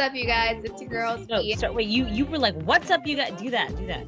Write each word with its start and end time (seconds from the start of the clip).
up, 0.00 0.14
you 0.14 0.24
guys? 0.24 0.62
It's 0.64 0.80
your 0.80 0.90
girls. 0.90 1.28
No, 1.28 1.42
start, 1.52 1.74
wait, 1.74 1.88
you 1.88 2.06
you 2.06 2.24
were 2.24 2.38
like, 2.38 2.54
"What's 2.62 2.90
up, 2.90 3.06
you 3.06 3.16
guys?" 3.16 3.38
Do 3.38 3.50
that, 3.50 3.76
do 3.76 3.86
that. 3.86 4.06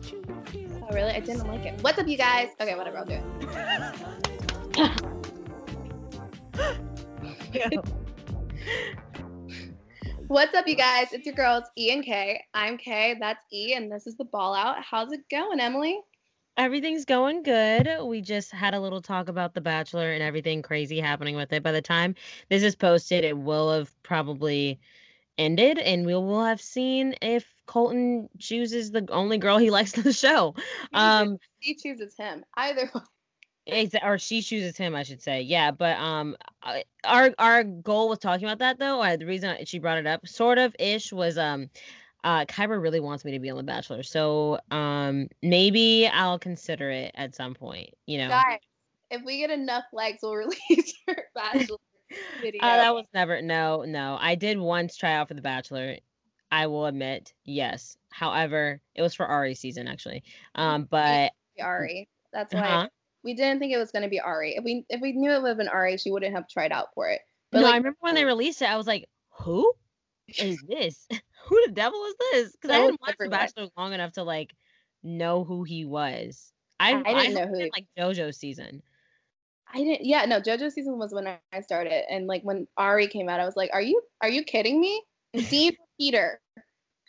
Oh, 0.82 0.88
really? 0.92 1.12
I 1.12 1.20
didn't 1.20 1.46
like 1.46 1.66
it. 1.66 1.80
What's 1.82 1.98
up, 1.98 2.08
you 2.08 2.16
guys? 2.16 2.48
Okay, 2.60 2.74
whatever. 2.74 2.98
I'll 2.98 3.04
do 3.04 3.20
it. 7.54 7.84
What's 10.28 10.54
up, 10.54 10.66
you 10.66 10.76
guys? 10.76 11.12
It's 11.12 11.26
your 11.26 11.34
girls, 11.34 11.64
E 11.76 11.92
and 11.92 12.02
K. 12.02 12.42
I'm 12.54 12.78
K. 12.78 13.16
That's 13.20 13.44
E, 13.52 13.74
and 13.74 13.92
this 13.92 14.06
is 14.06 14.16
the 14.16 14.24
ball 14.24 14.54
out. 14.54 14.82
How's 14.82 15.12
it 15.12 15.28
going, 15.30 15.60
Emily? 15.60 16.00
Everything's 16.56 17.04
going 17.04 17.42
good. 17.42 17.88
We 18.02 18.22
just 18.22 18.50
had 18.50 18.72
a 18.72 18.80
little 18.80 19.02
talk 19.02 19.28
about 19.28 19.52
The 19.52 19.60
Bachelor 19.60 20.12
and 20.12 20.22
everything 20.22 20.62
crazy 20.62 21.00
happening 21.00 21.36
with 21.36 21.52
it. 21.52 21.62
By 21.62 21.72
the 21.72 21.82
time 21.82 22.14
this 22.48 22.62
is 22.62 22.74
posted, 22.74 23.24
it 23.24 23.36
will 23.36 23.72
have 23.72 24.02
probably 24.02 24.80
ended, 25.38 25.78
and 25.78 26.06
we 26.06 26.14
will 26.14 26.44
have 26.44 26.60
seen 26.60 27.14
if 27.22 27.46
Colton 27.66 28.28
chooses 28.38 28.90
the 28.90 29.06
only 29.10 29.38
girl 29.38 29.58
he 29.58 29.70
likes 29.70 29.92
in 29.96 30.02
the 30.02 30.12
show. 30.12 30.54
Um, 30.92 31.38
he 31.58 31.74
chooses 31.74 32.16
him. 32.16 32.44
Either 32.56 32.90
way. 33.66 33.88
or 34.02 34.18
she 34.18 34.42
chooses 34.42 34.76
him, 34.76 34.94
I 34.94 35.02
should 35.02 35.22
say. 35.22 35.42
Yeah, 35.42 35.70
but 35.70 35.96
um, 35.98 36.36
our 37.04 37.32
our 37.38 37.64
goal 37.64 38.08
with 38.08 38.20
talking 38.20 38.46
about 38.46 38.58
that 38.58 38.78
though, 38.78 39.16
the 39.16 39.26
reason 39.26 39.56
she 39.64 39.78
brought 39.78 39.98
it 39.98 40.06
up, 40.06 40.26
sort 40.26 40.58
of 40.58 40.74
ish, 40.78 41.12
was 41.12 41.38
um, 41.38 41.70
uh, 42.24 42.44
Kyra 42.44 42.80
really 42.80 43.00
wants 43.00 43.24
me 43.24 43.32
to 43.32 43.38
be 43.38 43.50
on 43.50 43.56
The 43.56 43.62
Bachelor, 43.62 44.02
so 44.02 44.58
um, 44.70 45.28
maybe 45.42 46.08
I'll 46.08 46.38
consider 46.38 46.90
it 46.90 47.12
at 47.14 47.34
some 47.34 47.54
point. 47.54 47.90
You 48.06 48.18
know, 48.18 48.28
guys, 48.28 48.60
if 49.10 49.22
we 49.24 49.38
get 49.38 49.50
enough 49.50 49.84
likes, 49.92 50.22
we'll 50.22 50.34
release 50.36 50.94
her 51.08 51.24
Bachelor 51.34 51.78
video. 52.40 52.62
Uh, 52.62 52.76
that 52.76 52.94
was 52.94 53.06
never 53.14 53.42
no 53.42 53.82
no. 53.82 54.16
I 54.20 54.34
did 54.34 54.58
once 54.58 54.96
try 54.96 55.14
out 55.14 55.28
for 55.28 55.34
The 55.34 55.42
Bachelor. 55.42 55.96
I 56.50 56.66
will 56.66 56.86
admit, 56.86 57.32
yes. 57.44 57.96
However, 58.10 58.80
it 58.94 59.02
was 59.02 59.14
for 59.14 59.26
Ari 59.26 59.54
season 59.54 59.88
actually. 59.88 60.22
Um, 60.54 60.86
but 60.90 61.32
Ari, 61.60 62.08
that's 62.32 62.52
why 62.52 62.60
uh-huh. 62.60 62.88
we 63.24 63.34
didn't 63.34 63.58
think 63.58 63.72
it 63.72 63.78
was 63.78 63.90
going 63.90 64.02
to 64.02 64.08
be 64.08 64.20
Ari. 64.20 64.56
If 64.56 64.64
we 64.64 64.84
if 64.88 65.00
we 65.00 65.12
knew 65.12 65.30
it 65.30 65.42
would 65.42 65.48
have 65.48 65.56
been 65.58 65.68
Ari, 65.68 65.96
she 65.96 66.10
wouldn't 66.10 66.34
have 66.34 66.48
tried 66.48 66.72
out 66.72 66.88
for 66.94 67.08
it. 67.08 67.20
But 67.50 67.60
no, 67.60 67.64
like, 67.64 67.74
I 67.74 67.76
remember 67.78 67.98
when 68.00 68.14
they 68.14 68.24
released 68.24 68.62
it, 68.62 68.70
I 68.70 68.76
was 68.76 68.86
like, 68.86 69.08
who 69.30 69.72
is 70.38 70.62
this? 70.68 71.06
who 71.46 71.66
the 71.66 71.72
devil 71.72 72.02
is 72.04 72.14
this? 72.32 72.52
Because 72.52 72.70
I 72.70 72.80
hadn't 72.80 73.00
watched 73.00 73.18
The 73.18 73.28
Bachelor 73.28 73.68
long 73.76 73.92
enough 73.92 74.12
to 74.12 74.22
like 74.22 74.54
know 75.02 75.44
who 75.44 75.64
he 75.64 75.84
was. 75.84 76.52
I, 76.78 76.94
I 76.94 77.02
didn't 77.02 77.38
I 77.38 77.40
know 77.40 77.46
who 77.46 77.58
he... 77.58 77.70
like 77.72 77.86
JoJo 77.98 78.34
season. 78.34 78.82
I 79.74 79.78
didn't. 79.78 80.04
Yeah, 80.04 80.24
no. 80.26 80.40
JoJo 80.40 80.70
season 80.70 80.98
was 80.98 81.12
when 81.12 81.26
I 81.26 81.60
started, 81.60 82.04
and 82.10 82.26
like 82.26 82.42
when 82.42 82.66
Ari 82.76 83.08
came 83.08 83.28
out, 83.28 83.40
I 83.40 83.44
was 83.44 83.56
like, 83.56 83.70
"Are 83.72 83.82
you 83.82 84.02
are 84.20 84.28
you 84.28 84.44
kidding 84.44 84.80
me?" 84.80 85.02
Dean 85.48 85.76
Peter, 85.98 86.40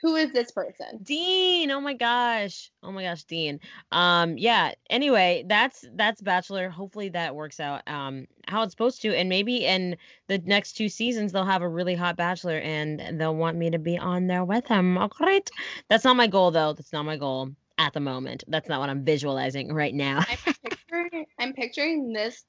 who 0.02 0.16
is 0.16 0.32
this 0.32 0.52
person? 0.52 1.00
Dean. 1.02 1.72
Oh 1.72 1.82
my 1.82 1.94
gosh. 1.94 2.72
Oh 2.82 2.92
my 2.92 3.04
gosh, 3.04 3.24
Dean. 3.24 3.60
Um, 3.92 4.38
yeah. 4.38 4.74
Anyway, 4.90 5.44
that's 5.48 5.86
that's 5.96 6.22
Bachelor. 6.22 6.70
Hopefully 6.70 7.10
that 7.10 7.36
works 7.36 7.60
out 7.60 7.82
um 7.88 8.28
how 8.48 8.64
it's 8.64 8.74
supposed 8.74 9.02
to, 9.02 9.16
and 9.16 9.28
maybe 9.30 9.66
in 9.66 9.98
the 10.28 10.40
next 10.40 10.74
two 10.74 10.90
seasons 10.90 11.32
they'll 11.32 11.46
have 11.46 11.62
a 11.62 11.70
really 11.70 11.96
hot 11.96 12.16
Bachelor, 12.16 12.60
and 12.60 13.20
they'll 13.20 13.36
want 13.36 13.58
me 13.58 13.70
to 13.72 13.80
be 13.80 13.98
on 13.98 14.28
there 14.28 14.46
with 14.46 14.68
him. 14.68 14.98
All 14.98 15.10
right. 15.20 15.50
That's 15.90 16.06
not 16.06 16.16
my 16.16 16.28
goal 16.28 16.52
though. 16.52 16.74
That's 16.74 16.94
not 16.94 17.04
my 17.04 17.18
goal 17.18 17.52
at 17.78 17.94
the 17.94 18.00
moment. 18.00 18.44
That's 18.48 18.70
not 18.70 18.80
what 18.80 18.90
I'm 18.90 19.04
visualizing 19.04 19.74
right 19.74 19.94
now. 19.94 20.24
I'm 20.30 20.54
picturing, 20.64 21.26
I'm 21.40 21.54
picturing 21.54 22.14
this 22.14 22.46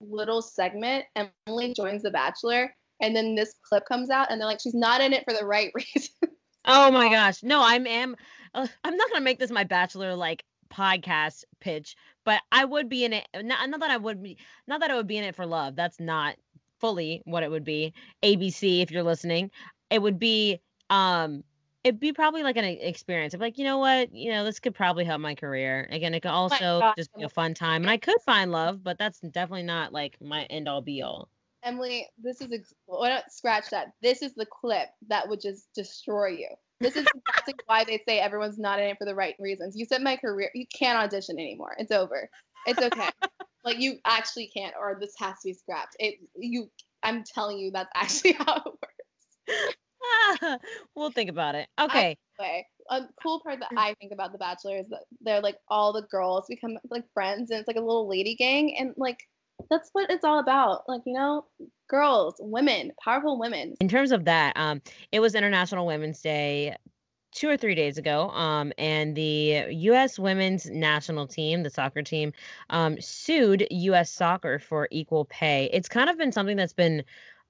little 0.00 0.42
segment, 0.42 1.04
Emily 1.14 1.74
joins 1.74 2.02
The 2.02 2.10
Bachelor, 2.10 2.74
and 3.00 3.14
then 3.14 3.34
this 3.34 3.54
clip 3.62 3.84
comes 3.86 4.10
out, 4.10 4.30
and 4.30 4.40
they're 4.40 4.48
like, 4.48 4.60
she's 4.60 4.74
not 4.74 5.00
in 5.00 5.12
it 5.12 5.24
for 5.28 5.36
the 5.36 5.44
right 5.44 5.70
reason. 5.94 6.14
Oh 6.64 6.90
my 6.90 7.08
gosh, 7.08 7.42
no, 7.42 7.62
I'm 7.64 7.86
am. 7.86 8.16
Uh, 8.54 8.66
I'm 8.84 8.96
not 8.96 9.10
gonna 9.10 9.24
make 9.24 9.38
this 9.38 9.50
my 9.50 9.64
Bachelor 9.64 10.14
like 10.14 10.44
podcast 10.72 11.44
pitch, 11.60 11.96
but 12.24 12.40
I 12.50 12.64
would 12.64 12.88
be 12.88 13.04
in 13.04 13.12
it. 13.12 13.28
Not, 13.34 13.70
not 13.70 13.80
that 13.80 13.90
I 13.90 13.96
would 13.96 14.22
be, 14.22 14.38
not 14.66 14.80
that 14.80 14.90
I 14.90 14.96
would 14.96 15.06
be 15.06 15.16
in 15.16 15.24
it 15.24 15.36
for 15.36 15.46
love. 15.46 15.76
That's 15.76 16.00
not 16.00 16.36
fully 16.80 17.22
what 17.24 17.42
it 17.42 17.50
would 17.50 17.64
be. 17.64 17.94
ABC, 18.22 18.82
if 18.82 18.90
you're 18.90 19.02
listening, 19.02 19.50
it 19.90 20.02
would 20.02 20.18
be 20.18 20.60
um 20.90 21.44
it'd 21.86 22.00
be 22.00 22.12
probably 22.12 22.42
like 22.42 22.56
an 22.56 22.64
experience 22.64 23.32
of 23.32 23.40
like 23.40 23.58
you 23.58 23.64
know 23.64 23.78
what? 23.78 24.12
You 24.12 24.32
know 24.32 24.44
this 24.44 24.58
could 24.58 24.74
probably 24.74 25.04
help 25.04 25.20
my 25.20 25.34
career. 25.34 25.88
Again 25.90 26.14
it 26.14 26.20
could 26.20 26.30
oh 26.30 26.34
also 26.34 26.80
oh 26.82 26.92
just 26.96 27.14
be 27.14 27.22
a 27.22 27.28
fun 27.28 27.54
time 27.54 27.82
and 27.82 27.90
i 27.90 27.96
could 27.96 28.20
find 28.24 28.50
love 28.50 28.82
but 28.82 28.98
that's 28.98 29.20
definitely 29.20 29.62
not 29.62 29.92
like 29.92 30.16
my 30.20 30.44
end 30.44 30.68
all 30.68 30.82
be 30.82 31.02
all. 31.02 31.28
Emily 31.62 32.06
this 32.22 32.40
is 32.40 32.52
ex- 32.52 32.74
why 32.86 33.08
not 33.08 33.30
scratch 33.30 33.70
that. 33.70 33.92
This 34.02 34.22
is 34.22 34.34
the 34.34 34.46
clip 34.46 34.88
that 35.08 35.28
would 35.28 35.40
just 35.40 35.72
destroy 35.74 36.28
you. 36.28 36.48
This 36.80 36.96
is 36.96 37.06
exactly 37.14 37.54
why 37.66 37.84
they 37.84 38.02
say 38.06 38.18
everyone's 38.18 38.58
not 38.58 38.80
in 38.80 38.86
it 38.86 38.98
for 38.98 39.04
the 39.04 39.14
right 39.14 39.36
reasons. 39.38 39.76
You 39.76 39.86
said 39.86 40.02
my 40.02 40.16
career 40.16 40.50
you 40.54 40.66
can't 40.66 40.98
audition 40.98 41.38
anymore. 41.38 41.76
It's 41.78 41.92
over. 41.92 42.28
It's 42.66 42.82
okay. 42.82 43.08
Like 43.64 43.80
you 43.80 43.98
actually 44.04 44.46
can't 44.56 44.74
or 44.80 44.96
this 45.00 45.14
has 45.18 45.40
to 45.40 45.48
be 45.48 45.52
scrapped. 45.52 45.96
It 45.98 46.20
you 46.36 46.70
i'm 47.02 47.24
telling 47.24 47.58
you 47.58 47.70
that's 47.72 47.90
actually 47.94 48.32
how 48.38 48.56
it 48.56 48.64
works 48.64 49.76
we'll 50.94 51.10
think 51.10 51.30
about 51.30 51.54
it. 51.54 51.68
Okay. 51.80 52.16
Anyway, 52.38 52.66
a 52.90 53.02
cool 53.22 53.40
part 53.40 53.60
that 53.60 53.70
I 53.76 53.94
think 54.00 54.12
about 54.12 54.32
The 54.32 54.38
Bachelor 54.38 54.78
is 54.78 54.88
that 54.88 55.04
they're 55.20 55.40
like 55.40 55.58
all 55.68 55.92
the 55.92 56.02
girls 56.02 56.46
become 56.48 56.78
like 56.90 57.04
friends 57.12 57.50
and 57.50 57.58
it's 57.60 57.68
like 57.68 57.76
a 57.76 57.80
little 57.80 58.08
lady 58.08 58.34
gang 58.34 58.76
and 58.78 58.94
like 58.96 59.20
that's 59.70 59.90
what 59.92 60.10
it's 60.10 60.24
all 60.24 60.38
about. 60.38 60.82
Like, 60.88 61.02
you 61.06 61.14
know, 61.14 61.46
girls, 61.88 62.36
women, 62.38 62.92
powerful 63.02 63.38
women. 63.38 63.74
In 63.80 63.88
terms 63.88 64.12
of 64.12 64.24
that, 64.26 64.56
um, 64.56 64.82
it 65.12 65.20
was 65.20 65.34
International 65.34 65.86
Women's 65.86 66.20
Day 66.20 66.76
two 67.32 67.48
or 67.48 67.56
three 67.56 67.74
days 67.74 67.98
ago. 67.98 68.30
Um, 68.30 68.72
and 68.78 69.14
the 69.14 69.66
U.S. 69.70 70.18
women's 70.18 70.66
national 70.70 71.26
team, 71.26 71.62
the 71.62 71.70
soccer 71.70 72.02
team, 72.02 72.32
um, 72.70 73.00
sued 73.00 73.66
U.S. 73.70 74.10
soccer 74.10 74.58
for 74.58 74.88
equal 74.90 75.26
pay. 75.26 75.68
It's 75.72 75.88
kind 75.88 76.08
of 76.08 76.16
been 76.16 76.32
something 76.32 76.56
that's 76.56 76.72
been 76.72 77.04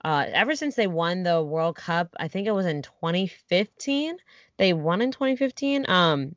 uh, 0.04 0.26
ever 0.32 0.54
since 0.54 0.74
they 0.74 0.86
won 0.86 1.22
the 1.22 1.42
World 1.42 1.76
Cup, 1.76 2.14
I 2.18 2.28
think 2.28 2.46
it 2.46 2.52
was 2.52 2.66
in 2.66 2.82
2015. 2.82 4.16
They 4.58 4.72
won 4.72 5.00
in 5.00 5.10
2015. 5.10 5.86
Um, 5.88 6.36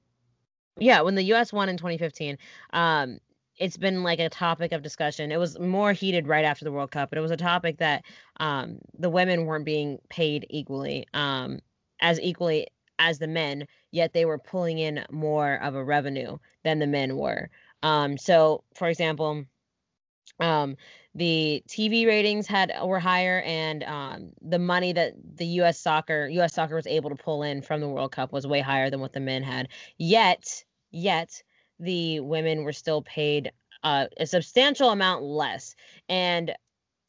yeah, 0.78 1.02
when 1.02 1.16
the 1.16 1.24
U.S. 1.24 1.52
won 1.54 1.70
in 1.70 1.78
2015. 1.78 2.38
Um, 2.74 3.20
it's 3.58 3.78
been 3.78 4.04
like 4.04 4.20
a 4.20 4.30
topic 4.30 4.72
of 4.72 4.82
discussion. 4.82 5.32
It 5.32 5.38
was 5.38 5.60
more 5.60 5.92
heated 5.92 6.28
right 6.28 6.46
after 6.46 6.64
the 6.64 6.72
World 6.72 6.92
Cup, 6.92 7.10
but 7.10 7.18
it 7.18 7.22
was 7.22 7.32
a 7.32 7.38
topic 7.38 7.78
that 7.80 8.06
um, 8.40 8.80
the 8.98 9.10
women 9.10 9.46
weren't 9.46 9.66
being 9.66 10.00
paid 10.10 10.48
equally, 10.50 11.06
um, 11.14 11.60
as 12.00 12.20
equally 12.22 12.68
as 13.00 13.20
the 13.20 13.28
men, 13.28 13.66
yet 13.92 14.14
they 14.14 14.26
were 14.26 14.38
pulling 14.38 14.80
in 14.80 15.06
more 15.12 15.56
of 15.56 15.76
a 15.76 15.84
revenue 15.84 16.38
than 16.64 16.80
the 16.80 16.88
men 16.88 17.18
were. 17.18 17.50
Um, 17.84 18.18
so, 18.18 18.64
for 18.76 18.88
example, 18.88 19.46
um, 20.40 20.76
the 21.20 21.62
TV 21.68 22.08
ratings 22.08 22.48
had 22.48 22.72
were 22.84 23.00
higher, 23.00 23.42
and 23.46 23.84
um, 23.84 24.30
the 24.42 24.58
money 24.58 24.94
that 24.94 25.14
the 25.36 25.46
U.S. 25.46 25.78
soccer 25.78 26.28
U.S. 26.30 26.54
soccer 26.54 26.76
was 26.76 26.88
able 26.88 27.10
to 27.10 27.16
pull 27.16 27.44
in 27.44 27.62
from 27.62 27.82
the 27.82 27.90
World 27.90 28.14
Cup 28.14 28.32
was 28.32 28.48
way 28.48 28.62
higher 28.62 28.90
than 28.90 29.02
what 29.02 29.12
the 29.12 29.20
men 29.20 29.44
had. 29.44 29.68
Yet, 29.98 30.64
yet 30.92 31.44
the 31.78 32.22
women 32.22 32.64
were 32.64 32.72
still 32.72 33.02
paid 33.02 33.52
uh, 33.84 34.08
a 34.18 34.26
substantial 34.26 34.92
amount 34.92 35.24
less, 35.24 35.76
and 36.08 36.56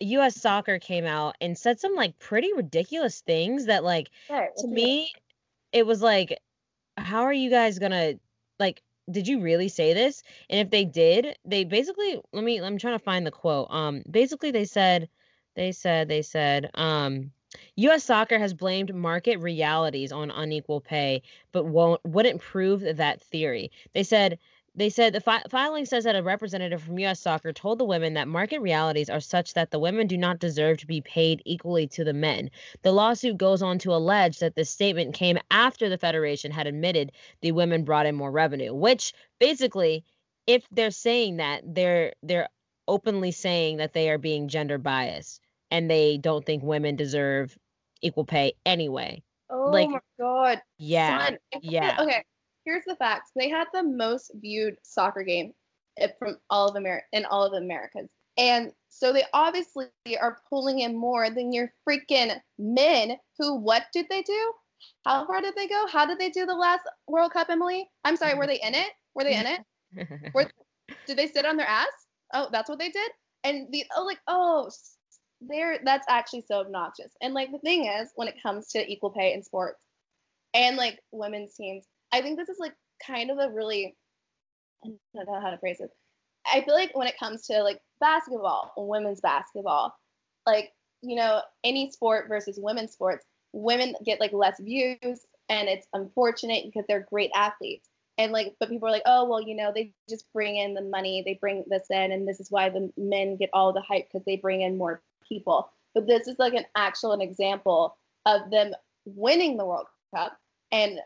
U.S. 0.01 0.35
soccer 0.41 0.81
came 0.81 1.07
out 1.07 1.37
and 1.41 1.57
said 1.57 1.79
some 1.79 1.95
like 1.95 2.19
pretty 2.19 2.53
ridiculous 2.53 3.21
things 3.21 3.67
that 3.67 3.85
like 3.85 4.11
to 4.59 4.67
me, 4.67 5.13
it 5.73 5.87
was 5.87 6.03
like, 6.03 6.37
how 6.97 7.23
are 7.23 7.33
you 7.33 7.49
guys 7.49 7.79
gonna 7.79 8.15
like 8.59 8.83
did 9.11 9.29
you 9.29 9.41
really 9.41 9.69
say 9.69 9.93
this? 9.93 10.23
And 10.49 10.61
if 10.61 10.71
they 10.71 10.85
did, 10.85 11.37
they 11.45 11.65
basically 11.65 12.21
let 12.33 12.45
me 12.45 12.61
I'm 12.61 12.79
trying 12.79 12.99
to 12.99 13.05
find 13.05 13.27
the 13.27 13.31
quote. 13.31 13.69
Um 13.71 14.03
basically 14.11 14.51
they 14.51 14.65
said 14.65 15.09
they 15.55 15.73
said 15.73 16.09
they 16.09 16.23
said 16.23 16.71
um 16.75 17.33
US 17.77 18.05
soccer 18.05 18.39
has 18.39 18.55
blamed 18.55 18.95
market 18.95 19.39
realities 19.39 20.13
on 20.13 20.31
unequal 20.31 20.81
pay 20.81 21.23
but 21.53 21.65
won't 21.67 22.01
wouldn't 22.05 22.41
prove 22.41 22.81
that 22.97 23.21
theory. 23.21 23.71
They 23.95 24.03
said 24.03 24.39
they 24.81 24.89
said 24.89 25.13
the 25.13 25.21
fi- 25.21 25.43
filing 25.51 25.85
says 25.85 26.05
that 26.05 26.17
a 26.17 26.23
representative 26.23 26.83
from 26.83 26.99
U.S. 27.01 27.21
Soccer 27.21 27.53
told 27.53 27.79
the 27.79 27.85
women 27.85 28.15
that 28.15 28.29
market 28.29 28.61
realities 28.61 29.11
are 29.11 29.21
such 29.21 29.53
that 29.53 29.71
the 29.71 29.79
women 29.79 30.07
do 30.07 30.17
not 30.17 30.39
deserve 30.39 30.79
to 30.79 30.87
be 30.87 31.03
paid 31.03 31.43
equally 31.45 31.87
to 31.89 32.03
the 32.03 32.15
men. 32.15 32.51
The 32.81 32.93
lawsuit 32.93 33.37
goes 33.37 33.61
on 33.61 33.79
to 33.81 33.93
allege 33.93 34.39
that 34.39 34.55
the 34.55 34.65
statement 34.65 35.15
came 35.15 35.39
after 35.51 35.91
the 35.91 35.99
federation 35.99 36.51
had 36.51 36.67
admitted 36.67 37.13
the 37.43 37.53
women 37.53 37.85
brought 37.85 38.07
in 38.07 38.15
more 38.15 38.31
revenue, 38.31 38.73
which 38.73 39.13
basically, 39.39 40.03
if 40.47 40.65
they're 40.71 40.91
saying 40.91 41.37
that, 41.37 41.63
they're 41.67 42.15
they're 42.23 42.49
openly 42.89 43.33
saying 43.33 43.77
that 43.77 43.93
they 43.93 44.09
are 44.09 44.19
being 44.19 44.49
gender 44.49 44.79
biased 44.79 45.43
and 45.71 45.91
they 45.91 46.17
don't 46.17 46.47
think 46.47 46.63
women 46.63 46.97
deserve 46.97 47.57
equal 48.01 48.25
pay 48.25 48.55
anyway. 48.65 49.23
Oh 49.51 49.71
like, 49.71 49.91
my 49.91 50.01
god. 50.19 50.63
Yeah. 50.79 51.27
Son, 51.27 51.39
yeah. 51.61 51.97
Okay 52.01 52.25
here's 52.65 52.85
the 52.87 52.97
facts. 52.97 53.31
They 53.35 53.49
had 53.49 53.67
the 53.73 53.83
most 53.83 54.33
viewed 54.35 54.77
soccer 54.83 55.23
game 55.23 55.53
eh, 55.99 56.09
from 56.19 56.39
all 56.49 56.69
of 56.69 56.77
America 56.77 57.07
in 57.13 57.25
all 57.27 57.45
of 57.45 57.53
the 57.53 57.59
Americas. 57.59 58.09
And 58.37 58.73
so 58.89 59.13
they 59.13 59.25
obviously 59.33 59.89
are 60.21 60.39
pulling 60.49 60.81
in 60.81 60.97
more 60.97 61.31
than 61.31 61.53
your 61.53 61.73
freaking 61.89 62.37
men 62.59 63.17
who 63.39 63.57
what 63.57 63.85
did 63.93 64.07
they 64.09 64.23
do? 64.23 64.53
how 65.05 65.27
far 65.27 65.41
did 65.41 65.55
they 65.57 65.69
go? 65.69 65.87
How 65.91 66.07
did 66.07 66.19
they 66.19 66.31
do 66.31 66.47
the 66.47 66.55
last 66.55 66.83
World 67.07 67.33
Cup, 67.33 67.49
Emily? 67.51 67.89
I'm 68.05 68.17
sorry, 68.17 68.35
were 68.35 68.47
they 68.47 68.61
in 68.61 68.75
it? 68.75 68.89
Were 69.15 69.25
they 69.25 69.37
in 69.37 69.47
it? 69.47 70.09
Were, 70.35 70.51
did 71.07 71.17
they 71.17 71.27
sit 71.27 71.45
on 71.45 71.57
their 71.57 71.67
ass? 71.67 71.89
Oh, 72.33 72.49
that's 72.53 72.69
what 72.69 72.79
they 72.79 72.91
did? 72.91 73.11
And 73.45 73.67
the 73.73 73.85
oh 73.97 74.05
like, 74.05 74.21
oh 74.29 74.71
there 75.41 75.79
that's 75.85 76.07
actually 76.09 76.45
so 76.47 76.61
obnoxious. 76.61 77.13
And 77.21 77.35
like 77.35 77.51
the 77.51 77.59
thing 77.59 77.87
is, 77.87 78.11
when 78.15 78.29
it 78.29 78.43
comes 78.43 78.69
to 78.69 78.91
equal 78.91 79.11
pay 79.11 79.33
in 79.33 79.43
sports 79.43 79.81
and 80.55 80.77
like 80.77 81.01
women's 81.11 81.55
teams, 81.55 81.87
I 82.13 82.21
think 82.21 82.39
this 82.39 82.49
is 82.49 82.59
like 82.59 82.75
kind 83.05 83.31
of 83.31 83.39
a 83.39 83.51
really 83.51 83.97
I 84.85 84.89
don't 85.15 85.27
know 85.27 85.41
how 85.41 85.51
to 85.51 85.59
phrase 85.59 85.81
it. 85.81 85.91
I 86.51 86.63
feel 86.63 86.75
like 86.75 86.97
when 86.97 87.07
it 87.07 87.19
comes 87.19 87.47
to 87.47 87.63
like 87.63 87.81
basketball, 88.01 88.73
women's 88.77 89.21
basketball, 89.21 89.95
like 90.47 90.73
you 91.03 91.17
know, 91.17 91.43
any 91.65 91.91
sport 91.91 92.29
versus 92.29 92.59
women's 92.61 92.93
sports, 92.93 93.25
women 93.53 93.95
get 94.05 94.21
like 94.21 94.33
less 94.33 94.61
views 94.61 95.27
and 95.49 95.69
it's 95.69 95.87
unfortunate 95.93 96.65
because 96.67 96.85
they're 96.89 97.07
great 97.11 97.31
athletes. 97.35 97.89
And 98.19 98.33
like, 98.33 98.55
but 98.61 98.69
people 98.69 98.87
are 98.87 98.93
like, 98.93 99.03
oh, 99.07 99.27
well, 99.29 99.41
you 99.41 99.55
know, 99.57 99.73
they 99.75 99.93
just 100.09 100.31
bring 100.35 100.57
in 100.57 100.75
the 100.75 100.83
money, 100.83 101.23
they 101.25 101.39
bring 101.41 101.65
this 101.69 101.87
in, 101.91 102.13
and 102.13 102.29
this 102.29 102.39
is 102.39 102.51
why 102.51 102.69
the 102.69 102.93
men 102.99 103.37
get 103.37 103.49
all 103.55 103.73
the 103.73 103.81
hype 103.81 104.09
because 104.13 104.25
they 104.27 104.37
bring 104.37 104.61
in 104.61 104.77
more 104.77 105.03
people. 105.27 105.73
But 105.95 106.07
this 106.07 106.29
is 106.29 106.39
like 106.39 106.55
an 106.55 106.67
actual 106.77 107.13
an 107.13 107.23
example 107.23 107.97
of 108.27 108.51
them 108.51 108.73
winning 109.07 109.57
the 109.57 109.65
World 109.65 109.87
Cup 110.15 110.37
and 110.71 111.01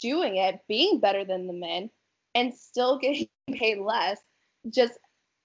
doing 0.00 0.36
it, 0.36 0.60
being 0.68 1.00
better 1.00 1.24
than 1.24 1.46
the 1.46 1.52
men, 1.52 1.90
and 2.34 2.54
still 2.54 2.98
getting 3.02 3.28
paid 3.52 3.78
less. 3.78 4.20
Just 4.70 4.98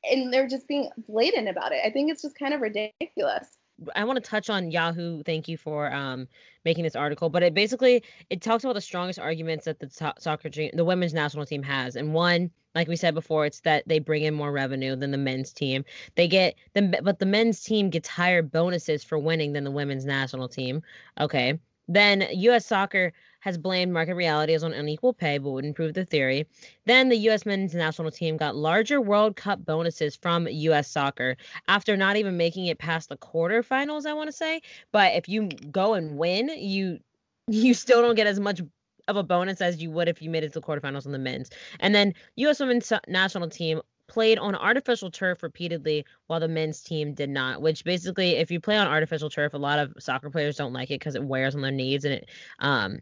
and 0.10 0.32
they're 0.34 0.48
just 0.48 0.68
being 0.68 0.90
blatant 1.08 1.50
about 1.50 1.72
it. 1.72 1.82
I 1.86 1.92
think 1.92 2.12
it's 2.12 2.22
just 2.22 2.38
kind 2.38 2.54
of 2.54 2.62
ridiculous. 2.62 3.58
I 3.96 4.04
want 4.04 4.22
to 4.22 4.30
touch 4.30 4.50
on 4.50 4.72
Yahoo. 4.72 5.24
Thank 5.24 5.48
you 5.48 5.58
for 5.58 5.92
um, 5.94 6.28
making 6.66 6.84
this 6.84 6.96
article, 6.96 7.30
but 7.30 7.44
it 7.44 7.54
basically 7.54 8.04
it 8.30 8.42
talks 8.42 8.64
about 8.64 8.74
the 8.74 8.82
strongest 8.82 9.20
arguments 9.20 9.66
that 9.66 9.80
the 9.80 9.88
to- 9.88 10.14
soccer 10.20 10.50
team, 10.50 10.72
the 10.74 10.86
women's 10.86 11.14
national 11.14 11.46
team 11.46 11.64
has, 11.64 11.96
and 11.96 12.14
one, 12.14 12.52
like 12.76 12.88
we 12.88 12.96
said 12.96 13.14
before, 13.14 13.46
it's 13.46 13.62
that 13.62 13.88
they 13.88 14.00
bring 14.00 14.24
in 14.24 14.34
more 14.34 14.52
revenue 14.52 14.96
than 14.96 15.12
the 15.12 15.18
men's 15.18 15.54
team. 15.54 15.86
They 16.16 16.28
get 16.28 16.56
them, 16.74 16.94
but 17.04 17.20
the 17.20 17.26
men's 17.26 17.64
team 17.64 17.90
gets 17.90 18.08
higher 18.08 18.42
bonuses 18.42 19.04
for 19.04 19.18
winning 19.18 19.54
than 19.54 19.64
the 19.64 19.72
women's 19.72 20.06
national 20.06 20.50
team. 20.50 20.82
Okay, 21.20 21.58
then 21.88 22.28
U.S. 22.32 22.66
Soccer 22.66 23.14
has 23.40 23.58
blamed 23.58 23.94
market 23.94 24.16
realities 24.16 24.64
on 24.64 24.74
unequal 24.74 25.14
pay, 25.14 25.38
but 25.38 25.52
wouldn't 25.52 25.76
prove 25.76 25.94
the 25.94 26.06
theory. 26.06 26.48
Then 26.86 27.10
the 27.10 27.18
U.S. 27.18 27.46
men's 27.46 27.74
national 27.74 28.12
team 28.12 28.38
got 28.38 28.56
larger 28.56 29.02
World 29.02 29.36
Cup 29.36 29.66
bonuses 29.66 30.16
from 30.16 30.48
U.S. 30.48 30.90
soccer 30.90 31.38
after 31.68 31.96
not 31.96 32.18
even 32.18 32.38
making 32.38 32.68
it 32.68 32.80
past 32.80 33.10
the 33.10 33.18
quarterfinals, 33.18 34.06
I 34.06 34.14
want 34.14 34.28
to 34.28 34.34
say. 34.34 34.62
But 34.92 35.14
if 35.14 35.30
you 35.30 35.50
go 35.72 35.94
and 35.94 36.18
win, 36.18 36.50
you 36.58 37.00
you 37.48 37.74
still 37.74 38.02
don't 38.02 38.16
get 38.16 38.28
as 38.28 38.40
much 38.40 38.62
of 39.08 39.16
a 39.16 39.24
bonus 39.24 39.60
as 39.60 39.82
you 39.82 39.90
would 39.90 40.08
if 40.08 40.22
you 40.22 40.30
made 40.30 40.44
it 40.44 40.54
to 40.54 40.60
the 40.60 40.66
quarterfinals 40.66 41.06
on 41.06 41.12
the 41.12 41.18
men's. 41.18 41.50
And 41.80 41.96
then 41.96 42.14
U.S. 42.36 42.60
women's 42.60 42.92
national 43.08 43.50
team 43.50 43.82
played 44.08 44.40
on 44.40 44.56
artificial 44.56 45.12
turf 45.12 45.44
repeatedly 45.44 46.06
while 46.28 46.40
the 46.40 46.48
men's 46.48 46.82
team 46.82 47.14
did 47.14 47.30
not 47.30 47.62
which 47.62 47.84
basically 47.84 48.38
if 48.38 48.50
you 48.50 48.60
play 48.60 48.76
on 48.76 48.88
artificial 48.88 49.30
turf 49.30 49.54
a 49.54 49.58
lot 49.58 49.78
of 49.78 49.94
soccer 50.00 50.32
players 50.32 50.58
don't 50.58 50.74
like 50.74 50.90
it 50.90 51.00
because 51.00 51.14
it 51.14 51.24
wears 51.24 51.54
on 51.54 51.62
their 51.62 51.72
knees 51.72 52.04
and 52.06 52.16
it 52.16 52.30
um 52.58 53.00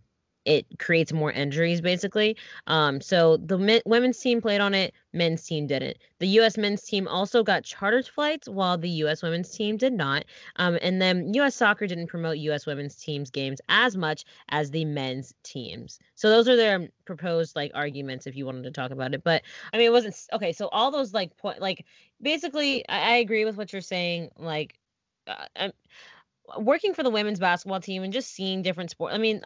it 0.48 0.66
creates 0.80 1.12
more 1.12 1.30
injuries 1.32 1.82
basically. 1.82 2.38
Um, 2.68 3.02
so 3.02 3.36
the 3.38 3.58
men, 3.58 3.82
women's 3.86 4.18
team 4.18 4.42
played 4.42 4.62
on 4.62 4.74
it, 4.74 4.94
men's 5.12 5.44
team 5.44 5.68
didn't. 5.68 5.98
The 6.20 6.28
U.S. 6.40 6.58
men's 6.58 6.82
team 6.84 7.06
also 7.08 7.44
got 7.44 7.66
chartered 7.66 8.08
flights, 8.08 8.48
while 8.48 8.78
the 8.78 8.90
U.S. 8.90 9.22
women's 9.22 9.52
team 9.52 9.76
did 9.76 9.92
not. 9.92 10.24
Um, 10.56 10.80
and 10.82 11.02
then 11.02 11.34
U.S. 11.34 11.54
soccer 11.54 11.86
didn't 11.86 12.08
promote 12.08 12.38
U.S. 12.38 12.66
women's 12.66 12.96
teams 12.96 13.30
games 13.30 13.60
as 13.68 13.98
much 13.98 14.24
as 14.50 14.72
the 14.72 14.86
men's 14.86 15.34
teams. 15.44 16.00
So 16.16 16.30
those 16.30 16.48
are 16.48 16.56
their 16.56 16.88
proposed 17.04 17.58
like 17.58 17.72
arguments 17.76 18.26
if 18.26 18.38
you 18.38 18.46
wanted 18.46 18.64
to 18.64 18.72
talk 18.72 18.92
about 18.92 19.14
it. 19.14 19.26
But 19.26 19.44
I 19.74 19.78
mean, 19.78 19.88
it 19.88 19.92
wasn't 19.92 20.16
okay. 20.32 20.54
So 20.54 20.70
all 20.70 20.92
those 20.92 21.14
like 21.14 21.36
point 21.36 21.60
like 21.60 21.86
basically, 22.22 22.88
I, 22.88 23.00
I 23.00 23.16
agree 23.18 23.44
with 23.44 23.58
what 23.58 23.74
you're 23.74 23.82
saying. 23.82 24.30
Like. 24.38 24.76
Uh, 25.28 25.46
I'm, 25.58 25.72
working 26.58 26.94
for 26.94 27.04
the 27.04 27.10
women's 27.10 27.40
basketball 27.40 27.82
team 27.82 28.04
and 28.04 28.14
just 28.14 28.34
seeing 28.34 28.62
different 28.62 28.90
sports. 28.90 29.14
I 29.14 29.18
mean, 29.18 29.42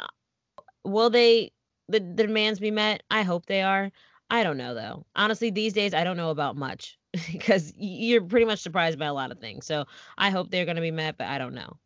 will 0.83 1.09
they 1.09 1.51
the, 1.87 1.99
the 1.99 2.27
demands 2.27 2.59
be 2.59 2.71
met? 2.71 3.03
I 3.11 3.23
hope 3.23 3.45
they 3.45 3.61
are. 3.61 3.91
I 4.29 4.43
don't 4.43 4.57
know 4.57 4.73
though. 4.73 5.05
Honestly, 5.15 5.51
these 5.51 5.73
days 5.73 5.93
I 5.93 6.03
don't 6.03 6.17
know 6.17 6.29
about 6.29 6.55
much 6.55 6.97
because 7.31 7.73
you're 7.77 8.21
pretty 8.21 8.45
much 8.45 8.59
surprised 8.59 8.97
by 8.97 9.07
a 9.07 9.13
lot 9.13 9.31
of 9.31 9.39
things. 9.39 9.65
So 9.65 9.85
I 10.17 10.29
hope 10.29 10.49
they're 10.49 10.65
going 10.65 10.77
to 10.77 10.81
be 10.81 10.91
met, 10.91 11.17
but 11.17 11.27
I 11.27 11.37
don't 11.37 11.53
know. 11.53 11.77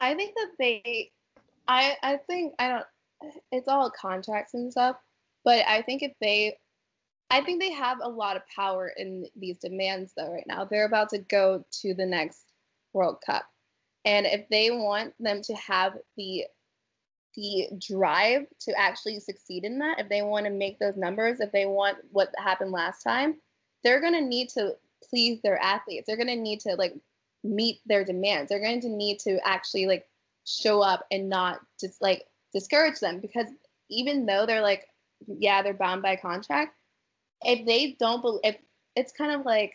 I 0.00 0.14
think 0.14 0.34
that 0.36 0.50
they, 0.58 1.10
I 1.66 1.96
I 2.02 2.18
think 2.26 2.54
I 2.58 2.68
don't. 2.68 2.86
It's 3.50 3.66
all 3.66 3.90
contracts 3.90 4.52
and 4.52 4.70
stuff, 4.70 4.96
but 5.42 5.64
I 5.66 5.80
think 5.80 6.02
if 6.02 6.12
they, 6.20 6.58
I 7.30 7.40
think 7.40 7.62
they 7.62 7.72
have 7.72 7.98
a 8.02 8.08
lot 8.08 8.36
of 8.36 8.42
power 8.54 8.92
in 8.94 9.26
these 9.34 9.56
demands 9.56 10.12
though. 10.14 10.30
Right 10.30 10.44
now, 10.46 10.66
they're 10.66 10.84
about 10.84 11.08
to 11.10 11.18
go 11.18 11.64
to 11.80 11.94
the 11.94 12.04
next 12.04 12.44
World 12.92 13.22
Cup, 13.24 13.46
and 14.04 14.26
if 14.26 14.46
they 14.50 14.70
want 14.70 15.14
them 15.18 15.40
to 15.44 15.54
have 15.54 15.94
the 16.18 16.44
the 17.36 17.68
drive 17.78 18.46
to 18.60 18.78
actually 18.78 19.20
succeed 19.20 19.64
in 19.64 19.78
that, 19.78 20.00
if 20.00 20.08
they 20.08 20.22
want 20.22 20.46
to 20.46 20.50
make 20.50 20.78
those 20.78 20.96
numbers, 20.96 21.40
if 21.40 21.52
they 21.52 21.66
want 21.66 21.98
what 22.10 22.32
happened 22.38 22.72
last 22.72 23.02
time, 23.02 23.36
they're 23.84 24.00
going 24.00 24.14
to 24.14 24.22
need 24.22 24.48
to 24.50 24.74
please 25.08 25.40
their 25.42 25.58
athletes. 25.58 26.06
They're 26.06 26.16
going 26.16 26.26
to 26.28 26.36
need 26.36 26.60
to 26.60 26.74
like 26.74 26.94
meet 27.44 27.80
their 27.86 28.04
demands. 28.04 28.48
They're 28.48 28.60
going 28.60 28.80
to 28.80 28.88
need 28.88 29.20
to 29.20 29.38
actually 29.46 29.86
like 29.86 30.06
show 30.44 30.80
up 30.80 31.06
and 31.10 31.28
not 31.28 31.60
just 31.80 32.00
like 32.00 32.24
discourage 32.52 33.00
them 33.00 33.20
because 33.20 33.46
even 33.90 34.26
though 34.26 34.46
they're 34.46 34.62
like, 34.62 34.86
yeah, 35.26 35.62
they're 35.62 35.74
bound 35.74 36.02
by 36.02 36.16
contract, 36.16 36.74
if 37.42 37.66
they 37.66 37.96
don't 37.98 38.22
believe, 38.22 38.40
if 38.44 38.56
it's 38.96 39.12
kind 39.12 39.32
of 39.32 39.44
like 39.44 39.74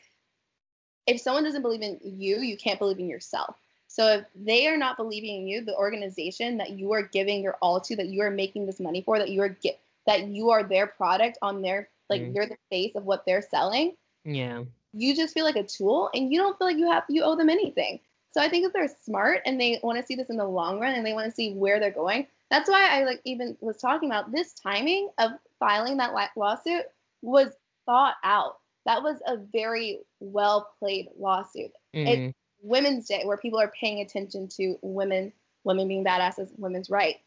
if 1.08 1.22
someone 1.22 1.44
doesn't 1.44 1.62
believe 1.62 1.82
in 1.82 2.00
you, 2.04 2.40
you 2.40 2.58
can't 2.58 2.80
believe 2.80 3.00
in 3.00 3.10
yourself. 3.10 3.56
So 3.92 4.08
if 4.08 4.26
they 4.34 4.68
are 4.68 4.78
not 4.78 4.96
believing 4.96 5.42
in 5.42 5.48
you, 5.48 5.66
the 5.66 5.76
organization 5.76 6.58
that 6.60 6.70
you 6.70 6.94
are 6.94 7.02
giving 7.02 7.44
your 7.44 7.58
all 7.62 7.82
to, 7.82 7.96
that 7.98 8.08
you 8.08 8.22
are 8.22 8.32
making 8.32 8.66
this 8.66 8.80
money 8.80 9.02
for, 9.02 9.20
that 9.20 9.30
you 9.30 9.42
are 9.42 9.50
get 9.50 9.82
that 10.08 10.28
you 10.28 10.50
are 10.50 10.64
their 10.64 10.88
product 10.88 11.38
on 11.42 11.62
their 11.62 11.90
like 12.10 12.22
mm. 12.22 12.34
you're 12.34 12.48
the 12.48 12.58
face 12.70 12.96
of 12.96 13.04
what 13.04 13.26
they're 13.26 13.42
selling. 13.42 13.98
Yeah. 14.24 14.64
You 14.94 15.14
just 15.14 15.34
feel 15.34 15.44
like 15.44 15.58
a 15.58 15.64
tool 15.64 16.10
and 16.14 16.32
you 16.32 16.40
don't 16.40 16.58
feel 16.58 16.68
like 16.68 16.78
you 16.78 16.90
have 16.90 17.04
you 17.10 17.22
owe 17.24 17.36
them 17.36 17.50
anything. 17.50 18.00
So 18.32 18.42
I 18.42 18.48
think 18.48 18.66
if 18.66 18.72
they're 18.72 18.88
smart 19.04 19.42
and 19.46 19.60
they 19.60 19.78
want 19.84 20.00
to 20.00 20.06
see 20.06 20.16
this 20.16 20.30
in 20.30 20.38
the 20.38 20.46
long 20.46 20.80
run 20.80 20.96
and 20.96 21.06
they 21.06 21.14
want 21.14 21.30
to 21.30 21.36
see 21.36 21.54
where 21.54 21.82
they're 21.82 21.92
going, 21.92 22.28
that's 22.50 22.70
why 22.70 22.88
I 22.90 23.04
like 23.04 23.20
even 23.26 23.58
was 23.60 23.76
talking 23.76 24.10
about 24.10 24.32
this 24.32 24.54
timing 24.54 25.10
of 25.18 25.32
filing 25.60 25.98
that 25.98 26.14
lawsuit 26.38 26.86
was 27.22 27.50
thought 27.86 28.16
out. 28.24 28.60
That 28.86 29.04
was 29.04 29.18
a 29.28 29.36
very 29.36 30.00
well 30.22 30.70
played 30.80 31.10
lawsuit. 31.20 31.72
Mm. 31.94 32.08
It 32.08 32.36
Women's 32.62 33.08
Day, 33.08 33.24
where 33.26 33.38
people 33.38 33.60
are 33.60 33.72
paying 33.80 34.02
attention 34.02 34.48
to 34.58 34.78
women, 34.82 35.34
women 35.64 35.88
being 35.88 36.04
badasses, 36.04 36.50
women's 36.58 36.90
rights, 36.90 37.20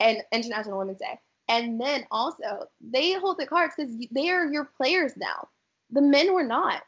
and 0.00 0.22
International 0.32 0.78
Women's 0.78 0.98
Day. 0.98 1.18
And 1.48 1.80
then 1.80 2.06
also, 2.10 2.68
they 2.80 3.12
hold 3.14 3.38
the 3.38 3.46
cards 3.46 3.74
because 3.76 3.92
they 4.10 4.30
are 4.30 4.46
your 4.46 4.64
players 4.64 5.12
now. 5.16 5.48
The 5.90 6.02
men 6.02 6.32
were 6.32 6.42
not. 6.42 6.82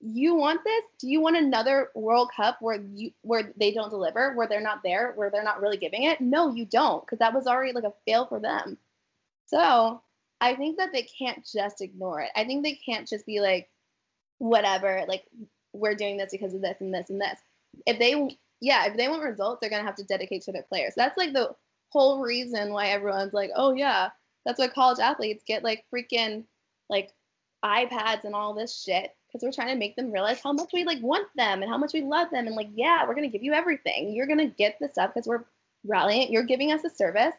You 0.00 0.34
want 0.34 0.60
this? 0.64 0.84
Do 1.00 1.08
you 1.08 1.20
want 1.20 1.36
another 1.36 1.90
World 1.94 2.30
Cup 2.36 2.58
where 2.60 2.80
you 2.94 3.10
where 3.22 3.52
they 3.56 3.72
don't 3.72 3.90
deliver, 3.90 4.34
where 4.34 4.46
they're 4.46 4.60
not 4.60 4.82
there, 4.84 5.12
where 5.16 5.30
they're 5.30 5.42
not 5.42 5.62
really 5.62 5.78
giving 5.78 6.04
it? 6.04 6.20
No, 6.20 6.54
you 6.54 6.66
don't, 6.66 7.04
because 7.04 7.18
that 7.20 7.34
was 7.34 7.46
already 7.46 7.72
like 7.72 7.84
a 7.84 7.94
fail 8.04 8.26
for 8.26 8.38
them. 8.38 8.76
So 9.46 10.02
I 10.40 10.54
think 10.56 10.76
that 10.78 10.92
they 10.92 11.02
can't 11.02 11.44
just 11.44 11.80
ignore 11.80 12.20
it. 12.20 12.30
I 12.36 12.44
think 12.44 12.62
they 12.62 12.74
can't 12.74 13.08
just 13.08 13.24
be 13.24 13.40
like, 13.40 13.68
whatever, 14.38 15.04
like 15.08 15.24
we're 15.74 15.94
doing 15.94 16.16
this 16.16 16.30
because 16.32 16.54
of 16.54 16.62
this 16.62 16.80
and 16.80 16.92
this 16.92 17.10
and 17.10 17.20
this. 17.20 17.38
If 17.86 17.98
they, 17.98 18.38
yeah, 18.60 18.86
if 18.86 18.96
they 18.96 19.08
want 19.08 19.22
results, 19.22 19.60
they're 19.60 19.70
gonna 19.70 19.84
have 19.84 19.96
to 19.96 20.04
dedicate 20.04 20.42
to 20.42 20.52
their 20.52 20.62
players. 20.62 20.94
That's 20.96 21.18
like 21.18 21.32
the 21.32 21.54
whole 21.90 22.20
reason 22.20 22.72
why 22.72 22.88
everyone's 22.88 23.34
like, 23.34 23.50
oh 23.54 23.74
yeah, 23.74 24.10
that's 24.46 24.58
why 24.58 24.68
college 24.68 24.98
athletes 24.98 25.44
get 25.46 25.62
like 25.62 25.84
freaking 25.92 26.44
like 26.88 27.10
iPads 27.64 28.24
and 28.24 28.34
all 28.34 28.54
this 28.54 28.82
shit 28.82 29.14
because 29.26 29.42
we're 29.42 29.52
trying 29.52 29.74
to 29.74 29.78
make 29.78 29.96
them 29.96 30.12
realize 30.12 30.40
how 30.40 30.52
much 30.52 30.70
we 30.72 30.84
like 30.84 31.02
want 31.02 31.26
them 31.34 31.62
and 31.62 31.70
how 31.70 31.78
much 31.78 31.92
we 31.92 32.02
love 32.02 32.30
them 32.30 32.46
and 32.46 32.56
like 32.56 32.68
yeah, 32.74 33.06
we're 33.06 33.14
gonna 33.14 33.28
give 33.28 33.42
you 33.42 33.52
everything. 33.52 34.14
You're 34.14 34.26
gonna 34.26 34.46
get 34.46 34.78
the 34.80 34.88
stuff 34.88 35.12
because 35.12 35.26
we're 35.26 35.44
rallying. 35.84 36.32
You're 36.32 36.44
giving 36.44 36.72
us 36.72 36.84
a 36.84 36.90
service. 36.90 37.34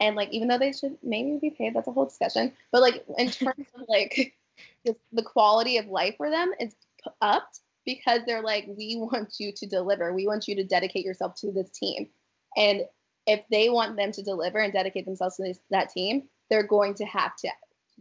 And 0.00 0.16
like, 0.16 0.30
even 0.30 0.48
though 0.48 0.58
they 0.58 0.72
should 0.72 0.96
maybe 1.02 1.38
be 1.38 1.50
paid, 1.50 1.74
that's 1.74 1.86
a 1.86 1.92
whole 1.92 2.06
discussion. 2.06 2.52
But 2.72 2.80
like, 2.80 3.04
in 3.18 3.30
terms 3.30 3.66
of 3.74 3.84
like 3.88 4.34
the 5.12 5.22
quality 5.22 5.76
of 5.76 5.86
life 5.86 6.14
for 6.16 6.30
them 6.30 6.52
is 6.58 6.74
upped 7.20 7.60
because 7.94 8.20
they're 8.26 8.42
like, 8.42 8.66
we 8.68 8.96
want 8.96 9.34
you 9.38 9.52
to 9.52 9.66
deliver. 9.66 10.12
We 10.12 10.26
want 10.26 10.48
you 10.48 10.54
to 10.56 10.64
dedicate 10.64 11.04
yourself 11.04 11.34
to 11.36 11.52
this 11.52 11.70
team. 11.70 12.08
And 12.56 12.82
if 13.26 13.40
they 13.50 13.68
want 13.70 13.96
them 13.96 14.12
to 14.12 14.22
deliver 14.22 14.58
and 14.58 14.72
dedicate 14.72 15.04
themselves 15.04 15.36
to 15.36 15.42
this, 15.44 15.60
that 15.70 15.90
team, 15.90 16.28
they're 16.48 16.66
going 16.66 16.94
to 16.94 17.04
have 17.04 17.36
to 17.36 17.48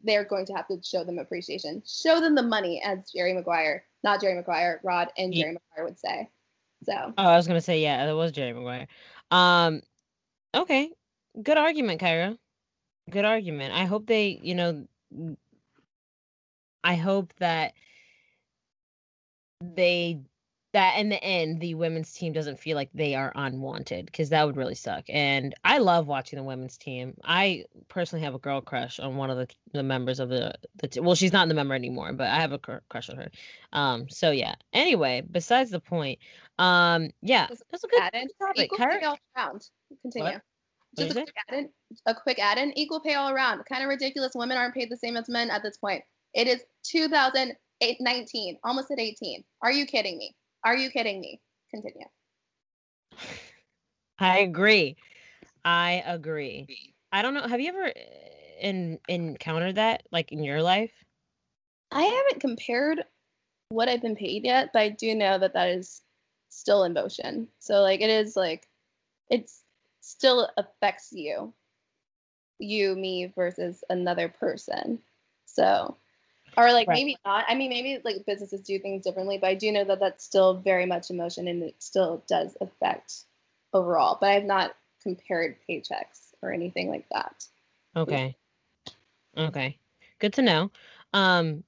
they're 0.04 0.24
going 0.24 0.46
to 0.46 0.54
have 0.54 0.68
to 0.68 0.78
show 0.82 1.04
them 1.04 1.20
appreciation. 1.20 1.84
Show 1.86 2.22
them 2.22 2.34
the 2.34 2.42
money, 2.42 2.82
as 2.82 3.12
Jerry 3.14 3.34
Maguire, 3.34 3.84
not 4.02 4.22
Jerry 4.22 4.36
Maguire, 4.36 4.80
Rod 4.82 5.10
and 5.18 5.34
Jerry. 5.34 5.52
Maguire 5.52 5.86
would 5.86 6.00
say. 6.00 6.30
So 6.84 6.94
Oh, 7.18 7.24
I 7.24 7.36
was 7.36 7.48
gonna 7.48 7.62
say, 7.62 7.82
yeah, 7.82 8.10
it 8.10 8.14
was 8.14 8.32
Jerry 8.32 8.54
Maguire. 8.54 8.88
Um 9.32 9.82
okay. 10.56 10.90
good 11.44 11.58
argument, 11.58 12.00
Kyra. 12.02 12.38
Good 13.10 13.26
argument. 13.26 13.74
I 13.74 13.86
hope 13.86 14.08
they, 14.08 14.40
you 14.42 14.56
know, 14.56 14.88
I 16.84 16.96
hope 16.96 17.34
that 17.40 17.74
they 19.62 20.22
that 20.72 21.00
in 21.00 21.10
the 21.10 21.22
end 21.24 21.60
the 21.60 21.74
women's 21.74 22.14
team 22.14 22.32
doesn't 22.32 22.60
feel 22.60 22.76
like 22.76 22.90
they 22.94 23.16
are 23.16 23.32
unwanted 23.36 24.06
because 24.06 24.30
that 24.30 24.46
would 24.46 24.56
really 24.56 24.76
suck 24.76 25.04
and 25.10 25.56
i 25.64 25.80
love 25.80 26.06
watching 26.08 26.38
the 26.38 26.44
women's 26.44 26.78
team 26.78 27.16
i 27.24 27.66
personally 27.88 28.24
have 28.24 28.36
a 28.36 28.40
girl 28.40 28.62
crush 28.62 29.00
on 29.00 29.16
one 29.16 29.32
of 29.32 29.38
the, 29.38 29.48
the 29.74 29.82
members 29.82 30.20
of 30.20 30.30
the, 30.30 30.54
the 30.76 30.88
t- 30.88 31.00
well 31.00 31.16
she's 31.16 31.34
not 31.34 31.44
in 31.44 31.50
the 31.50 31.56
member 31.56 31.74
anymore 31.74 32.14
but 32.14 32.28
i 32.28 32.36
have 32.36 32.52
a 32.52 32.60
cr- 32.60 32.78
crush 32.88 33.10
on 33.10 33.18
her 33.18 33.30
um 33.74 34.08
so 34.10 34.30
yeah 34.32 34.54
anyway 34.72 35.24
besides 35.32 35.72
the 35.72 35.80
point 35.80 36.20
um 36.60 37.10
yeah 37.22 37.48
that's 37.50 37.84
a 37.84 37.88
good, 37.88 38.02
add-in. 38.02 38.28
topic 38.40 38.66
Equal 38.66 38.78
Kyra- 38.78 39.00
pay 39.00 39.06
all 39.06 39.18
around. 39.38 39.62
Continue. 40.02 40.34
What? 40.34 40.42
Just 40.98 41.12
a 41.12 41.14
quick 41.14 41.36
add-in. 41.48 41.70
A 42.06 42.16
quick 42.16 42.40
add-in. 42.40 42.78
Equal 42.78 43.00
pay 43.00 43.14
all 43.14 43.30
around. 43.30 43.64
Kind 43.66 43.84
of 43.84 43.90
ridiculous. 43.90 44.34
Women 44.36 44.58
aren't 44.58 44.74
paid 44.74 44.90
the 44.90 44.98
same 44.98 45.16
as 45.18 45.30
men 45.30 45.50
at 45.50 45.64
this 45.64 45.78
point. 45.78 46.04
It 46.34 46.48
is 46.48 46.62
2019, 47.82 48.58
almost 48.64 48.92
at 48.92 49.00
18. 49.00 49.44
Are 49.62 49.72
you 49.72 49.86
kidding 49.86 50.18
me? 50.18 50.36
Are 50.64 50.76
you 50.76 50.90
kidding 50.90 51.22
me? 51.22 51.40
Continue. 51.72 52.08
I 54.20 54.40
agree. 54.40 54.98
I 55.64 56.04
agree. 56.06 56.68
I 57.12 57.22
don't 57.22 57.34
know. 57.34 57.48
Have 57.48 57.62
you 57.62 57.70
ever 57.70 57.86
uh, 57.86 57.92
in, 58.62 59.00
encountered 59.08 59.76
that 59.76 60.04
like 60.12 60.32
in 60.32 60.44
your 60.44 60.62
life? 60.62 60.92
I 61.92 62.04
haven't 62.04 62.42
compared 62.42 63.04
what 63.70 63.90
I've 63.90 64.02
been 64.02 64.16
paid 64.16 64.44
yet, 64.44 64.72
but 64.74 64.82
I 64.82 64.90
do 64.90 65.16
know 65.16 65.38
that 65.40 65.54
that 65.54 65.70
is 65.70 66.02
still 66.50 66.84
in 66.84 66.94
motion. 66.94 67.48
So 67.60 67.82
like 67.82 68.02
it 68.02 68.10
is 68.10 68.36
like 68.36 68.68
it's 69.30 69.64
still 70.02 70.50
affects 70.58 71.12
you, 71.12 71.54
you, 72.60 72.96
me 72.96 73.32
versus 73.36 73.84
another 73.90 74.28
person. 74.28 75.00
So 75.46 75.96
or 76.58 76.72
like 76.72 76.88
Right. 76.88 76.98
maybe 76.98 77.18
not. 77.26 77.46
I 77.48 77.56
mean, 77.56 77.70
maybe 77.70 78.02
like 78.04 78.26
businesses 78.26 78.62
do 78.62 78.80
things 78.80 79.04
differently, 79.04 79.38
but 79.38 79.48
I 79.48 79.56
do 79.56 79.72
know 79.72 79.84
that 79.84 80.00
that's 80.00 80.24
still 80.24 80.56
very 80.56 80.86
much 80.86 81.10
emotion 81.10 81.48
and 81.48 81.64
it 81.64 81.76
still 81.80 82.24
does 82.28 82.56
affect 82.62 83.24
overall. 83.74 84.18
But 84.20 84.32
I've 84.32 84.46
not 84.46 84.76
compared 85.02 85.58
paychecks 85.70 86.34
or 86.42 86.52
anything 86.52 86.90
like 86.90 87.08
that. 87.12 87.46
Okay. 87.96 88.36
Okay. 89.38 89.78
Good 90.20 90.34
to 90.34 90.42
know. 90.42 90.72
Um 91.14 91.64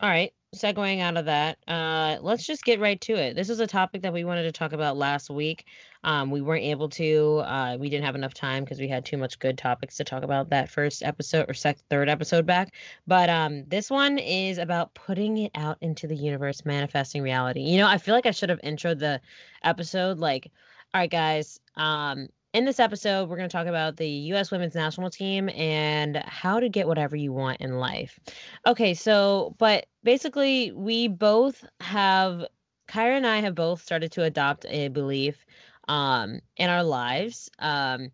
all 0.00 0.08
right, 0.08 0.32
segueing 0.54 1.00
out 1.00 1.16
of 1.16 1.24
that, 1.24 1.56
uh 1.66 2.18
let's 2.20 2.46
just 2.46 2.64
get 2.64 2.78
right 2.78 3.00
to 3.00 3.14
it. 3.14 3.34
This 3.34 3.48
is 3.48 3.58
a 3.60 3.66
topic 3.66 4.02
that 4.02 4.12
we 4.12 4.24
wanted 4.24 4.42
to 4.42 4.52
talk 4.52 4.72
about 4.72 4.96
last 4.98 5.30
week. 5.30 5.64
Um 6.04 6.30
we 6.30 6.42
weren't 6.42 6.64
able 6.64 6.90
to 6.90 7.42
uh 7.44 7.76
we 7.80 7.88
didn't 7.88 8.04
have 8.04 8.14
enough 8.14 8.34
time 8.34 8.62
because 8.62 8.78
we 8.78 8.86
had 8.86 9.04
too 9.04 9.16
much 9.16 9.38
good 9.38 9.56
topics 9.56 9.96
to 9.96 10.04
talk 10.04 10.22
about 10.22 10.50
that 10.50 10.68
first 10.68 11.02
episode 11.02 11.48
or 11.48 11.54
sec- 11.54 11.78
third 11.88 12.10
episode 12.10 12.44
back. 12.44 12.74
But 13.06 13.30
um 13.30 13.64
this 13.68 13.90
one 13.90 14.18
is 14.18 14.58
about 14.58 14.92
putting 14.94 15.38
it 15.38 15.52
out 15.54 15.78
into 15.80 16.06
the 16.06 16.16
universe, 16.16 16.64
manifesting 16.66 17.22
reality. 17.22 17.62
You 17.62 17.78
know, 17.78 17.88
I 17.88 17.96
feel 17.96 18.14
like 18.14 18.26
I 18.26 18.30
should 18.32 18.50
have 18.50 18.60
introed 18.60 18.98
the 18.98 19.20
episode 19.64 20.18
like 20.18 20.50
all 20.92 21.00
right 21.00 21.10
guys, 21.10 21.60
um 21.76 22.28
in 22.52 22.64
this 22.66 22.78
episode, 22.78 23.28
we're 23.28 23.36
going 23.36 23.48
to 23.48 23.52
talk 23.52 23.66
about 23.66 23.96
the 23.96 24.08
U.S. 24.08 24.50
women's 24.50 24.74
national 24.74 25.10
team 25.10 25.48
and 25.50 26.16
how 26.26 26.60
to 26.60 26.68
get 26.68 26.86
whatever 26.86 27.16
you 27.16 27.32
want 27.32 27.60
in 27.60 27.78
life. 27.78 28.18
Okay, 28.66 28.92
so, 28.94 29.54
but 29.58 29.86
basically, 30.04 30.70
we 30.72 31.08
both 31.08 31.64
have, 31.80 32.44
Kyra 32.88 33.16
and 33.16 33.26
I 33.26 33.40
have 33.40 33.54
both 33.54 33.82
started 33.82 34.12
to 34.12 34.24
adopt 34.24 34.66
a 34.68 34.88
belief 34.88 35.46
um, 35.88 36.40
in 36.58 36.68
our 36.68 36.84
lives 36.84 37.50
um, 37.58 38.10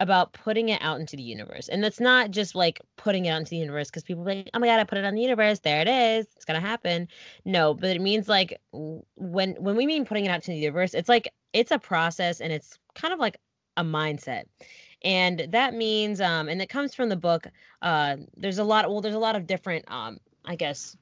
about 0.00 0.32
putting 0.32 0.68
it 0.68 0.82
out 0.82 0.98
into 0.98 1.16
the 1.16 1.22
universe. 1.22 1.68
And 1.68 1.82
that's 1.82 2.00
not 2.00 2.32
just 2.32 2.56
like 2.56 2.80
putting 2.96 3.26
it 3.26 3.30
out 3.30 3.38
into 3.38 3.50
the 3.50 3.56
universe 3.56 3.88
because 3.88 4.02
people 4.02 4.24
like, 4.24 4.50
oh 4.52 4.58
my 4.58 4.66
God, 4.66 4.80
I 4.80 4.84
put 4.84 4.98
it 4.98 5.04
on 5.04 5.14
the 5.14 5.22
universe. 5.22 5.60
There 5.60 5.80
it 5.80 5.88
is. 5.88 6.26
It's 6.34 6.44
going 6.44 6.60
to 6.60 6.66
happen. 6.66 7.06
No, 7.44 7.72
but 7.72 7.90
it 7.90 8.00
means 8.00 8.28
like 8.28 8.60
when 8.72 9.54
when 9.54 9.76
we 9.76 9.86
mean 9.86 10.04
putting 10.04 10.24
it 10.24 10.28
out 10.28 10.42
to 10.42 10.50
the 10.50 10.58
universe, 10.58 10.92
it's 10.92 11.08
like 11.08 11.32
it's 11.52 11.70
a 11.70 11.78
process 11.78 12.40
and 12.40 12.52
it's 12.52 12.78
kind 12.94 13.14
of 13.14 13.20
like 13.20 13.38
a 13.76 13.84
mindset 13.84 14.44
and 15.02 15.48
that 15.50 15.74
means 15.74 16.20
um 16.20 16.48
and 16.48 16.60
it 16.60 16.68
comes 16.68 16.94
from 16.94 17.08
the 17.08 17.16
book 17.16 17.46
uh 17.82 18.16
there's 18.36 18.58
a 18.58 18.64
lot 18.64 18.88
well 18.88 19.00
there's 19.00 19.14
a 19.14 19.18
lot 19.18 19.36
of 19.36 19.46
different 19.46 19.84
um 19.88 20.18
i 20.44 20.56
guess 20.56 20.96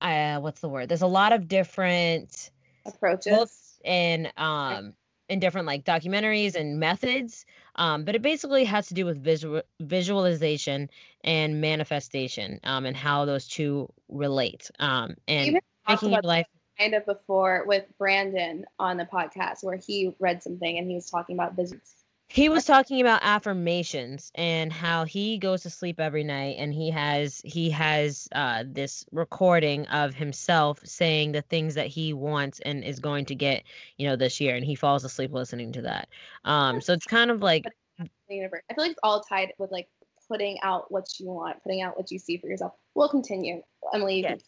uh 0.00 0.38
what's 0.40 0.60
the 0.60 0.68
word 0.68 0.88
there's 0.88 1.02
a 1.02 1.06
lot 1.06 1.32
of 1.32 1.48
different 1.48 2.50
Approaches. 2.84 3.78
and 3.84 4.32
um 4.36 4.94
and 5.28 5.40
different 5.40 5.66
like 5.66 5.84
documentaries 5.84 6.54
and 6.54 6.78
methods 6.78 7.46
um 7.76 8.04
but 8.04 8.14
it 8.14 8.22
basically 8.22 8.64
has 8.64 8.88
to 8.88 8.94
do 8.94 9.04
with 9.04 9.22
visual 9.22 9.62
visualization 9.80 10.88
and 11.24 11.60
manifestation 11.60 12.60
um 12.64 12.84
and 12.84 12.96
how 12.96 13.24
those 13.24 13.48
two 13.48 13.88
relate 14.08 14.70
um 14.78 15.14
and 15.26 15.58
making 15.88 16.10
your 16.10 16.22
life 16.22 16.46
kind 16.78 16.94
of 16.94 17.06
before 17.06 17.64
with 17.66 17.84
Brandon 17.98 18.64
on 18.78 18.96
the 18.96 19.04
podcast 19.04 19.62
where 19.62 19.76
he 19.76 20.14
read 20.18 20.42
something 20.42 20.78
and 20.78 20.88
he 20.88 20.94
was 20.94 21.10
talking 21.10 21.36
about 21.36 21.56
business. 21.56 21.94
He 22.28 22.48
was 22.48 22.64
talking 22.64 23.00
about 23.00 23.20
affirmations 23.22 24.32
and 24.34 24.72
how 24.72 25.04
he 25.04 25.38
goes 25.38 25.62
to 25.62 25.70
sleep 25.70 26.00
every 26.00 26.24
night 26.24 26.56
and 26.58 26.74
he 26.74 26.90
has 26.90 27.40
he 27.44 27.70
has 27.70 28.28
uh 28.32 28.64
this 28.66 29.06
recording 29.12 29.86
of 29.86 30.12
himself 30.12 30.80
saying 30.84 31.30
the 31.32 31.42
things 31.42 31.74
that 31.76 31.86
he 31.86 32.12
wants 32.12 32.58
and 32.58 32.82
is 32.82 32.98
going 32.98 33.26
to 33.26 33.36
get, 33.36 33.62
you 33.96 34.08
know, 34.08 34.16
this 34.16 34.40
year 34.40 34.56
and 34.56 34.64
he 34.64 34.74
falls 34.74 35.04
asleep 35.04 35.32
listening 35.32 35.72
to 35.72 35.82
that. 35.82 36.08
Um 36.44 36.80
so 36.80 36.94
it's 36.94 37.06
kind 37.06 37.30
of 37.30 37.42
like 37.42 37.64
the 37.98 38.08
universe. 38.28 38.62
I 38.68 38.74
feel 38.74 38.84
like 38.84 38.90
it's 38.92 39.00
all 39.04 39.20
tied 39.22 39.52
with 39.58 39.70
like 39.70 39.88
putting 40.28 40.60
out 40.62 40.90
what 40.90 41.20
you 41.20 41.26
want, 41.26 41.62
putting 41.62 41.82
out 41.82 41.96
what 41.96 42.10
you 42.10 42.18
see 42.18 42.38
for 42.38 42.48
yourself. 42.48 42.72
We'll 42.96 43.08
continue. 43.08 43.62
Emily, 43.94 44.22
can- 44.22 44.40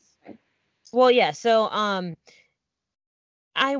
Well, 0.92 1.10
yeah. 1.10 1.32
So, 1.32 1.68
um, 1.70 2.16
I 3.54 3.76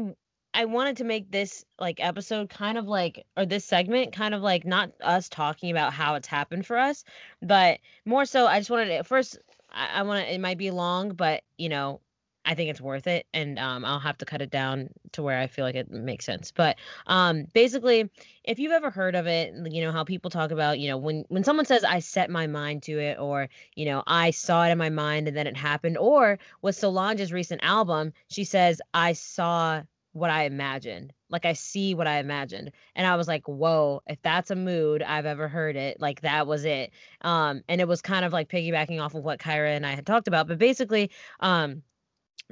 I 0.55 0.65
wanted 0.65 0.97
to 0.99 1.05
make 1.05 1.31
this 1.31 1.65
like 1.79 2.01
episode 2.05 2.51
kind 2.51 2.79
of 2.79 2.87
like 2.89 3.27
or 3.37 3.47
this 3.47 3.65
segment 3.65 4.13
kind 4.13 4.35
of 4.35 4.43
like 4.43 4.65
not 4.65 4.93
us 5.01 5.29
talking 5.29 5.71
about 5.71 5.93
how 5.93 6.15
it's 6.17 6.27
happened 6.29 6.67
for 6.67 6.77
us, 6.79 7.05
but 7.43 7.79
more 8.05 8.25
so 8.27 8.47
I 8.47 8.59
just 8.61 8.71
wanted 8.71 8.97
to 8.97 9.05
first 9.05 9.39
I, 9.71 10.01
I 10.01 10.03
want 10.03 10.25
to 10.27 10.35
it 10.35 10.41
might 10.41 10.59
be 10.59 10.71
long, 10.71 11.11
but 11.15 11.43
you 11.57 11.69
know 11.69 12.01
I 12.45 12.55
think 12.55 12.71
it's 12.71 12.81
worth 12.81 13.07
it, 13.07 13.27
and 13.35 13.59
um, 13.59 13.85
I'll 13.85 13.99
have 13.99 14.19
to 14.19 14.25
cut 14.25 14.41
it 14.41 14.51
down 14.51 14.89
to 15.13 15.23
where 15.23 15.39
I 15.39 15.47
feel 15.49 15.65
like 15.65 15.75
it 15.75 15.91
makes 15.91 16.25
sense. 16.25 16.51
But 16.51 16.77
um, 17.07 17.45
basically, 17.53 18.09
if 18.43 18.59
you've 18.59 18.73
ever 18.73 18.91
heard 18.91 19.15
of 19.15 19.27
it, 19.27 19.53
you 19.71 19.83
know 19.83 19.93
how 19.93 20.05
people 20.05 20.31
talk 20.31 20.51
about 20.51 20.79
you 20.79 20.89
know 20.89 20.97
when 20.97 21.25
when 21.29 21.45
someone 21.45 21.67
says 21.67 21.85
I 21.85 21.99
set 21.99 22.31
my 22.31 22.47
mind 22.47 22.85
to 22.85 22.99
it, 22.99 23.19
or 23.19 23.49
you 23.75 23.85
know 23.85 24.03
I 24.07 24.31
saw 24.31 24.65
it 24.65 24.71
in 24.71 24.79
my 24.79 24.91
mind 24.91 25.29
and 25.29 25.37
then 25.37 25.47
it 25.47 25.57
happened, 25.57 25.99
or 25.99 26.39
with 26.63 26.77
Solange's 26.77 27.33
recent 27.33 27.63
album, 27.63 28.13
she 28.29 28.45
says 28.45 28.81
I 28.95 29.13
saw 29.13 29.83
what 30.13 30.31
I 30.31 30.45
imagined. 30.45 31.13
Like 31.31 31.45
I 31.45 31.53
see 31.53 31.95
what 31.95 32.07
I 32.07 32.19
imagined. 32.19 32.73
And 32.95 33.07
I 33.07 33.17
was 33.17 33.29
like, 33.29 33.47
whoa, 33.47 34.03
if 34.07 34.21
that's 34.23 34.51
a 34.51 34.57
mood, 34.57 35.03
I've 35.03 35.27
ever 35.27 35.49
heard 35.49 35.77
it. 35.77 36.01
Like 36.01 36.23
that 36.23 36.47
was 36.47 36.65
it. 36.65 36.93
Um, 37.21 37.63
and 37.69 37.81
it 37.81 37.89
was 37.89 38.01
kind 38.01 38.25
of 38.25 38.33
like 38.33 38.49
piggybacking 38.49 39.03
off 39.03 39.15
of 39.15 39.25
what 39.25 39.39
Kyra 39.39 39.77
and 39.77 39.87
I 39.87 39.93
had 39.93 40.07
talked 40.07 40.29
about. 40.29 40.49
But 40.49 40.59
basically, 40.59 41.11
um, 41.41 41.83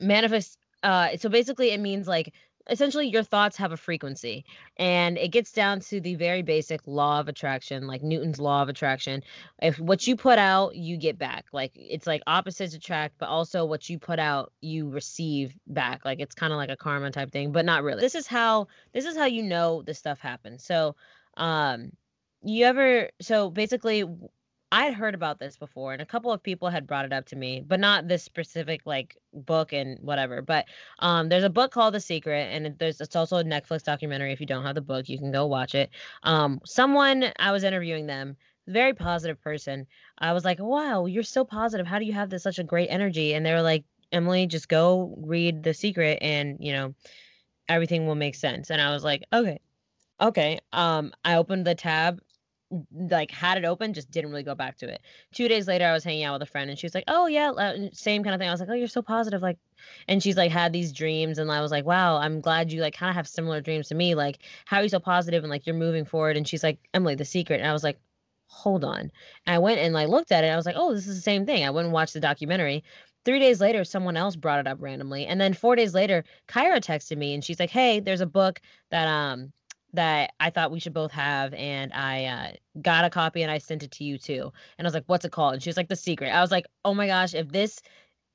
manifest 0.00 0.58
uh 0.82 1.16
so 1.16 1.28
basically 1.28 1.70
it 1.70 1.80
means 1.80 2.06
like 2.06 2.32
essentially 2.68 3.06
your 3.06 3.22
thoughts 3.22 3.56
have 3.56 3.72
a 3.72 3.76
frequency 3.76 4.44
and 4.76 5.18
it 5.18 5.28
gets 5.28 5.52
down 5.52 5.80
to 5.80 6.00
the 6.00 6.16
very 6.16 6.42
basic 6.42 6.80
law 6.86 7.20
of 7.20 7.28
attraction 7.28 7.86
like 7.86 8.02
newton's 8.02 8.40
law 8.40 8.62
of 8.62 8.68
attraction. 8.68 9.22
If 9.62 9.78
what 9.78 10.06
you 10.06 10.16
put 10.16 10.38
out 10.38 10.74
you 10.74 10.96
get 10.96 11.18
back. 11.18 11.46
Like 11.52 11.72
it's 11.74 12.06
like 12.06 12.22
opposites 12.26 12.74
attract 12.74 13.14
but 13.18 13.28
also 13.28 13.64
what 13.64 13.88
you 13.88 13.98
put 13.98 14.18
out 14.18 14.52
you 14.60 14.88
receive 14.88 15.56
back. 15.66 16.04
Like 16.04 16.20
it's 16.20 16.34
kind 16.34 16.52
of 16.52 16.56
like 16.56 16.70
a 16.70 16.76
karma 16.76 17.10
type 17.10 17.30
thing 17.30 17.52
but 17.52 17.64
not 17.64 17.82
really. 17.84 18.00
This 18.00 18.14
is 18.14 18.26
how 18.26 18.68
this 18.92 19.04
is 19.04 19.16
how 19.16 19.26
you 19.26 19.42
know 19.42 19.82
this 19.82 19.98
stuff 19.98 20.18
happens 20.18 20.64
so 20.64 20.96
um 21.36 21.92
you 22.42 22.64
ever 22.64 23.10
so 23.20 23.50
basically 23.50 24.04
I'd 24.72 24.94
heard 24.94 25.14
about 25.14 25.38
this 25.38 25.56
before, 25.56 25.92
and 25.92 26.02
a 26.02 26.06
couple 26.06 26.32
of 26.32 26.42
people 26.42 26.68
had 26.68 26.86
brought 26.86 27.04
it 27.04 27.12
up 27.12 27.26
to 27.26 27.36
me, 27.36 27.62
but 27.64 27.78
not 27.78 28.08
this 28.08 28.24
specific 28.24 28.82
like 28.84 29.16
book 29.32 29.72
and 29.72 29.98
whatever. 30.00 30.42
But 30.42 30.66
um, 30.98 31.28
there's 31.28 31.44
a 31.44 31.50
book 31.50 31.70
called 31.70 31.94
The 31.94 32.00
Secret, 32.00 32.48
and 32.52 32.76
there's 32.78 33.00
it's 33.00 33.14
also 33.14 33.36
a 33.36 33.44
Netflix 33.44 33.84
documentary. 33.84 34.32
If 34.32 34.40
you 34.40 34.46
don't 34.46 34.64
have 34.64 34.74
the 34.74 34.80
book, 34.80 35.08
you 35.08 35.18
can 35.18 35.30
go 35.30 35.46
watch 35.46 35.74
it. 35.76 35.90
Um, 36.24 36.60
someone 36.64 37.32
I 37.38 37.52
was 37.52 37.62
interviewing 37.62 38.06
them, 38.06 38.36
very 38.66 38.92
positive 38.92 39.40
person. 39.40 39.86
I 40.18 40.32
was 40.32 40.44
like, 40.44 40.58
"Wow, 40.58 41.06
you're 41.06 41.22
so 41.22 41.44
positive. 41.44 41.86
How 41.86 42.00
do 42.00 42.04
you 42.04 42.14
have 42.14 42.30
this 42.30 42.42
such 42.42 42.58
a 42.58 42.64
great 42.64 42.88
energy?" 42.88 43.34
And 43.34 43.46
they 43.46 43.52
were 43.52 43.62
like, 43.62 43.84
"Emily, 44.10 44.46
just 44.48 44.68
go 44.68 45.14
read 45.18 45.62
The 45.62 45.74
Secret, 45.74 46.18
and 46.20 46.56
you 46.58 46.72
know, 46.72 46.94
everything 47.68 48.06
will 48.06 48.16
make 48.16 48.34
sense." 48.34 48.70
And 48.70 48.80
I 48.82 48.92
was 48.92 49.04
like, 49.04 49.22
"Okay." 49.32 49.60
Okay. 50.20 50.58
Um, 50.72 51.12
I 51.24 51.36
opened 51.36 51.66
the 51.66 51.74
tab 51.74 52.20
like 52.92 53.30
had 53.30 53.58
it 53.58 53.64
open, 53.64 53.94
just 53.94 54.10
didn't 54.10 54.30
really 54.30 54.42
go 54.42 54.54
back 54.54 54.76
to 54.78 54.88
it. 54.88 55.00
Two 55.32 55.48
days 55.48 55.68
later, 55.68 55.86
I 55.86 55.92
was 55.92 56.04
hanging 56.04 56.24
out 56.24 56.34
with 56.34 56.48
a 56.48 56.50
friend, 56.50 56.68
and 56.68 56.78
she 56.78 56.86
was 56.86 56.94
like, 56.94 57.04
"Oh 57.08 57.26
yeah, 57.26 57.52
same 57.92 58.24
kind 58.24 58.34
of 58.34 58.40
thing." 58.40 58.48
I 58.48 58.52
was 58.52 58.60
like, 58.60 58.68
"Oh, 58.68 58.74
you're 58.74 58.88
so 58.88 59.02
positive," 59.02 59.42
like, 59.42 59.58
and 60.08 60.22
she's 60.22 60.36
like 60.36 60.50
had 60.50 60.72
these 60.72 60.92
dreams, 60.92 61.38
and 61.38 61.50
I 61.50 61.60
was 61.60 61.70
like, 61.70 61.84
"Wow, 61.84 62.16
I'm 62.16 62.40
glad 62.40 62.72
you 62.72 62.80
like 62.80 62.94
kind 62.94 63.10
of 63.10 63.16
have 63.16 63.28
similar 63.28 63.60
dreams 63.60 63.88
to 63.88 63.94
me. 63.94 64.14
Like, 64.14 64.38
how 64.64 64.78
are 64.78 64.82
you 64.82 64.88
so 64.88 64.98
positive 65.00 65.44
and 65.44 65.50
like 65.50 65.66
you're 65.66 65.76
moving 65.76 66.04
forward?" 66.04 66.36
And 66.36 66.46
she's 66.46 66.62
like, 66.64 66.78
"Emily, 66.94 67.14
the 67.14 67.24
secret," 67.24 67.60
and 67.60 67.68
I 67.68 67.72
was 67.72 67.84
like, 67.84 67.98
"Hold 68.48 68.84
on," 68.84 69.00
and 69.00 69.10
I 69.46 69.58
went 69.58 69.78
and 69.80 69.94
like 69.94 70.08
looked 70.08 70.32
at 70.32 70.44
it. 70.44 70.48
I 70.48 70.56
was 70.56 70.66
like, 70.66 70.76
"Oh, 70.78 70.94
this 70.94 71.06
is 71.06 71.16
the 71.16 71.22
same 71.22 71.46
thing." 71.46 71.64
I 71.64 71.70
went 71.70 71.86
and 71.86 71.92
watched 71.94 72.14
the 72.14 72.20
documentary. 72.20 72.84
Three 73.24 73.40
days 73.40 73.60
later, 73.60 73.84
someone 73.84 74.16
else 74.16 74.36
brought 74.36 74.60
it 74.60 74.66
up 74.68 74.78
randomly, 74.80 75.26
and 75.26 75.40
then 75.40 75.54
four 75.54 75.76
days 75.76 75.94
later, 75.94 76.24
Kyra 76.48 76.80
texted 76.80 77.16
me, 77.18 77.34
and 77.34 77.44
she's 77.44 77.60
like, 77.60 77.70
"Hey, 77.70 78.00
there's 78.00 78.20
a 78.20 78.26
book 78.26 78.60
that 78.90 79.06
um." 79.08 79.52
That 79.96 80.32
I 80.40 80.50
thought 80.50 80.70
we 80.70 80.80
should 80.80 80.94
both 80.94 81.12
have, 81.12 81.52
and 81.54 81.92
I 81.92 82.24
uh, 82.24 82.80
got 82.80 83.04
a 83.04 83.10
copy 83.10 83.42
and 83.42 83.50
I 83.50 83.58
sent 83.58 83.82
it 83.82 83.90
to 83.92 84.04
you 84.04 84.18
too. 84.18 84.52
And 84.78 84.86
I 84.86 84.88
was 84.88 84.94
like, 84.94 85.04
"What's 85.06 85.24
it 85.24 85.32
called?" 85.32 85.54
And 85.54 85.62
she 85.62 85.68
was 85.68 85.76
like, 85.76 85.88
"The 85.88 85.96
Secret." 85.96 86.30
I 86.30 86.40
was 86.40 86.50
like, 86.50 86.66
"Oh 86.84 86.94
my 86.94 87.06
gosh, 87.06 87.34
if 87.34 87.48
this, 87.48 87.80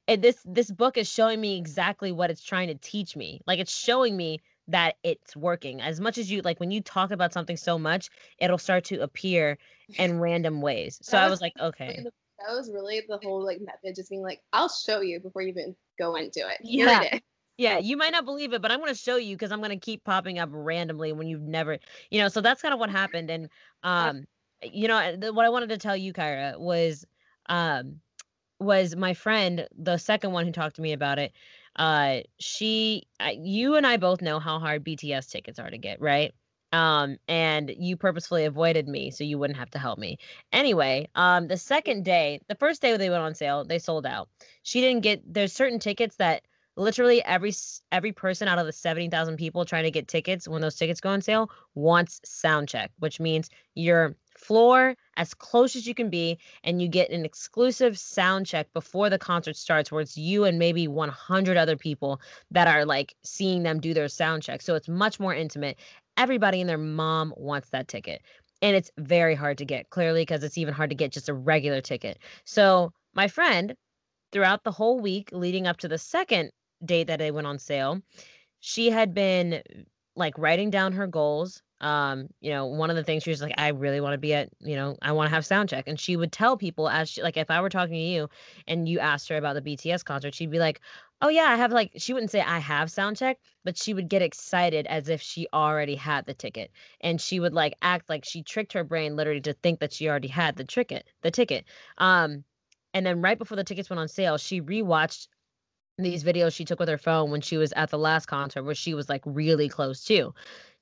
if 0.08 0.22
this 0.22 0.38
this 0.46 0.70
book 0.70 0.98
is 0.98 1.10
showing 1.10 1.40
me 1.40 1.58
exactly 1.58 2.12
what 2.12 2.30
it's 2.30 2.44
trying 2.44 2.68
to 2.68 2.76
teach 2.76 3.16
me. 3.16 3.42
Like 3.48 3.60
it's 3.60 3.76
showing 3.76 4.16
me 4.16 4.42
that 4.68 4.96
it's 5.04 5.36
working. 5.36 5.82
As 5.82 6.00
much 6.00 6.18
as 6.18 6.30
you 6.30 6.42
like, 6.42 6.60
when 6.60 6.72
you 6.72 6.82
talk 6.82 7.12
about 7.12 7.34
something 7.34 7.58
so 7.58 7.80
much, 7.80 8.10
it'll 8.38 8.58
start 8.58 8.86
to 8.86 9.02
appear 9.02 9.58
in 9.98 10.20
random 10.20 10.62
ways. 10.62 11.00
So 11.02 11.18
I 11.18 11.30
was 11.30 11.42
like, 11.42 11.54
okay." 11.60 12.06
That 12.48 12.56
was 12.56 12.72
really 12.74 13.04
the 13.08 13.20
whole 13.22 13.46
like 13.46 13.60
method, 13.62 13.96
just 13.96 14.10
being 14.10 14.24
like, 14.24 14.42
"I'll 14.52 14.70
show 14.70 15.02
you 15.02 15.20
before 15.20 15.44
you 15.44 15.50
even 15.50 15.76
go 16.00 16.16
into 16.16 16.40
it." 16.40 16.58
Yeah. 16.64 17.20
Yeah, 17.58 17.78
you 17.78 17.98
might 17.98 18.12
not 18.12 18.26
believe 18.26 18.54
it, 18.54 18.62
but 18.62 18.72
I'm 18.72 18.80
going 18.80 18.94
to 18.94 19.00
show 19.00 19.18
you 19.18 19.36
because 19.36 19.52
I'm 19.52 19.60
going 19.60 19.70
to 19.72 19.78
keep 19.78 20.04
popping 20.04 20.40
up 20.40 20.50
randomly 20.52 21.14
when 21.14 21.28
you've 21.28 21.42
never, 21.42 21.78
you 22.10 22.20
know. 22.20 22.28
So 22.28 22.42
that's 22.42 22.62
kind 22.62 22.74
of 22.74 22.80
what 22.80 22.90
happened. 22.90 23.30
And 23.30 23.50
um, 23.84 24.26
you 24.64 24.88
know, 24.88 25.18
what 25.34 25.46
I 25.46 25.50
wanted 25.50 25.70
to 25.70 25.78
tell 25.78 25.96
you, 25.96 26.14
Kyra, 26.14 26.60
was 26.60 27.06
um, 27.48 28.02
was 28.60 28.96
my 28.96 29.14
friend, 29.14 29.68
the 29.78 29.98
second 29.98 30.32
one 30.32 30.46
who 30.46 30.52
talked 30.52 30.78
to 30.78 30.82
me 30.82 30.94
about 30.94 31.20
it. 31.20 31.34
Uh, 31.76 32.22
she, 32.40 33.04
I, 33.20 33.38
you 33.42 33.76
and 33.76 33.88
I 33.88 33.98
both 33.98 34.22
know 34.22 34.40
how 34.40 34.60
hard 34.60 34.84
BTS 34.84 35.30
tickets 35.30 35.60
are 35.60 35.70
to 35.70 35.78
get, 35.78 36.02
right? 36.02 36.34
um 36.74 37.18
and 37.28 37.72
you 37.78 37.98
purposefully 37.98 38.46
avoided 38.46 38.88
me 38.88 39.12
so 39.12 39.24
you 39.24 39.38
wouldn't 39.38 39.60
have 39.60 39.70
to 39.70 39.80
help 39.80 40.00
me 40.00 40.18
anyway 40.54 41.08
um 41.16 41.48
the 41.48 41.58
second 41.58 42.06
day 42.06 42.40
the 42.48 42.56
first 42.56 42.82
day 42.82 42.96
they 42.98 43.10
went 43.10 43.22
on 43.22 43.36
sale 43.36 43.64
they 43.66 43.80
sold 43.80 44.06
out 44.06 44.30
she 44.64 44.82
didn't 44.82 45.02
get 45.02 45.22
there's 45.34 45.54
certain 45.54 45.80
tickets 45.80 46.16
that 46.16 46.44
literally 46.76 47.24
every 47.24 47.54
every 47.92 48.12
person 48.12 48.48
out 48.48 48.60
of 48.60 48.66
the 48.66 48.74
70,000 48.74 49.38
people 49.38 49.66
trying 49.66 49.84
to 49.84 49.92
get 49.92 50.08
tickets 50.08 50.48
when 50.48 50.62
those 50.62 50.76
tickets 50.76 51.02
go 51.02 51.10
on 51.10 51.22
sale 51.22 51.50
wants 51.76 52.22
sound 52.24 52.70
check, 52.70 52.92
which 53.00 53.20
means 53.20 53.50
your 53.76 54.16
floor 54.38 54.96
as 55.18 55.34
close 55.34 55.76
as 55.76 55.86
you 55.86 55.94
can 55.94 56.10
be 56.10 56.40
and 56.64 56.82
you 56.82 56.88
get 56.88 57.12
an 57.12 57.26
exclusive 57.26 57.98
sound 57.98 58.46
check 58.46 58.72
before 58.74 59.10
the 59.10 59.20
concert 59.20 59.56
starts 59.56 59.92
where 59.92 60.02
it's 60.02 60.18
you 60.18 60.46
and 60.46 60.58
maybe 60.58 60.88
100 60.88 61.58
other 61.58 61.78
people 61.78 62.20
that 62.50 62.68
are 62.68 62.86
like 62.86 63.16
seeing 63.24 63.64
them 63.64 63.80
do 63.80 63.94
their 63.94 64.08
sound 64.08 64.42
check. 64.42 64.62
So 64.62 64.76
it's 64.76 64.88
much 64.88 65.20
more 65.20 65.34
intimate. 65.34 65.78
Everybody 66.18 66.62
and 66.62 66.70
their 66.70 66.78
mom 66.78 67.34
wants 67.38 67.70
that 67.70 67.88
ticket. 67.88 68.22
And 68.62 68.76
it's 68.76 68.92
very 68.98 69.36
hard 69.36 69.58
to 69.58 69.66
get, 69.66 69.90
clearly 69.90 70.22
because 70.22 70.44
it's 70.44 70.58
even 70.58 70.74
hard 70.74 70.92
to 70.92 70.96
get 70.96 71.12
just 71.12 71.30
a 71.30 71.34
regular 71.34 71.82
ticket. 71.82 72.20
So 72.46 72.94
my 73.14 73.28
friend 73.28 73.76
throughout 74.32 74.64
the 74.64 74.72
whole 74.72 75.00
week 75.00 75.30
leading 75.32 75.68
up 75.68 75.78
to 75.78 75.88
the 75.88 75.98
second 75.98 76.52
date 76.84 77.08
that 77.08 77.22
it 77.22 77.34
went 77.34 77.48
on 77.48 77.60
sale, 77.60 78.02
she 78.60 78.90
had 78.90 79.14
been 79.14 79.62
like 80.16 80.38
writing 80.38 80.70
down 80.70 80.94
her 80.94 81.08
goals. 81.08 81.62
Um, 81.80 82.28
you 82.42 82.52
know, 82.52 82.68
one 82.68 82.92
of 82.92 82.96
the 82.96 83.04
things 83.04 83.24
she 83.24 83.32
was 83.32 83.42
like, 83.42 83.56
I 83.58 83.70
really 83.70 84.02
want 84.02 84.14
to 84.14 84.20
be 84.20 84.36
at, 84.36 84.50
you 84.60 84.76
know, 84.76 84.98
I 85.02 85.14
want 85.14 85.30
to 85.30 85.34
have 85.36 85.46
sound 85.46 85.70
check. 85.70 85.88
And 85.88 86.00
she 86.00 86.16
would 86.16 86.32
tell 86.32 86.56
people 86.56 86.88
as 86.88 87.10
she 87.10 87.24
like 87.24 87.38
if 87.38 87.50
I 87.50 87.60
were 87.60 87.70
talking 87.70 87.96
to 87.96 88.00
you 88.00 88.30
and 88.68 88.88
you 88.88 89.00
asked 89.00 89.30
her 89.30 89.38
about 89.38 89.56
the 89.56 89.62
BTS 89.62 90.06
concert, 90.06 90.36
she'd 90.36 90.52
be 90.52 90.60
like, 90.60 90.80
Oh 91.24 91.30
yeah, 91.30 91.46
I 91.46 91.56
have 91.56 91.72
like 91.72 91.92
she 91.98 92.14
wouldn't 92.14 92.32
say 92.32 92.42
I 92.42 92.60
have 92.60 92.92
sound 92.92 93.18
check, 93.18 93.40
but 93.64 93.78
she 93.78 93.96
would 93.96 94.10
get 94.10 94.22
excited 94.22 94.86
as 94.88 95.10
if 95.10 95.22
she 95.22 95.48
already 95.52 95.96
had 95.96 96.26
the 96.26 96.36
ticket. 96.36 96.72
And 97.00 97.20
she 97.20 97.40
would 97.40 97.54
like 97.54 97.74
act 97.82 98.10
like 98.10 98.26
she 98.26 98.44
tricked 98.44 98.74
her 98.74 98.84
brain 98.84 99.16
literally 99.16 99.42
to 99.42 99.54
think 99.54 99.80
that 99.80 99.94
she 99.94 100.08
already 100.08 100.28
had 100.28 100.58
the 100.58 100.66
ticket, 100.66 101.08
the 101.24 101.32
ticket. 101.32 101.66
Um, 101.98 102.44
and 102.94 103.06
then 103.06 103.22
right 103.22 103.38
before 103.38 103.56
the 103.56 103.64
tickets 103.64 103.90
went 103.90 104.00
on 104.00 104.08
sale, 104.08 104.38
she 104.38 104.62
rewatched 104.62 105.28
these 106.04 106.24
videos 106.24 106.54
she 106.54 106.66
took 106.66 106.80
with 106.80 106.90
her 106.90 106.98
phone 106.98 107.32
when 107.32 107.42
she 107.42 107.58
was 107.58 107.74
at 107.74 107.90
the 107.90 107.98
last 107.98 108.26
concert 108.26 108.64
where 108.64 108.76
she 108.76 108.94
was 108.94 109.10
like 109.10 109.22
really 109.26 109.70
close 109.70 110.04
to 110.06 110.34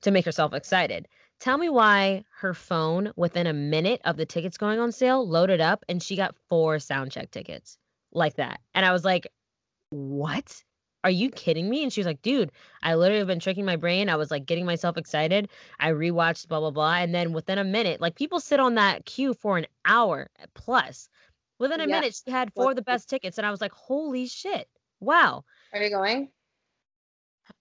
to 0.02 0.10
make 0.10 0.24
herself 0.24 0.52
excited. 0.52 1.08
Tell 1.40 1.56
me 1.56 1.70
why 1.70 2.24
her 2.40 2.52
phone 2.52 3.12
within 3.16 3.46
a 3.46 3.54
minute 3.54 4.02
of 4.04 4.18
the 4.18 4.26
tickets 4.26 4.58
going 4.58 4.78
on 4.78 4.92
sale 4.92 5.26
loaded 5.26 5.60
up 5.60 5.84
and 5.88 6.02
she 6.02 6.14
got 6.14 6.36
four 6.50 6.78
sound 6.78 7.12
check 7.12 7.30
tickets 7.30 7.78
like 8.12 8.34
that. 8.34 8.60
And 8.74 8.84
I 8.84 8.92
was 8.92 9.04
like, 9.04 9.26
"What? 9.88 10.62
Are 11.02 11.10
you 11.10 11.30
kidding 11.30 11.70
me?" 11.70 11.82
And 11.82 11.90
she 11.90 12.00
was 12.00 12.06
like, 12.06 12.20
"Dude, 12.20 12.52
I 12.82 12.94
literally 12.94 13.20
have 13.20 13.26
been 13.26 13.40
tricking 13.40 13.64
my 13.64 13.76
brain. 13.76 14.10
I 14.10 14.16
was 14.16 14.30
like 14.30 14.44
getting 14.44 14.66
myself 14.66 14.98
excited. 14.98 15.48
I 15.78 15.92
rewatched 15.92 16.48
blah 16.48 16.60
blah 16.60 16.72
blah 16.72 16.96
and 16.96 17.14
then 17.14 17.32
within 17.32 17.58
a 17.58 17.64
minute, 17.64 18.02
like 18.02 18.16
people 18.16 18.40
sit 18.40 18.60
on 18.60 18.74
that 18.74 19.06
queue 19.06 19.32
for 19.32 19.56
an 19.56 19.66
hour 19.86 20.28
plus. 20.52 21.08
Within 21.58 21.80
a 21.80 21.86
yeah. 21.86 22.00
minute, 22.00 22.20
she 22.22 22.30
had 22.30 22.52
four 22.52 22.70
of 22.70 22.76
the 22.76 22.82
best 22.82 23.08
tickets 23.08 23.38
and 23.38 23.46
I 23.46 23.50
was 23.50 23.62
like, 23.62 23.72
"Holy 23.72 24.26
shit." 24.26 24.68
Wow. 25.00 25.44
Are 25.72 25.82
you 25.82 25.90
going? 25.90 26.28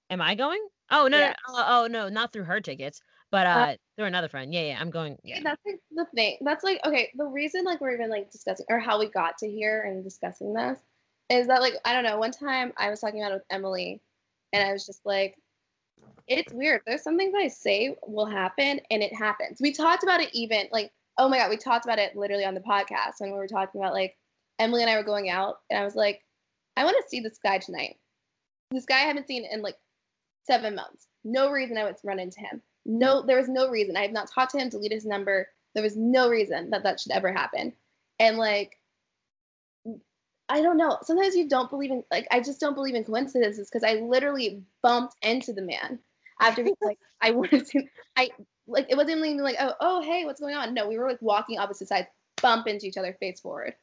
Am 0.10 0.21
I 0.21 0.36
going? 0.36 0.65
Oh 0.91 1.08
no, 1.08 1.19
yeah. 1.19 1.34
no, 1.47 1.54
oh, 1.56 1.65
oh 1.67 1.88
no, 1.88 2.10
not 2.10 2.34
through 2.34 2.45
her 2.45 2.60
tickets, 2.60 3.02
but 3.32 3.45
uh, 3.45 3.49
uh, 3.49 3.75
through 3.95 4.08
another 4.08 4.28
friend. 4.28 4.54
Yeah, 4.54 4.62
yeah, 4.62 4.78
I'm 4.80 4.89
going. 4.89 5.17
Yeah. 5.23 5.41
That's 5.43 5.62
like 5.65 5.80
the 5.91 6.06
thing. 6.15 6.38
That's 6.41 6.63
like 6.63 6.80
okay. 6.86 7.12
The 7.15 7.25
reason 7.25 7.63
like 7.63 7.80
we're 7.80 7.93
even 7.93 8.10
like 8.10 8.32
discussing 8.32 8.65
or 8.69 8.80
how 8.80 8.99
we 8.99 9.10
got 9.10 9.38
to 9.39 9.49
here 9.49 9.84
and 9.84 10.04
discussing 10.04 10.54
this 10.54 10.80
is 11.30 11.47
that 11.47 11.62
like 11.62 11.73
I 11.86 11.93
don't 11.93 12.04
know. 12.04 12.17
One 12.17 12.32
time 12.32 12.73
I 12.78 12.89
was 12.89 12.99
talking 12.99 13.21
about 13.21 13.32
it 13.32 13.36
with 13.36 13.45
Emily, 13.52 14.02
and 14.52 14.67
I 14.67 14.73
was 14.73 14.86
just 14.86 15.02
like, 15.06 15.36
it's 16.28 16.52
weird. 16.52 16.82
There's 16.88 17.04
some 17.04 17.17
things 17.17 17.36
I 17.38 17.49
say 17.49 17.95
will 18.08 18.25
happen, 18.25 18.82
and 18.89 19.04
it 19.04 19.13
happens. 19.13 19.60
We 19.62 19.71
talked 19.73 20.04
about 20.04 20.21
it 20.21 20.30
even 20.34 20.67
like 20.71 20.91
oh 21.19 21.30
my 21.30 21.38
god, 21.38 21.49
we 21.49 21.58
talked 21.58 21.86
about 21.86 21.99
it 21.99 22.15
literally 22.15 22.45
on 22.45 22.56
the 22.56 22.62
podcast 22.62 23.19
when 23.19 23.32
we 23.32 23.38
were 23.38 23.47
talking 23.47 23.80
about 23.80 23.93
like 23.93 24.17
Emily 24.58 24.82
and 24.82 24.89
I 24.89 24.97
were 24.97 25.04
going 25.04 25.30
out, 25.30 25.58
and 25.69 25.80
I 25.80 25.84
was 25.84 25.95
like, 25.95 26.21
I 26.80 26.86
want 26.86 26.96
to 26.96 27.10
see 27.10 27.20
this 27.20 27.38
guy 27.44 27.58
tonight. 27.58 27.98
This 28.72 28.86
guy 28.86 28.96
I 28.96 29.08
haven't 29.08 29.28
seen 29.28 29.46
in 29.52 29.62
like 29.62 29.76
seven 30.48 30.76
months. 30.76 31.08
No 31.26 31.52
reason 31.52 31.78
I 31.78 31.84
would 31.84 31.98
run 32.06 32.20
into 32.20 32.39
him. 32.39 32.62
No, 32.86 33.22
there 33.22 33.36
was 33.36 33.50
no 33.50 33.70
reason. 33.70 33.98
I 33.98 34.04
have 34.04 34.13
not 34.13 34.32
talked 34.32 34.54
to 34.54 34.60
him, 34.60 34.70
deleted 34.70 34.96
his 34.96 35.06
number. 35.06 35.50
There 35.76 35.84
was 35.84 35.98
no 35.98 36.30
reason 36.30 36.70
that 36.70 36.84
that 36.84 37.02
should 37.02 37.12
ever 37.12 37.34
happen. 37.34 37.74
And 38.18 38.38
like, 38.38 38.78
I 40.48 40.62
don't 40.62 40.78
know. 40.78 40.98
Sometimes 41.04 41.36
you 41.36 41.50
don't 41.50 41.70
believe 41.70 41.92
in 41.92 42.02
like 42.12 42.28
I 42.32 42.39
just 42.39 42.62
don't 42.62 42.76
believe 42.76 42.96
in 42.96 43.04
coincidences 43.04 43.70
because 43.70 43.84
I 43.84 44.00
literally 44.00 44.63
bumped 44.82 45.15
into 45.22 45.52
the 45.52 45.62
man 45.62 46.00
after 46.39 46.63
being 46.63 46.78
like 46.82 46.98
I 47.22 47.32
wanted 47.32 47.68
to. 47.68 47.84
I 48.15 48.30
like 48.68 48.88
it 48.89 48.96
wasn't 48.96 49.18
even 49.26 49.44
like 49.44 49.58
oh 49.60 49.74
oh 49.82 50.02
hey 50.02 50.24
what's 50.24 50.39
going 50.39 50.56
on. 50.56 50.74
No, 50.74 50.88
we 50.88 50.98
were 50.98 51.10
like 51.10 51.22
walking 51.22 51.60
opposite 51.60 51.89
sides, 51.89 52.08
bump 52.42 52.68
into 52.68 52.86
each 52.86 52.98
other 52.98 53.18
face 53.20 53.42
forward 53.42 53.76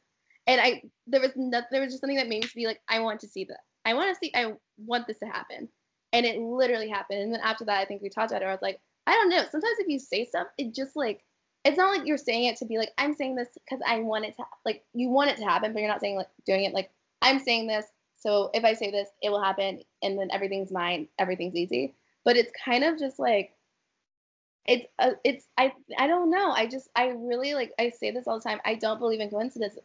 and 0.47 0.61
I 0.61 0.81
there 1.05 1.21
was 1.21 1.31
nothing 1.35 1.67
there 1.71 1.81
was 1.81 1.91
just 1.91 2.01
something 2.01 2.17
that 2.17 2.29
made 2.29 2.43
me 2.43 2.49
be 2.55 2.65
like, 2.65 2.81
I 2.89 2.99
want 2.99 3.19
to 3.21 3.27
see 3.27 3.43
that. 3.45 3.59
I 3.85 3.93
want 3.93 4.09
to 4.09 4.19
see. 4.19 4.31
I 4.35 4.53
want 4.77 5.07
this 5.07 5.19
to 5.19 5.25
happen, 5.25 5.69
and 6.13 6.25
it 6.25 6.39
literally 6.39 6.89
happened. 6.89 7.21
And 7.21 7.33
then 7.33 7.41
after 7.41 7.65
that, 7.65 7.79
I 7.79 7.85
think 7.85 8.01
we 8.01 8.09
talked 8.09 8.31
about 8.31 8.41
it. 8.41 8.47
I 8.47 8.51
was 8.51 8.61
like, 8.61 8.79
I 9.05 9.13
don't 9.13 9.29
know. 9.29 9.43
Sometimes 9.49 9.77
if 9.79 9.87
you 9.87 9.99
say 9.99 10.25
stuff, 10.25 10.47
it 10.57 10.73
just 10.73 10.95
like 10.95 11.23
it's 11.63 11.77
not 11.77 11.95
like 11.95 12.07
you're 12.07 12.17
saying 12.17 12.45
it 12.45 12.57
to 12.57 12.65
be 12.65 12.77
like 12.77 12.91
I'm 12.97 13.13
saying 13.13 13.35
this 13.35 13.49
because 13.53 13.81
I 13.85 13.99
want 13.99 14.25
it 14.25 14.35
to 14.37 14.43
like 14.65 14.83
you 14.93 15.09
want 15.09 15.31
it 15.31 15.37
to 15.37 15.43
happen, 15.43 15.73
but 15.73 15.79
you're 15.79 15.91
not 15.91 16.01
saying 16.01 16.15
like 16.15 16.29
doing 16.45 16.63
it 16.63 16.73
like 16.73 16.89
I'm 17.21 17.39
saying 17.39 17.67
this. 17.67 17.85
So 18.15 18.49
if 18.53 18.63
I 18.63 18.73
say 18.73 18.89
this, 18.89 19.09
it 19.21 19.29
will 19.29 19.43
happen, 19.43 19.81
and 20.01 20.17
then 20.17 20.29
everything's 20.31 20.71
mine. 20.71 21.07
Everything's 21.19 21.55
easy. 21.55 21.93
But 22.25 22.35
it's 22.35 22.51
kind 22.65 22.83
of 22.83 22.97
just 22.97 23.19
like 23.19 23.53
it's 24.65 24.85
uh, 24.99 25.11
it's 25.23 25.45
I 25.57 25.73
I 25.97 26.07
don't 26.07 26.29
know. 26.29 26.51
I 26.51 26.67
just 26.67 26.89
I 26.95 27.09
really 27.09 27.53
like 27.53 27.73
I 27.79 27.89
say 27.89 28.11
this 28.11 28.27
all 28.27 28.39
the 28.39 28.43
time. 28.43 28.59
I 28.65 28.75
don't 28.75 28.99
believe 28.99 29.19
in 29.19 29.29
coincidence 29.29 29.77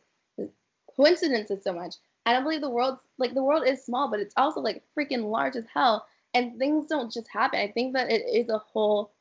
coincidences 0.96 1.62
so 1.62 1.72
much. 1.72 1.96
I 2.24 2.32
don't 2.32 2.44
believe 2.44 2.60
the 2.60 2.70
world's 2.70 3.00
like 3.18 3.34
the 3.34 3.42
world 3.42 3.66
is 3.66 3.84
small, 3.84 4.10
but 4.10 4.20
it's 4.20 4.34
also 4.36 4.60
like 4.60 4.82
freaking 4.96 5.30
large 5.30 5.56
as 5.56 5.64
hell. 5.72 6.06
And 6.34 6.58
things 6.58 6.86
don't 6.86 7.12
just 7.12 7.28
happen. 7.28 7.60
I 7.60 7.70
think 7.70 7.94
that 7.94 8.10
it 8.10 8.22
is 8.22 8.48
a 8.48 8.58
whole 8.58 9.12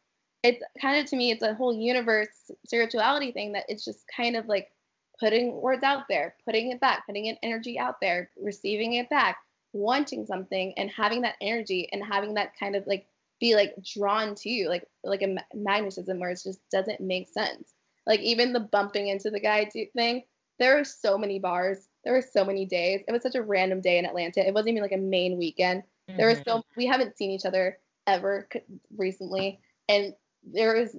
it's 0.43 0.63
kind 0.81 0.99
of 0.99 1.09
to 1.09 1.15
me 1.15 1.31
it's 1.31 1.43
a 1.43 1.53
whole 1.53 1.73
universe 1.73 2.51
spirituality 2.65 3.31
thing 3.31 3.51
that 3.53 3.65
it's 3.67 3.85
just 3.85 4.05
kind 4.15 4.35
of 4.35 4.47
like 4.47 4.71
putting 5.19 5.61
words 5.61 5.83
out 5.83 6.07
there, 6.09 6.35
putting 6.45 6.71
it 6.71 6.79
back, 6.79 7.05
putting 7.05 7.27
an 7.27 7.37
energy 7.43 7.77
out 7.77 8.01
there, 8.01 8.31
receiving 8.41 8.93
it 8.93 9.09
back, 9.09 9.37
wanting 9.73 10.25
something 10.25 10.73
and 10.77 10.89
having 10.89 11.21
that 11.21 11.35
energy 11.41 11.87
and 11.91 12.03
having 12.03 12.33
that 12.33 12.57
kind 12.59 12.75
of 12.75 12.85
like 12.87 13.05
be 13.39 13.55
like 13.55 13.75
drawn 13.83 14.35
to 14.35 14.49
you 14.49 14.69
like 14.69 14.85
like 15.03 15.21
a 15.23 15.35
magnetism 15.55 16.19
where 16.19 16.29
it 16.29 16.39
just 16.43 16.59
doesn't 16.71 17.01
make 17.01 17.27
sense. 17.29 17.73
Like 18.05 18.19
even 18.21 18.53
the 18.53 18.59
bumping 18.59 19.07
into 19.07 19.29
the 19.29 19.39
guy 19.39 19.69
thing, 19.95 20.23
there 20.61 20.79
are 20.79 20.83
so 20.83 21.17
many 21.17 21.39
bars. 21.39 21.87
There 22.03 22.13
were 22.13 22.21
so 22.21 22.45
many 22.45 22.65
days. 22.65 23.01
It 23.07 23.11
was 23.11 23.23
such 23.23 23.35
a 23.35 23.41
random 23.41 23.81
day 23.81 23.97
in 23.97 24.05
Atlanta. 24.05 24.45
It 24.45 24.53
wasn't 24.53 24.69
even 24.69 24.83
like 24.83 24.91
a 24.91 24.97
main 24.97 25.37
weekend. 25.37 25.83
Mm-hmm. 26.07 26.17
There 26.17 26.27
was 26.27 26.41
so 26.45 26.63
we 26.77 26.85
haven't 26.85 27.17
seen 27.17 27.31
each 27.31 27.45
other 27.45 27.79
ever 28.05 28.47
recently, 28.95 29.59
and 29.89 30.13
there 30.43 30.75
is 30.75 30.95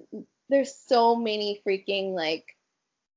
there's 0.48 0.74
so 0.74 1.14
many 1.14 1.62
freaking 1.66 2.14
like 2.14 2.56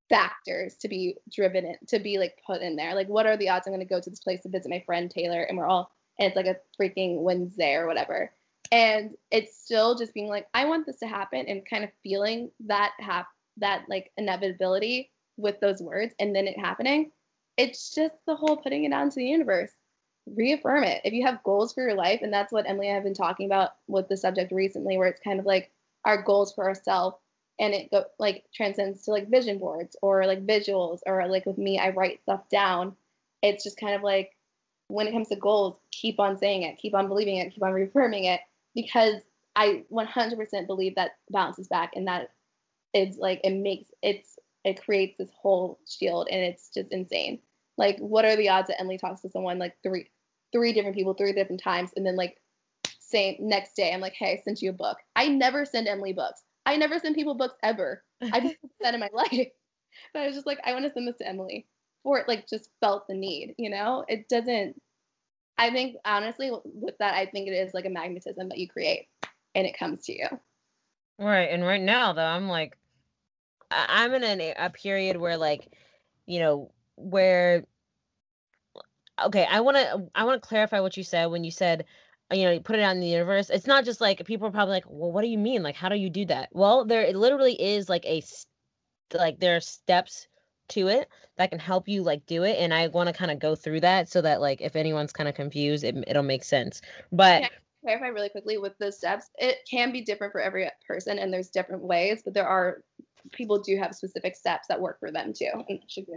factors 0.08 0.76
to 0.76 0.88
be 0.88 1.18
driven 1.34 1.66
in 1.66 1.76
to 1.88 2.00
be 2.00 2.20
like 2.20 2.38
put 2.46 2.62
in 2.62 2.76
there. 2.76 2.94
Like 2.94 3.08
what 3.08 3.26
are 3.26 3.38
the 3.38 3.50
odds 3.50 3.66
I'm 3.66 3.74
gonna 3.74 3.86
go 3.86 4.00
to 4.00 4.10
this 4.10 4.20
place 4.20 4.42
to 4.44 4.50
visit 4.50 4.70
my 4.70 4.84
friend 4.86 5.10
Taylor 5.10 5.42
and 5.42 5.58
we're 5.58 5.68
all 5.68 5.92
and 6.20 6.28
it's 6.28 6.36
like 6.36 6.46
a 6.46 6.58
freaking 6.80 7.22
Wednesday 7.22 7.74
or 7.74 7.88
whatever. 7.88 8.32
And 8.72 9.16
it's 9.32 9.58
still 9.58 9.96
just 9.96 10.14
being 10.14 10.28
like, 10.28 10.48
I 10.54 10.66
want 10.66 10.86
this 10.86 11.00
to 11.00 11.08
happen 11.08 11.46
and 11.48 11.68
kind 11.68 11.84
of 11.84 11.90
feeling 12.04 12.52
that 12.68 12.94
hap 13.00 13.28
that 13.58 13.86
like 13.90 14.12
inevitability 14.18 15.12
with 15.38 15.60
those 15.60 15.82
words 15.82 16.14
and 16.20 16.36
then 16.36 16.48
it 16.48 16.60
happening. 16.60 17.12
It's 17.58 17.94
just 17.94 18.16
the 18.26 18.36
whole 18.36 18.58
putting 18.58 18.84
it 18.84 18.92
out 18.92 19.04
into 19.04 19.18
the 19.18 19.26
universe. 19.26 19.72
Reaffirm 20.26 20.84
it. 20.84 21.02
If 21.04 21.14
you 21.14 21.26
have 21.26 21.44
goals 21.44 21.74
for 21.74 21.84
your 21.84 21.96
life, 21.96 22.22
and 22.22 22.34
that's 22.34 22.52
what 22.52 22.68
Emily 22.68 22.88
and 22.88 22.94
I 22.94 22.96
have 22.96 23.04
been 23.04 23.14
talking 23.14 23.46
about 23.46 23.72
with 23.88 24.08
the 24.10 24.18
subject 24.18 24.52
recently, 24.52 24.98
where 24.98 25.08
it's 25.08 25.22
kind 25.22 25.40
of 25.40 25.46
like 25.46 25.72
our 26.04 26.22
goals 26.22 26.54
for 26.54 26.66
ourselves 26.66 27.16
and 27.60 27.74
it 27.74 27.90
go 27.92 28.06
like 28.20 28.46
transcends 28.54 29.04
to 29.04 29.12
like 29.12 29.30
vision 29.30 29.58
boards 29.58 29.96
or 30.02 30.26
like 30.26 30.46
visuals 30.46 31.00
or 31.06 31.28
like 31.28 31.46
with 31.46 31.58
me 31.58 31.80
i 31.80 31.90
write 31.90 32.22
stuff 32.22 32.48
down 32.50 32.96
it's 33.42 33.64
just 33.64 33.80
kind 33.80 33.96
of 33.96 34.02
like 34.02 34.32
when 34.88 35.08
it 35.08 35.12
comes 35.12 35.30
to 35.30 35.36
goals 35.36 35.76
keep 35.92 36.20
on 36.20 36.38
saying 36.38 36.64
it 36.64 36.78
keep 36.78 36.94
on 36.94 37.08
believing 37.08 37.38
it 37.38 37.54
keep 37.54 37.64
on 37.64 37.74
reaffirming 37.74 38.26
it 38.26 38.42
because 38.74 39.22
i 39.56 39.84
100% 39.92 40.68
believe 40.68 40.96
that 40.96 41.12
bounces 41.30 41.68
back 41.68 41.94
and 41.96 42.08
that 42.08 42.32
is 42.94 43.18
like 43.18 43.42
it 43.44 43.54
makes 43.54 43.90
it's 44.02 44.35
it 44.66 44.84
creates 44.84 45.18
this 45.18 45.30
whole 45.40 45.80
shield 45.88 46.28
and 46.30 46.42
it's 46.42 46.70
just 46.74 46.92
insane 46.92 47.40
like 47.78 47.98
what 48.00 48.26
are 48.26 48.36
the 48.36 48.50
odds 48.50 48.68
that 48.68 48.80
emily 48.80 48.98
talks 48.98 49.22
to 49.22 49.30
someone 49.30 49.58
like 49.60 49.76
three 49.84 50.10
three 50.52 50.74
different 50.74 50.96
people 50.96 51.14
three 51.14 51.34
different 51.34 51.62
times 51.62 51.92
and 51.96 52.06
then 52.06 52.16
like 52.16 52.38
same 53.00 53.36
next 53.40 53.76
day 53.76 53.94
i'm 53.94 54.02
like 54.02 54.14
hey 54.14 54.34
i 54.34 54.42
sent 54.44 54.62
you 54.62 54.72
a 54.72 54.74
book 54.74 54.98
i 55.16 55.28
never 55.28 55.64
send 55.66 55.88
emily 55.88 56.12
books 56.12 56.44
I 56.66 56.78
never 56.78 57.00
send 57.00 57.16
people 57.16 57.36
books 57.36 57.56
ever. 57.64 58.04
i've 58.22 58.44
just 58.44 58.56
that 58.82 58.94
in 58.94 59.00
my 59.00 59.10
life. 59.14 59.48
But 60.14 60.24
I 60.24 60.26
was 60.28 60.36
just 60.36 60.46
like, 60.46 60.60
I 60.66 60.74
want 60.74 60.84
to 60.84 60.92
send 60.92 61.08
this 61.08 61.20
to 61.20 61.28
Emily. 61.28 61.68
For 62.04 62.20
it 62.20 62.28
like 62.28 62.50
just 62.50 62.70
felt 62.82 63.08
the 63.08 63.14
need, 63.14 63.56
you 63.58 63.70
know? 63.70 64.04
It 64.10 64.28
doesn't 64.28 64.76
I 65.58 65.70
think 65.70 65.96
honestly 66.04 66.52
with 66.66 66.98
that, 67.00 67.14
I 67.14 67.28
think 67.28 67.48
it 67.48 67.54
is 67.54 67.74
like 67.74 67.86
a 67.86 67.90
magnetism 67.90 68.50
that 68.50 68.58
you 68.58 68.68
create 68.68 69.08
and 69.56 69.66
it 69.66 69.80
comes 69.80 70.04
to 70.06 70.12
you. 70.12 70.28
Right. 71.18 71.46
And 71.50 71.64
right 71.64 71.82
now 71.82 72.12
though, 72.12 72.26
I'm 72.26 72.50
like 72.50 72.78
I'm 73.72 74.14
in 74.14 74.24
a, 74.24 74.54
a 74.58 74.70
period 74.70 75.18
where 75.18 75.38
like, 75.38 75.68
you 76.26 76.40
know, 76.40 76.72
where 76.96 77.66
okay, 79.24 79.48
I 79.50 79.62
want 79.62 79.78
to 79.78 80.10
I 80.14 80.26
want 80.26 80.42
to 80.42 80.48
clarify 80.48 80.80
what 80.80 80.98
you 80.98 81.04
said 81.04 81.28
when 81.28 81.44
you 81.44 81.52
said 81.52 81.86
you 82.32 82.44
know, 82.44 82.52
you 82.52 82.60
put 82.60 82.76
it 82.76 82.82
out 82.82 82.96
in 82.96 83.02
the 83.02 83.08
universe. 83.08 83.50
It's 83.50 83.68
not 83.68 83.86
just 83.86 84.02
like 84.02 84.26
people 84.26 84.48
are 84.48 84.52
probably 84.52 84.74
like, 84.74 84.86
well, 84.88 85.12
what 85.12 85.22
do 85.22 85.28
you 85.28 85.38
mean? 85.38 85.62
Like, 85.62 85.76
how 85.76 85.90
do 85.90 85.96
you 85.96 86.10
do 86.10 86.26
that? 86.26 86.50
Well, 86.52 86.86
there 86.86 87.02
it 87.02 87.16
literally 87.16 87.54
is 87.62 87.88
like 87.88 88.06
a 88.06 88.24
like 89.14 89.40
there 89.40 89.56
are 89.56 89.62
steps 89.62 90.28
to 90.70 90.88
it 90.88 91.08
that 91.38 91.52
can 91.52 91.60
help 91.60 91.88
you 91.88 92.02
like 92.02 92.26
do 92.26 92.44
it, 92.44 92.58
and 92.58 92.74
I 92.74 92.88
want 92.88 93.08
to 93.08 93.14
kind 93.14 93.30
of 93.30 93.40
go 93.40 93.56
through 93.56 93.82
that 93.82 94.10
so 94.10 94.22
that 94.22 94.42
like 94.42 94.62
if 94.62 94.76
anyone's 94.76 95.14
kind 95.14 95.30
of 95.30 95.36
confused, 95.36 95.84
it, 95.84 95.96
it'll 96.08 96.24
make 96.24 96.44
sense. 96.44 96.82
But 97.12 97.44
can 97.44 97.50
clarify 97.84 98.08
really 98.08 98.30
quickly 98.30 98.58
with 98.58 98.74
the 98.80 98.92
steps, 98.92 99.30
it 99.38 99.58
can 99.70 99.92
be 99.92 100.02
different 100.02 100.32
for 100.32 100.42
every 100.42 100.68
person, 100.88 101.20
and 101.20 101.32
there's 101.32 101.50
different 101.50 101.84
ways, 101.84 102.22
but 102.26 102.34
there 102.34 102.48
are 102.48 102.82
people 103.32 103.60
do 103.60 103.78
have 103.78 103.96
specific 103.96 104.36
steps 104.36 104.68
that 104.68 104.82
work 104.82 105.00
for 105.00 105.12
them 105.12 105.34
too, 105.34 105.52
and 105.70 105.80
should 105.88 106.06
be 106.08 106.14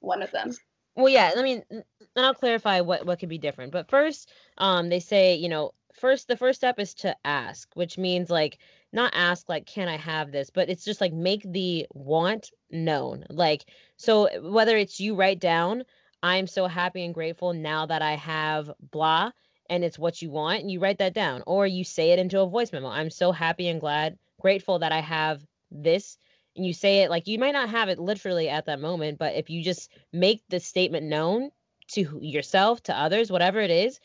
one 0.00 0.22
of 0.22 0.30
them. 0.30 0.54
Well, 0.96 1.08
yeah. 1.08 1.32
I 1.36 1.42
mean, 1.42 1.62
and 1.70 1.84
I'll 2.16 2.34
clarify 2.34 2.80
what 2.80 3.06
what 3.06 3.18
could 3.18 3.28
be 3.28 3.38
different. 3.38 3.72
But 3.72 3.88
first, 3.88 4.30
um, 4.58 4.88
they 4.88 5.00
say 5.00 5.36
you 5.36 5.48
know 5.48 5.72
first 5.92 6.28
the 6.28 6.36
first 6.36 6.60
step 6.60 6.78
is 6.78 6.94
to 6.94 7.16
ask, 7.24 7.68
which 7.74 7.98
means 7.98 8.30
like 8.30 8.58
not 8.92 9.12
ask 9.14 9.48
like 9.48 9.66
can 9.66 9.88
I 9.88 9.96
have 9.96 10.32
this, 10.32 10.50
but 10.50 10.68
it's 10.68 10.84
just 10.84 11.00
like 11.00 11.12
make 11.12 11.42
the 11.44 11.86
want 11.92 12.50
known. 12.70 13.24
Like 13.30 13.64
so 13.96 14.28
whether 14.40 14.76
it's 14.76 15.00
you 15.00 15.14
write 15.14 15.40
down 15.40 15.84
I'm 16.22 16.46
so 16.46 16.66
happy 16.66 17.04
and 17.04 17.14
grateful 17.14 17.52
now 17.52 17.86
that 17.86 18.02
I 18.02 18.14
have 18.14 18.70
blah 18.90 19.30
and 19.70 19.84
it's 19.84 19.98
what 19.98 20.20
you 20.20 20.30
want 20.30 20.60
and 20.60 20.70
you 20.70 20.80
write 20.80 20.98
that 20.98 21.14
down 21.14 21.42
or 21.46 21.66
you 21.66 21.84
say 21.84 22.10
it 22.10 22.18
into 22.18 22.40
a 22.40 22.48
voice 22.48 22.72
memo. 22.72 22.88
I'm 22.88 23.10
so 23.10 23.32
happy 23.32 23.68
and 23.68 23.80
glad 23.80 24.18
grateful 24.40 24.80
that 24.80 24.92
I 24.92 25.00
have 25.00 25.44
this 25.70 26.18
and 26.58 26.66
you 26.66 26.74
say 26.74 27.02
it 27.02 27.10
like 27.10 27.26
you 27.26 27.38
might 27.38 27.52
not 27.52 27.70
have 27.70 27.88
it 27.88 27.98
literally 27.98 28.48
at 28.48 28.66
that 28.66 28.80
moment, 28.80 29.18
but 29.18 29.34
if 29.34 29.48
you 29.48 29.62
just 29.62 29.90
make 30.12 30.42
the 30.48 30.60
statement 30.60 31.06
known 31.06 31.50
to 31.92 32.18
yourself, 32.20 32.82
to 32.82 32.98
others, 32.98 33.30
whatever 33.32 33.60
it 33.60 33.70
is, 33.70 34.00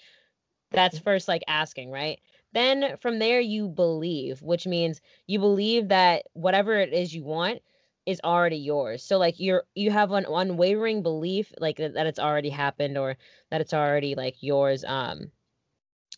that's 0.71 0.97
mm-hmm. 0.97 1.03
first 1.03 1.27
like 1.27 1.43
asking, 1.47 1.91
right? 1.91 2.19
Then 2.53 2.97
from 3.01 3.19
there 3.19 3.39
you 3.39 3.67
believe, 3.67 4.41
which 4.41 4.67
means 4.67 5.01
you 5.27 5.39
believe 5.39 5.89
that 5.89 6.25
whatever 6.33 6.75
it 6.79 6.93
is 6.93 7.13
you 7.13 7.23
want 7.23 7.61
is 8.05 8.21
already 8.23 8.57
yours. 8.57 9.03
So 9.03 9.17
like 9.17 9.39
you're 9.39 9.63
you 9.73 9.89
have 9.91 10.11
an 10.11 10.25
unwavering 10.29 11.01
belief 11.01 11.51
like 11.57 11.77
that 11.77 12.05
it's 12.05 12.19
already 12.19 12.49
happened 12.49 12.97
or 12.97 13.17
that 13.49 13.61
it's 13.61 13.73
already 13.73 14.13
like 14.15 14.35
yours 14.41 14.83
um 14.85 15.31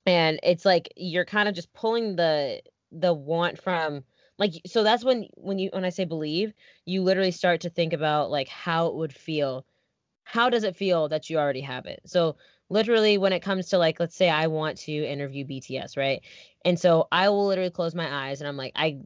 and 0.06 0.39
it's 0.43 0.65
like 0.65 0.91
you're 0.95 1.26
kind 1.26 1.48
of 1.48 1.56
just 1.56 1.71
pulling 1.74 2.15
the 2.15 2.62
the 2.91 3.13
want 3.13 3.62
from 3.62 4.04
like 4.38 4.54
so 4.65 4.84
that's 4.84 5.04
when 5.04 5.28
when 5.36 5.60
you 5.60 5.69
when 5.74 5.86
i 5.86 5.89
say 5.89 6.06
believe 6.06 6.54
you 6.86 7.02
literally 7.02 7.32
start 7.32 7.62
to 7.62 7.69
think 7.69 7.93
about 7.93 8.30
like 8.30 8.48
how 8.48 8.88
it 8.88 8.95
would 8.95 9.13
feel 9.13 9.65
how 10.26 10.50
does 10.50 10.63
it 10.63 10.76
feel 10.76 11.08
that 11.08 11.30
you 11.30 11.38
already 11.38 11.62
have 11.62 11.86
it? 11.86 12.02
So 12.06 12.36
literally 12.67 13.19
when 13.19 13.32
it 13.32 13.41
comes 13.41 13.69
to 13.69 13.78
like 13.78 14.00
let's 14.00 14.15
say 14.15 14.28
i 14.28 14.48
want 14.48 14.78
to 14.80 14.91
interview 14.91 15.45
bts 15.45 15.95
right? 15.98 16.21
And 16.65 16.80
so 16.80 17.08
i 17.12 17.30
will 17.30 17.45
literally 17.45 17.69
close 17.69 17.93
my 17.93 18.28
eyes 18.28 18.41
and 18.41 18.48
i'm 18.48 18.58
like 18.58 18.74
i 18.76 19.00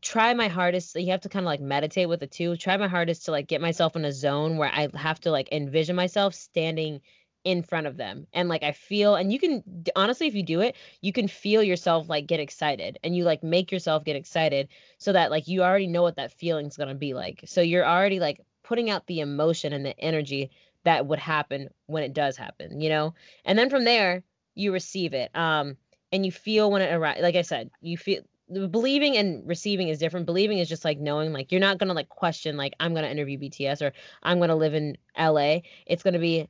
try 0.00 0.34
my 0.34 0.48
hardest 0.48 0.94
you 0.94 1.10
have 1.10 1.22
to 1.22 1.28
kind 1.28 1.44
of 1.44 1.48
like 1.48 1.60
meditate 1.60 2.08
with 2.08 2.22
it 2.22 2.30
too 2.30 2.54
try 2.54 2.76
my 2.76 2.86
hardest 2.86 3.24
to 3.24 3.30
like 3.30 3.48
get 3.48 3.62
myself 3.62 3.96
in 3.96 4.04
a 4.04 4.12
zone 4.12 4.58
where 4.58 4.70
i 4.72 4.88
have 4.94 5.18
to 5.18 5.30
like 5.30 5.48
envision 5.52 5.96
myself 5.96 6.34
standing 6.34 7.00
in 7.44 7.62
front 7.62 7.86
of 7.86 7.96
them. 7.96 8.26
And 8.32 8.48
like 8.48 8.62
i 8.62 8.72
feel 8.72 9.14
and 9.14 9.32
you 9.32 9.38
can 9.38 9.62
honestly 9.96 10.26
if 10.26 10.34
you 10.34 10.42
do 10.42 10.60
it 10.60 10.76
you 11.00 11.12
can 11.12 11.28
feel 11.28 11.62
yourself 11.62 12.08
like 12.08 12.26
get 12.26 12.40
excited 12.40 12.98
and 13.02 13.16
you 13.16 13.24
like 13.24 13.42
make 13.42 13.72
yourself 13.72 14.04
get 14.04 14.16
excited 14.16 14.68
so 14.98 15.12
that 15.12 15.30
like 15.30 15.48
you 15.48 15.62
already 15.62 15.86
know 15.86 16.02
what 16.02 16.16
that 16.16 16.32
feeling's 16.32 16.76
going 16.76 16.88
to 16.88 16.94
be 16.94 17.14
like. 17.14 17.42
So 17.46 17.60
you're 17.60 17.86
already 17.86 18.20
like 18.20 18.40
putting 18.62 18.90
out 18.90 19.06
the 19.06 19.20
emotion 19.20 19.72
and 19.72 19.84
the 19.84 19.98
energy 19.98 20.50
that 20.84 21.06
would 21.06 21.18
happen 21.18 21.68
when 21.86 22.02
it 22.02 22.14
does 22.14 22.36
happen 22.36 22.80
you 22.80 22.88
know? 22.88 23.14
And 23.44 23.58
then 23.58 23.70
from 23.70 23.84
there 23.84 24.22
you 24.54 24.72
receive 24.72 25.14
it 25.14 25.34
um 25.34 25.76
and 26.12 26.26
you 26.26 26.32
feel 26.32 26.70
when 26.70 26.82
it 26.82 26.92
arrives 26.92 27.20
like 27.20 27.36
i 27.36 27.42
said 27.42 27.70
you 27.80 27.96
feel 27.96 28.22
believing 28.70 29.16
and 29.16 29.46
receiving 29.46 29.88
is 29.88 29.98
different. 29.98 30.26
Believing 30.26 30.58
is 30.58 30.68
just 30.68 30.84
like 30.84 30.98
knowing 30.98 31.32
like 31.32 31.52
you're 31.52 31.60
not 31.60 31.78
to 31.88 31.94
like 31.94 32.08
question 32.08 32.56
like 32.56 32.74
i'm 32.80 32.94
to 33.04 33.10
interview 33.10 33.38
bts 33.38 33.80
or 33.80 33.92
i'm 34.22 34.38
to 34.48 34.56
live 34.56 34.74
in 34.74 34.96
la 35.16 35.58
it's 35.86 36.02
to 36.14 36.18
be 36.18 36.48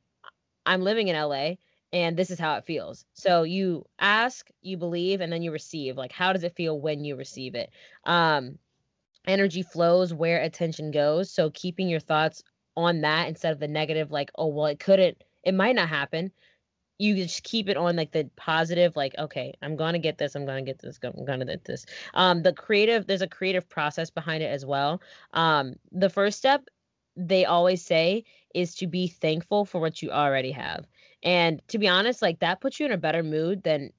I'm 0.66 0.82
living 0.82 1.08
in 1.08 1.16
LA 1.16 1.54
and 1.92 2.16
this 2.16 2.30
is 2.30 2.38
how 2.38 2.56
it 2.56 2.64
feels. 2.64 3.04
So 3.14 3.42
you 3.42 3.84
ask, 3.98 4.48
you 4.62 4.76
believe, 4.76 5.20
and 5.20 5.32
then 5.32 5.42
you 5.42 5.50
receive. 5.50 5.96
Like, 5.96 6.12
how 6.12 6.32
does 6.32 6.44
it 6.44 6.54
feel 6.54 6.80
when 6.80 7.04
you 7.04 7.16
receive 7.16 7.54
it? 7.54 7.70
Um, 8.04 8.58
energy 9.26 9.62
flows 9.62 10.14
where 10.14 10.40
attention 10.40 10.90
goes. 10.90 11.30
So 11.30 11.50
keeping 11.50 11.88
your 11.88 12.00
thoughts 12.00 12.42
on 12.76 13.00
that 13.00 13.28
instead 13.28 13.52
of 13.52 13.58
the 13.58 13.68
negative, 13.68 14.10
like, 14.10 14.30
oh, 14.36 14.46
well, 14.46 14.66
it 14.66 14.78
couldn't, 14.78 15.22
it 15.42 15.54
might 15.54 15.74
not 15.74 15.88
happen. 15.88 16.30
You 16.98 17.16
just 17.16 17.42
keep 17.42 17.68
it 17.68 17.76
on 17.76 17.96
like 17.96 18.12
the 18.12 18.30
positive, 18.36 18.94
like, 18.94 19.14
okay, 19.18 19.54
I'm 19.62 19.74
gonna 19.74 19.98
get 19.98 20.18
this, 20.18 20.34
I'm 20.34 20.44
gonna 20.44 20.62
get 20.62 20.78
this, 20.78 20.98
I'm 21.02 21.24
gonna 21.24 21.46
get 21.46 21.64
this. 21.64 21.86
Um, 22.12 22.42
the 22.42 22.52
creative, 22.52 23.06
there's 23.06 23.22
a 23.22 23.26
creative 23.26 23.68
process 23.68 24.10
behind 24.10 24.42
it 24.42 24.50
as 24.50 24.66
well. 24.66 25.00
Um, 25.32 25.76
the 25.92 26.10
first 26.10 26.36
step 26.36 26.68
they 27.28 27.44
always 27.44 27.84
say 27.84 28.24
is 28.54 28.74
to 28.76 28.86
be 28.86 29.08
thankful 29.08 29.64
for 29.64 29.80
what 29.80 30.02
you 30.02 30.10
already 30.10 30.52
have. 30.52 30.86
And 31.22 31.60
to 31.68 31.78
be 31.78 31.88
honest, 31.88 32.22
like 32.22 32.40
that 32.40 32.60
puts 32.60 32.80
you 32.80 32.86
in 32.86 32.92
a 32.92 32.96
better 32.96 33.22
mood 33.22 33.62
than 33.62 33.92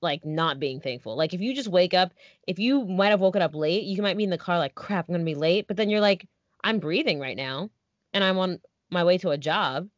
like 0.00 0.24
not 0.24 0.60
being 0.60 0.80
thankful. 0.80 1.16
Like 1.16 1.34
if 1.34 1.40
you 1.40 1.54
just 1.54 1.68
wake 1.68 1.92
up, 1.92 2.12
if 2.46 2.58
you 2.58 2.84
might 2.84 3.08
have 3.08 3.20
woken 3.20 3.42
up 3.42 3.54
late, 3.54 3.84
you 3.84 4.00
might 4.00 4.16
be 4.16 4.24
in 4.24 4.30
the 4.30 4.38
car 4.38 4.58
like 4.58 4.74
crap, 4.74 5.08
I'm 5.08 5.14
going 5.14 5.26
to 5.26 5.30
be 5.30 5.34
late, 5.34 5.66
but 5.66 5.76
then 5.76 5.90
you're 5.90 6.00
like 6.00 6.26
I'm 6.62 6.78
breathing 6.78 7.20
right 7.20 7.36
now 7.36 7.70
and 8.12 8.22
I'm 8.24 8.38
on 8.38 8.60
my 8.90 9.04
way 9.04 9.18
to 9.18 9.30
a 9.30 9.38
job 9.38 9.88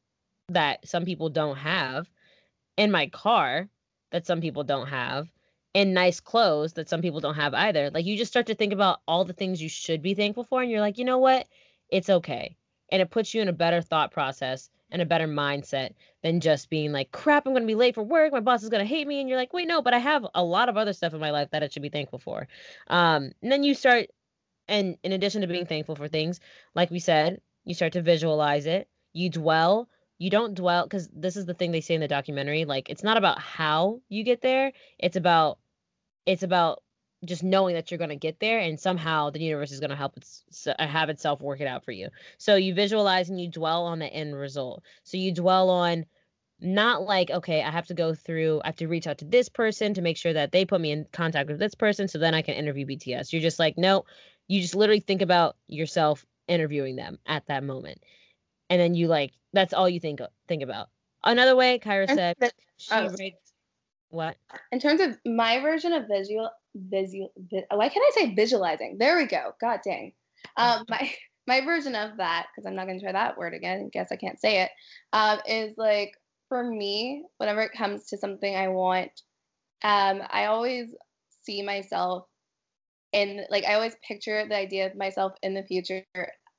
that 0.48 0.86
some 0.88 1.04
people 1.04 1.28
don't 1.28 1.56
have 1.56 2.08
in 2.76 2.90
my 2.90 3.06
car 3.08 3.68
that 4.10 4.26
some 4.26 4.40
people 4.40 4.64
don't 4.64 4.88
have 4.88 5.28
in 5.74 5.94
nice 5.94 6.18
clothes 6.18 6.72
that 6.72 6.88
some 6.88 7.00
people 7.00 7.20
don't 7.20 7.36
have 7.36 7.54
either. 7.54 7.90
Like 7.90 8.04
you 8.04 8.16
just 8.16 8.32
start 8.32 8.46
to 8.46 8.54
think 8.54 8.72
about 8.72 9.00
all 9.06 9.24
the 9.24 9.32
things 9.32 9.62
you 9.62 9.68
should 9.68 10.02
be 10.02 10.14
thankful 10.14 10.44
for 10.44 10.62
and 10.62 10.70
you're 10.70 10.80
like, 10.80 10.98
"You 10.98 11.04
know 11.04 11.18
what? 11.18 11.46
It's 11.88 12.10
okay." 12.10 12.56
And 12.90 13.00
it 13.00 13.10
puts 13.10 13.34
you 13.34 13.42
in 13.42 13.48
a 13.48 13.52
better 13.52 13.80
thought 13.80 14.12
process 14.12 14.70
and 14.90 15.00
a 15.00 15.06
better 15.06 15.28
mindset 15.28 15.94
than 16.22 16.40
just 16.40 16.68
being 16.68 16.92
like 16.92 17.12
crap 17.12 17.46
i'm 17.46 17.52
going 17.52 17.62
to 17.62 17.66
be 17.66 17.74
late 17.74 17.94
for 17.94 18.02
work. 18.02 18.32
My 18.32 18.40
boss 18.40 18.62
is 18.62 18.68
going 18.68 18.84
to 18.84 18.88
hate 18.88 19.06
me. 19.06 19.20
And 19.20 19.28
you're 19.28 19.38
like 19.38 19.52
wait 19.52 19.68
no 19.68 19.82
but 19.82 19.94
i 19.94 19.98
have 19.98 20.26
a 20.34 20.42
lot 20.42 20.68
of 20.68 20.76
other 20.76 20.92
stuff 20.92 21.14
in 21.14 21.20
my 21.20 21.30
life 21.30 21.50
that 21.52 21.62
i 21.62 21.68
should 21.68 21.82
be 21.82 21.88
thankful 21.88 22.18
for. 22.18 22.48
Um, 22.88 23.32
and 23.42 23.52
then 23.52 23.62
you 23.62 23.74
start 23.74 24.06
and 24.68 24.96
in 25.02 25.12
addition 25.12 25.40
to 25.40 25.46
being 25.46 25.66
thankful 25.66 25.96
for 25.96 26.08
things 26.08 26.40
like 26.74 26.90
we 26.90 26.98
said 26.98 27.40
you 27.64 27.74
start 27.74 27.92
to 27.92 28.02
visualize 28.02 28.66
it. 28.66 28.88
You 29.12 29.30
dwell 29.30 29.88
you 30.18 30.28
don't 30.28 30.54
dwell 30.54 30.84
because 30.84 31.08
this 31.08 31.36
is 31.36 31.46
the 31.46 31.54
thing 31.54 31.72
they 31.72 31.80
say 31.80 31.94
in 31.94 32.00
the 32.00 32.08
documentary 32.08 32.64
like 32.64 32.90
it's 32.90 33.02
not 33.02 33.16
about 33.16 33.38
how 33.38 34.00
you 34.08 34.24
get 34.24 34.42
there. 34.42 34.72
It's 34.98 35.16
about 35.16 35.58
it's 36.26 36.42
about 36.42 36.82
just 37.24 37.42
knowing 37.42 37.74
that 37.74 37.90
you're 37.90 37.98
going 37.98 38.10
to 38.10 38.16
get 38.16 38.40
there 38.40 38.58
and 38.58 38.80
somehow 38.80 39.30
the 39.30 39.40
universe 39.40 39.72
is 39.72 39.80
going 39.80 39.90
to 39.90 39.96
help 39.96 40.16
it 40.16 40.26
uh, 40.66 40.86
have 40.86 41.10
itself 41.10 41.40
work 41.40 41.60
it 41.60 41.66
out 41.66 41.84
for 41.84 41.92
you. 41.92 42.08
So 42.38 42.56
you 42.56 42.74
visualize 42.74 43.28
and 43.28 43.40
you 43.40 43.48
dwell 43.48 43.84
on 43.84 43.98
the 43.98 44.06
end 44.06 44.34
result. 44.34 44.82
So 45.04 45.16
you 45.16 45.32
dwell 45.34 45.70
on 45.70 46.06
not 46.62 47.00
like 47.00 47.30
okay 47.30 47.62
i 47.62 47.70
have 47.70 47.86
to 47.86 47.94
go 47.94 48.12
through 48.12 48.60
i 48.62 48.66
have 48.66 48.76
to 48.76 48.86
reach 48.86 49.06
out 49.06 49.16
to 49.16 49.24
this 49.24 49.48
person 49.48 49.94
to 49.94 50.02
make 50.02 50.18
sure 50.18 50.34
that 50.34 50.52
they 50.52 50.66
put 50.66 50.78
me 50.78 50.90
in 50.90 51.06
contact 51.10 51.48
with 51.48 51.58
this 51.58 51.74
person 51.74 52.06
so 52.06 52.18
then 52.18 52.34
i 52.34 52.42
can 52.42 52.52
interview 52.52 52.84
bts 52.84 53.32
you're 53.32 53.40
just 53.40 53.58
like 53.58 53.78
no 53.78 54.04
you 54.50 54.60
just 54.60 54.74
literally 54.74 55.00
think 55.00 55.22
about 55.22 55.56
yourself 55.68 56.26
interviewing 56.48 56.96
them 56.96 57.18
at 57.24 57.46
that 57.46 57.62
moment. 57.62 58.02
And 58.68 58.80
then 58.80 58.94
you 58.94 59.06
like 59.06 59.32
that's 59.52 59.72
all 59.72 59.88
you 59.88 60.00
think 60.00 60.20
think 60.48 60.62
about. 60.62 60.88
Another 61.22 61.54
way 61.54 61.78
kyra 61.78 62.08
said 62.08 62.36
she 62.76 62.92
oh. 62.92 63.08
writes 63.18 63.52
what? 64.10 64.36
In 64.72 64.80
terms 64.80 65.00
of 65.00 65.16
my 65.24 65.60
version 65.60 65.92
of 65.92 66.08
visual 66.08 66.50
visual 66.74 67.32
why 67.70 67.88
can't 67.88 68.04
i 68.06 68.10
say 68.14 68.34
visualizing 68.34 68.96
there 68.98 69.16
we 69.16 69.26
go 69.26 69.52
god 69.60 69.80
dang 69.84 70.12
um 70.56 70.84
my 70.88 71.10
my 71.46 71.60
version 71.62 71.94
of 71.94 72.16
that 72.18 72.46
because 72.48 72.66
i'm 72.66 72.76
not 72.76 72.86
going 72.86 72.98
to 72.98 73.04
try 73.04 73.12
that 73.12 73.36
word 73.36 73.54
again 73.54 73.90
guess 73.92 74.12
i 74.12 74.16
can't 74.16 74.40
say 74.40 74.62
it 74.62 74.70
um, 75.12 75.38
is 75.46 75.74
like 75.76 76.12
for 76.50 76.64
me, 76.64 77.22
whenever 77.38 77.62
it 77.62 77.72
comes 77.72 78.06
to 78.06 78.18
something 78.18 78.54
I 78.54 78.68
want, 78.68 79.12
um, 79.82 80.20
I 80.30 80.46
always 80.46 80.94
see 81.42 81.62
myself 81.62 82.26
in 83.12 83.44
like 83.50 83.64
I 83.64 83.74
always 83.74 83.96
picture 84.06 84.46
the 84.46 84.56
idea 84.56 84.86
of 84.86 84.96
myself 84.96 85.32
in 85.42 85.54
the 85.54 85.62
future 85.62 86.04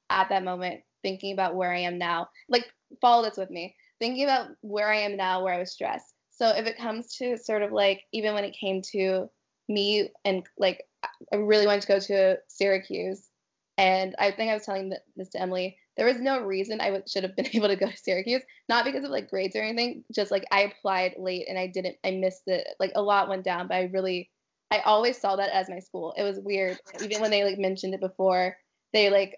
at 0.10 0.30
that 0.30 0.44
moment, 0.44 0.82
thinking 1.04 1.34
about 1.34 1.56
where 1.56 1.72
I 1.72 1.80
am 1.80 2.00
now. 2.00 2.30
Like 2.50 2.66
follow 3.02 3.24
this 3.24 3.38
with 3.38 3.52
me, 3.52 3.76
thinking 4.00 4.24
about 4.24 4.48
where 4.62 4.90
I 4.90 5.02
am 5.02 5.18
now, 5.18 5.44
where 5.44 5.54
I 5.54 5.60
was 5.60 5.74
stressed. 5.74 6.14
So 6.32 6.48
if 6.50 6.66
it 6.66 6.78
comes 6.78 7.16
to 7.18 7.38
sort 7.38 7.62
of 7.62 7.72
like 7.72 8.02
even 8.14 8.34
when 8.34 8.46
it 8.46 8.58
came 8.60 8.82
to 8.94 9.30
me 9.74 10.10
and 10.26 10.46
like 10.58 10.84
I 11.32 11.36
really 11.38 11.66
wanted 11.66 11.82
to 11.82 11.88
go 11.88 12.00
to 12.00 12.38
Syracuse, 12.48 13.30
and 13.78 14.16
I 14.20 14.32
think 14.32 14.52
I 14.52 14.54
was 14.54 14.66
telling 14.66 14.94
this 15.16 15.30
to 15.30 15.42
Emily 15.42 15.78
there 15.98 16.06
was 16.06 16.20
no 16.20 16.42
reason 16.42 16.80
I 16.80 16.86
w- 16.86 17.04
should 17.08 17.24
have 17.24 17.36
been 17.36 17.48
able 17.54 17.68
to 17.68 17.76
go 17.76 17.90
to 17.90 17.98
Syracuse, 17.98 18.44
not 18.70 18.86
because 18.86 19.04
of 19.04 19.12
like 19.12 19.30
grades 19.30 19.56
or 19.56 19.62
anything, 19.62 20.04
just 20.12 20.32
like 20.32 20.46
I 20.52 20.62
applied 20.62 21.16
late 21.18 21.46
and 21.48 21.58
I 21.60 21.68
didn't, 21.68 21.98
I 22.04 22.12
missed 22.12 22.48
it. 22.48 22.68
Like 22.80 22.92
a 22.96 23.02
lot 23.02 23.30
went 23.30 23.44
down, 23.44 23.68
but 23.68 23.76
I 23.76 23.84
really, 23.94 24.30
I 24.72 24.80
always 24.80 25.20
saw 25.20 25.36
that 25.36 25.52
as 25.52 25.70
my 25.70 25.80
school. 25.80 26.14
It 26.18 26.24
was 26.24 26.40
weird. 26.40 26.80
Even 27.02 27.22
when 27.22 27.32
they 27.32 27.44
like 27.44 27.60
mentioned 27.60 27.94
it 27.94 28.00
before, 28.00 28.56
they 28.94 29.10
like 29.10 29.38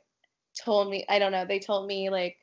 told 0.64 0.90
me, 0.90 1.06
I 1.10 1.20
don't 1.20 1.32
know, 1.32 1.46
they 1.46 1.60
told 1.60 1.88
me 1.88 2.10
like, 2.10 2.38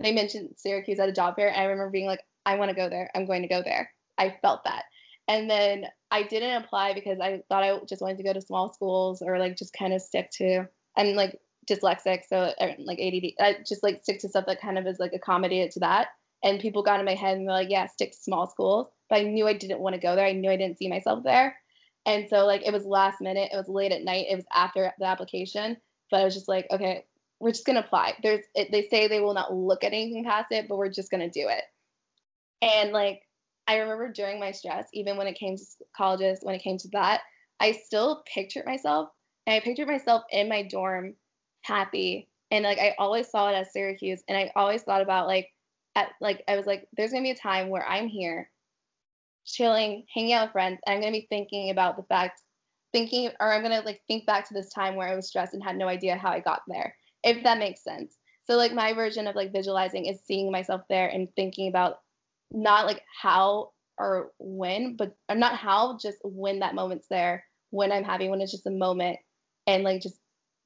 they 0.00 0.12
mentioned 0.12 0.50
Syracuse 0.56 0.98
at 0.98 1.08
a 1.08 1.12
job 1.12 1.36
fair. 1.36 1.48
And 1.48 1.60
I 1.60 1.64
remember 1.64 1.90
being 1.90 2.06
like, 2.06 2.22
I 2.46 2.56
want 2.56 2.70
to 2.70 2.76
go 2.76 2.88
there. 2.88 3.10
I'm 3.14 3.26
going 3.26 3.42
to 3.42 3.48
go 3.48 3.62
there. 3.62 3.90
I 4.16 4.36
felt 4.42 4.64
that. 4.64 4.84
And 5.30 5.48
then 5.48 5.86
I 6.10 6.24
didn't 6.24 6.64
apply 6.64 6.92
because 6.92 7.20
I 7.20 7.42
thought 7.48 7.62
I 7.62 7.78
just 7.88 8.02
wanted 8.02 8.16
to 8.16 8.24
go 8.24 8.32
to 8.32 8.40
small 8.40 8.72
schools 8.72 9.22
or 9.22 9.38
like 9.38 9.56
just 9.56 9.72
kind 9.72 9.92
of 9.92 10.02
stick 10.02 10.28
to, 10.38 10.66
I'm 10.96 11.14
like 11.14 11.38
dyslexic, 11.70 12.22
so 12.28 12.52
er, 12.60 12.74
like 12.80 12.98
ADD. 12.98 13.34
I 13.38 13.58
just 13.64 13.84
like 13.84 14.02
stick 14.02 14.18
to 14.22 14.28
stuff 14.28 14.46
that 14.46 14.60
kind 14.60 14.76
of 14.76 14.88
is 14.88 14.98
like 14.98 15.12
accommodated 15.14 15.70
to 15.72 15.80
that. 15.80 16.08
And 16.42 16.58
people 16.58 16.82
got 16.82 16.98
in 16.98 17.06
my 17.06 17.14
head 17.14 17.36
and 17.36 17.46
they're 17.46 17.54
like, 17.54 17.70
yeah, 17.70 17.86
stick 17.86 18.10
to 18.10 18.18
small 18.18 18.48
schools. 18.48 18.88
But 19.08 19.20
I 19.20 19.22
knew 19.22 19.46
I 19.46 19.52
didn't 19.52 19.78
want 19.78 19.94
to 19.94 20.00
go 20.00 20.16
there. 20.16 20.26
I 20.26 20.32
knew 20.32 20.50
I 20.50 20.56
didn't 20.56 20.78
see 20.78 20.88
myself 20.88 21.22
there. 21.22 21.56
And 22.06 22.28
so 22.28 22.44
like 22.44 22.66
it 22.66 22.72
was 22.72 22.84
last 22.84 23.20
minute. 23.20 23.50
It 23.52 23.56
was 23.56 23.68
late 23.68 23.92
at 23.92 24.02
night. 24.02 24.26
It 24.28 24.34
was 24.34 24.46
after 24.52 24.92
the 24.98 25.06
application. 25.06 25.76
But 26.10 26.22
I 26.22 26.24
was 26.24 26.34
just 26.34 26.48
like, 26.48 26.66
okay, 26.72 27.04
we're 27.38 27.52
just 27.52 27.66
gonna 27.66 27.80
apply. 27.80 28.14
There's 28.20 28.44
it, 28.56 28.72
they 28.72 28.88
say 28.88 29.06
they 29.06 29.20
will 29.20 29.34
not 29.34 29.54
look 29.54 29.84
at 29.84 29.92
anything 29.92 30.24
past 30.24 30.50
it, 30.50 30.66
but 30.68 30.76
we're 30.76 30.90
just 30.90 31.08
gonna 31.08 31.30
do 31.30 31.46
it. 31.48 31.62
And 32.62 32.90
like 32.90 33.22
I 33.66 33.76
remember 33.76 34.12
during 34.12 34.40
my 34.40 34.52
stress, 34.52 34.88
even 34.92 35.16
when 35.16 35.26
it 35.26 35.38
came 35.38 35.56
to 35.56 35.64
colleges, 35.96 36.40
when 36.42 36.54
it 36.54 36.62
came 36.62 36.78
to 36.78 36.88
that, 36.88 37.20
I 37.60 37.72
still 37.72 38.22
pictured 38.32 38.66
myself 38.66 39.10
and 39.46 39.54
I 39.54 39.60
pictured 39.60 39.86
myself 39.88 40.24
in 40.30 40.48
my 40.48 40.62
dorm 40.62 41.14
happy. 41.62 42.28
And 42.50 42.64
like 42.64 42.78
I 42.78 42.94
always 42.98 43.28
saw 43.28 43.50
it 43.50 43.54
as 43.54 43.72
Syracuse 43.72 44.22
and 44.28 44.36
I 44.36 44.50
always 44.56 44.82
thought 44.82 45.02
about 45.02 45.26
like 45.26 45.48
at 45.94 46.10
like 46.20 46.42
I 46.48 46.56
was 46.56 46.66
like, 46.66 46.88
there's 46.96 47.12
gonna 47.12 47.22
be 47.22 47.30
a 47.30 47.36
time 47.36 47.68
where 47.68 47.86
I'm 47.86 48.08
here 48.08 48.50
chilling, 49.44 50.04
hanging 50.12 50.32
out 50.32 50.46
with 50.46 50.52
friends, 50.52 50.80
and 50.86 50.94
I'm 50.94 51.00
gonna 51.00 51.12
be 51.12 51.26
thinking 51.28 51.70
about 51.70 51.96
the 51.96 52.02
fact 52.04 52.40
thinking 52.92 53.30
or 53.40 53.52
I'm 53.52 53.62
gonna 53.62 53.82
like 53.84 54.00
think 54.08 54.26
back 54.26 54.48
to 54.48 54.54
this 54.54 54.70
time 54.72 54.96
where 54.96 55.08
I 55.08 55.14
was 55.14 55.28
stressed 55.28 55.54
and 55.54 55.62
had 55.62 55.76
no 55.76 55.88
idea 55.88 56.16
how 56.16 56.30
I 56.30 56.40
got 56.40 56.62
there, 56.66 56.96
if 57.22 57.42
that 57.44 57.58
makes 57.58 57.84
sense. 57.84 58.16
So 58.44 58.56
like 58.56 58.72
my 58.72 58.92
version 58.92 59.26
of 59.26 59.36
like 59.36 59.52
visualizing 59.52 60.06
is 60.06 60.20
seeing 60.24 60.50
myself 60.50 60.82
there 60.88 61.08
and 61.08 61.28
thinking 61.36 61.68
about 61.68 61.98
not 62.50 62.86
like 62.86 63.02
how 63.20 63.72
or 63.98 64.32
when, 64.38 64.96
but 64.96 65.14
not 65.30 65.56
how, 65.56 65.98
just 66.00 66.18
when 66.24 66.60
that 66.60 66.74
moment's 66.74 67.06
there, 67.08 67.44
when 67.70 67.92
I'm 67.92 68.04
having 68.04 68.30
when 68.30 68.40
it's 68.40 68.52
just 68.52 68.66
a 68.66 68.70
moment 68.70 69.18
and 69.66 69.84
like 69.84 70.00
just 70.00 70.18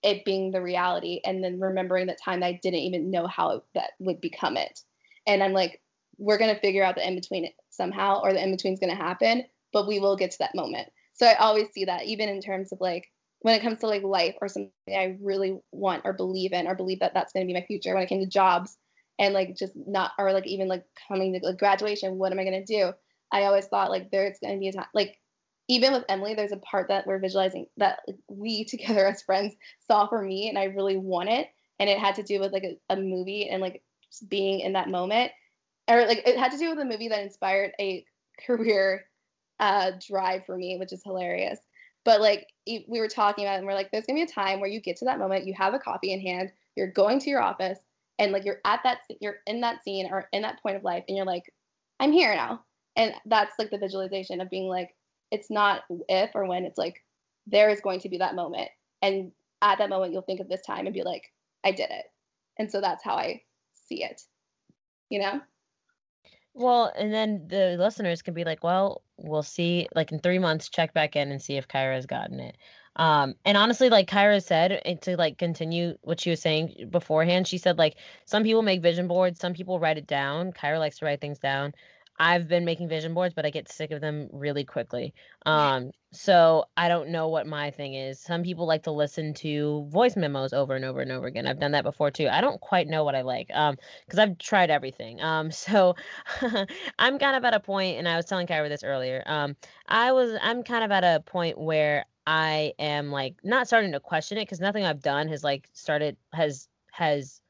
it 0.03 0.25
being 0.25 0.53
the 0.53 0.63
reality 0.63 1.21
and 1.25 1.43
then 1.43 1.59
remembering 1.59 2.07
that 2.07 2.23
time 2.23 2.41
that 2.41 2.47
I 2.47 2.61
didn't 2.63 2.81
even 2.81 3.11
know 3.11 3.27
how 3.27 3.63
that 3.75 3.93
would 3.99 4.21
become 4.21 4.57
it. 4.57 4.79
And 5.27 5.43
I'm 5.43 5.53
like, 5.53 5.81
we're 6.19 6.39
going 6.39 6.55
to 6.55 6.61
figure 6.61 6.85
out 6.85 6.95
the 6.95 7.07
in 7.07 7.17
between 7.17 7.51
somehow, 7.71 8.21
or 8.23 8.33
the 8.33 8.43
in 8.43 8.53
between 8.53 8.75
is 8.75 8.81
going 8.81 8.95
to 8.95 9.03
happen, 9.03 9.45
but 9.73 9.89
we 9.89 9.99
will 9.99 10.17
get 10.17 10.31
to 10.31 10.39
that 10.39 10.55
moment. 10.55 10.89
So 11.15 11.27
I 11.27 11.35
always 11.35 11.71
see 11.73 11.87
that, 11.87 12.05
even 12.05 12.29
in 12.29 12.41
terms 12.41 12.73
of 12.73 12.81
like 12.81 13.11
when 13.41 13.55
it 13.55 13.63
comes 13.63 13.81
to 13.81 13.89
like 13.89 14.03
life 14.03 14.37
or 14.41 14.49
something 14.49 14.71
I 14.89 15.17
really 15.21 15.59
want 15.73 16.03
or 16.05 16.13
believe 16.13 16.53
in, 16.53 16.67
or 16.67 16.75
believe 16.75 17.01
that 17.01 17.15
that's 17.15 17.33
going 17.33 17.45
to 17.45 17.53
be 17.53 17.59
my 17.59 17.67
future. 17.67 17.95
When 17.95 18.03
it 18.03 18.09
came 18.09 18.21
to 18.21 18.27
jobs 18.27 18.77
and 19.19 19.35
like 19.35 19.57
just 19.57 19.73
not, 19.75 20.13
or 20.19 20.33
like 20.33 20.47
even 20.47 20.69
like 20.69 20.85
coming 21.09 21.33
to 21.33 21.47
like 21.47 21.59
graduation, 21.59 22.19
what 22.19 22.33
am 22.33 22.39
I 22.39 22.45
going 22.45 22.65
to 22.65 22.73
do? 22.73 22.93
I 23.33 23.45
always 23.45 23.67
thought 23.67 23.91
like 23.91 24.11
there's 24.11 24.39
going 24.41 24.55
to 24.55 24.61
be 24.61 24.69
a 24.69 24.73
time, 24.73 24.87
like 24.95 25.19
even 25.69 25.93
with 25.93 26.05
Emily, 26.09 26.35
there's 26.35 26.53
a 26.53 26.59
part 26.59 26.89
that 26.89 27.07
we're 27.07 27.19
visualizing 27.19 27.67
that 27.77 28.01
we 28.29 28.65
together 28.69 29.07
as 29.07 29.23
friends 29.23 29.55
saw 29.87 30.07
for 30.07 30.23
me, 30.23 30.49
and 30.49 30.59
I 30.59 30.65
really 30.65 30.97
want 30.97 31.31
it. 31.31 31.49
And 31.81 31.91
it 31.91 31.99
had 31.99 32.15
to 32.17 32.23
do 32.23 32.39
with 32.39 32.53
like 32.53 32.63
a, 32.63 32.79
a 32.91 32.97
movie 32.97 33.49
and 33.49 33.61
like 33.61 33.83
being 34.29 34.61
in 34.61 34.75
that 34.75 34.89
moment, 34.89 35.33
or 35.89 36.07
like 36.07 36.23
it 36.27 36.39
had 36.39 36.53
to 36.53 36.59
do 36.59 36.71
with 36.71 36.79
a 36.79 36.85
movie 36.85 37.09
that 37.09 37.23
inspired 37.23 37.73
a 37.81 38.05
career 38.47 39.07
uh, 39.61 39.93
drive 40.07 40.45
for 40.47 40.57
me, 40.57 40.77
which 40.79 40.93
is 40.93 41.03
hilarious. 41.05 41.59
But 42.05 42.21
like 42.21 42.49
we 42.67 42.85
were 42.89 43.09
talking 43.09 43.45
about, 43.45 43.55
it 43.55 43.59
and 43.59 43.67
we're 43.67 43.75
like, 43.75 43.91
there's 43.91 44.07
gonna 44.07 44.19
be 44.19 44.23
a 44.23 44.27
time 44.27 44.61
where 44.61 44.69
you 44.69 44.81
get 44.81 44.97
to 44.99 45.07
that 45.07 45.19
moment, 45.19 45.47
you 45.47 45.55
have 45.55 45.75
a 45.75 45.79
copy 45.79 46.13
in 46.13 46.21
hand, 46.21 46.53
you're 46.77 46.91
going 46.91 47.19
to 47.21 47.31
your 47.31 47.43
office, 47.43 47.79
and 48.19 48.33
like 48.33 48.45
you're 48.45 48.61
at 48.65 48.81
that, 48.85 48.99
you're 49.21 49.37
in 49.47 49.61
that 49.63 49.83
scene 49.83 50.09
or 50.11 50.29
in 50.33 50.43
that 50.43 50.63
point 50.63 50.77
of 50.77 50.85
life, 50.85 51.05
and 51.09 51.17
you're 51.17 51.27
like, 51.27 51.45
I'm 52.01 52.13
here 52.13 52.35
now. 52.35 52.63
And 52.97 53.13
that's 53.27 53.55
like 53.59 53.71
the 53.71 53.79
visualization 53.79 54.41
of 54.41 54.51
being 54.51 54.69
like, 54.69 54.91
it's 55.31 55.51
not 55.51 55.83
if 56.09 56.31
or 56.35 56.47
when 56.47 56.65
it's 56.65 56.79
like 56.79 57.03
there 57.47 57.71
is 57.71 57.81
going 57.81 58.01
to 58.01 58.09
be 58.09 58.19
that 58.19 58.37
moment. 58.37 58.71
And 59.03 59.33
at 59.65 59.79
that 59.79 59.91
moment 59.91 60.13
you'll 60.13 60.23
think 60.23 60.41
of 60.41 60.49
this 60.49 60.63
time 60.63 60.87
and 60.87 60.95
be 60.95 61.03
like 61.03 61.25
i 61.65 61.73
did 61.73 61.91
it. 61.91 62.05
And 62.59 62.71
so 62.71 62.81
that's 62.81 63.03
how 63.03 63.15
i 63.15 63.43
see 63.89 64.05
it 64.05 64.21
you 65.11 65.21
know? 65.21 65.41
Well 66.55 66.93
and 66.97 67.13
then 67.13 67.47
the 67.49 67.77
listeners 67.79 68.23
can 68.23 68.33
be 68.35 68.45
like 68.45 68.63
well 68.63 69.03
we'll 69.17 69.43
see 69.43 69.89
like 69.95 70.13
in 70.13 70.21
three 70.21 70.39
months 70.39 70.69
check 70.69 70.95
back 70.95 71.17
in 71.17 71.33
and 71.33 71.43
see 71.43 71.57
if 71.57 71.67
kyra 71.67 71.95
has 71.95 72.07
gotten 72.07 72.39
it 72.39 72.57
um 72.97 73.35
and 73.45 73.57
honestly 73.57 73.89
like 73.89 74.09
kyra 74.09 74.43
said 74.43 74.99
to 75.03 75.17
like 75.17 75.39
continue 75.39 75.97
what 76.03 76.21
she 76.21 76.31
was 76.31 76.41
saying 76.41 76.89
beforehand 76.91 77.47
she 77.47 77.59
said 77.59 77.79
like 77.79 77.97
some 78.25 78.43
people 78.43 78.63
make 78.63 78.83
vision 78.83 79.09
boards 79.09 79.41
some 79.41 79.53
people 79.55 79.81
write 79.81 79.99
it 79.99 80.07
down 80.07 80.53
kyra 80.53 80.79
likes 80.79 80.99
to 80.99 81.05
write 81.05 81.21
things 81.21 81.39
down 81.39 81.73
I've 82.19 82.47
been 82.47 82.65
making 82.65 82.89
vision 82.89 83.13
boards, 83.13 83.35
but 83.35 83.45
I 83.45 83.51
get 83.51 83.69
sick 83.69 83.91
of 83.91 84.01
them 84.01 84.29
really 84.33 84.65
quickly. 84.65 85.15
Um, 85.47 85.91
so 86.13 86.67
I 86.77 86.89
don't 86.89 87.09
know 87.09 87.29
what 87.29 87.47
my 87.47 87.73
thing 87.73 87.95
is. 87.95 88.21
Some 88.21 88.45
people 88.45 88.67
like 88.67 88.85
to 88.85 88.93
listen 88.93 89.35
to 89.35 89.87
voice 89.91 90.17
memos 90.17 90.53
over 90.53 90.77
and 90.77 90.85
over 90.85 91.01
and 91.01 91.11
over 91.11 91.27
again. 91.27 91.47
I've 91.47 91.59
done 91.59 91.73
that 91.73 91.83
before 91.83 92.13
too. 92.13 92.29
I 92.29 92.41
don't 92.41 92.61
quite 92.61 92.87
know 92.87 93.03
what 93.03 93.17
I 93.17 93.23
like 93.23 93.51
um 93.53 93.77
because 94.07 94.21
I've 94.21 94.39
tried 94.39 94.71
everything. 94.71 95.21
Um, 95.21 95.51
so 95.65 95.97
I'm 96.99 97.19
kind 97.19 97.37
of 97.37 97.45
at 97.45 97.55
a 97.55 97.61
point, 97.61 97.99
and 97.99 98.09
I 98.09 98.17
was 98.17 98.27
telling 98.27 98.47
Kyra 98.47 98.69
this 98.69 98.85
earlier. 98.85 99.23
Um, 99.27 99.57
I 99.89 100.13
was 100.13 100.39
I'm 100.41 100.63
kind 100.63 100.85
of 100.85 100.93
at 100.93 101.03
a 101.03 101.21
point 101.21 101.59
where 101.59 102.05
I 102.27 102.73
am 102.79 103.11
like 103.11 103.37
not 103.45 103.67
starting 103.67 103.93
to 103.93 104.01
question 104.01 104.39
it 104.39 104.43
because 104.43 104.61
nothing 104.61 104.85
I've 104.85 105.03
done 105.03 105.29
has 105.29 105.45
like 105.45 105.69
started 105.73 106.17
has 106.33 106.69
has 106.93 107.41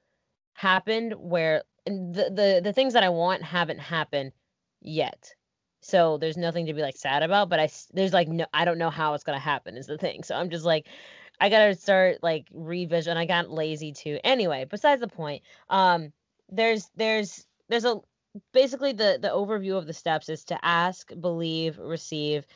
happened 0.54 1.14
where 1.18 1.62
the 1.87 2.30
the 2.34 2.60
the 2.62 2.72
things 2.72 2.94
that 2.94 3.04
I 3.04 3.08
want 3.10 3.42
haven't 3.42 3.78
happened 3.78 4.32
yet. 4.80 5.34
So 5.80 6.16
there's 6.18 6.37
nothing 6.37 6.66
to 6.66 6.74
be 6.74 6.80
like 6.82 6.96
sad 6.96 7.22
about, 7.22 7.48
but 7.50 7.60
I 7.60 7.68
there's 7.92 8.12
like 8.12 8.28
no 8.28 8.46
I 8.54 8.64
don't 8.64 8.78
know 8.78 8.90
how 8.90 9.14
it's 9.14 9.24
to 9.24 9.38
happen 9.38 9.76
is 9.76 9.87
the 9.87 9.98
thing. 9.98 10.22
So 10.22 10.34
I'm 10.34 10.50
just 10.50 10.64
like 10.64 10.87
I 11.40 11.48
got 11.50 11.66
to 11.66 11.74
start 11.74 12.22
like 12.22 12.48
revision. 12.52 13.16
I 13.16 13.26
got 13.26 13.50
lazy 13.50 13.92
too. 13.92 14.18
Anyway, 14.24 14.66
besides 14.68 15.00
the 15.00 15.08
point. 15.08 15.42
Um 15.68 16.12
there's 16.50 16.90
there's 16.96 17.46
there's 17.68 17.84
a 17.84 18.00
basically 18.52 18.92
the 18.92 19.18
the 19.20 19.28
overview 19.28 19.76
of 19.76 19.87
the 19.87 19.92
steps 19.92 20.28
is 20.28 20.44
to 20.46 20.64
ask, 20.64 21.10
believe, 21.20 21.78
receive, 21.78 22.46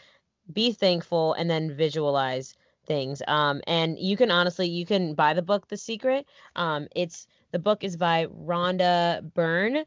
be 0.52 0.72
thankful 0.72 1.34
and 1.34 1.48
then 1.48 1.74
visualize 1.74 2.54
things. 2.86 3.22
Um 3.26 3.60
and 3.66 3.98
you 3.98 4.16
can 4.16 4.30
honestly 4.30 4.68
you 4.68 4.86
can 4.86 5.14
buy 5.14 5.34
the 5.34 5.42
book 5.42 5.68
The 5.68 5.76
Secret. 5.76 6.26
Um 6.56 6.88
it's 6.94 7.26
the 7.52 7.58
book 7.58 7.84
is 7.84 7.96
by 7.96 8.26
Rhonda 8.26 9.32
Byrne 9.34 9.84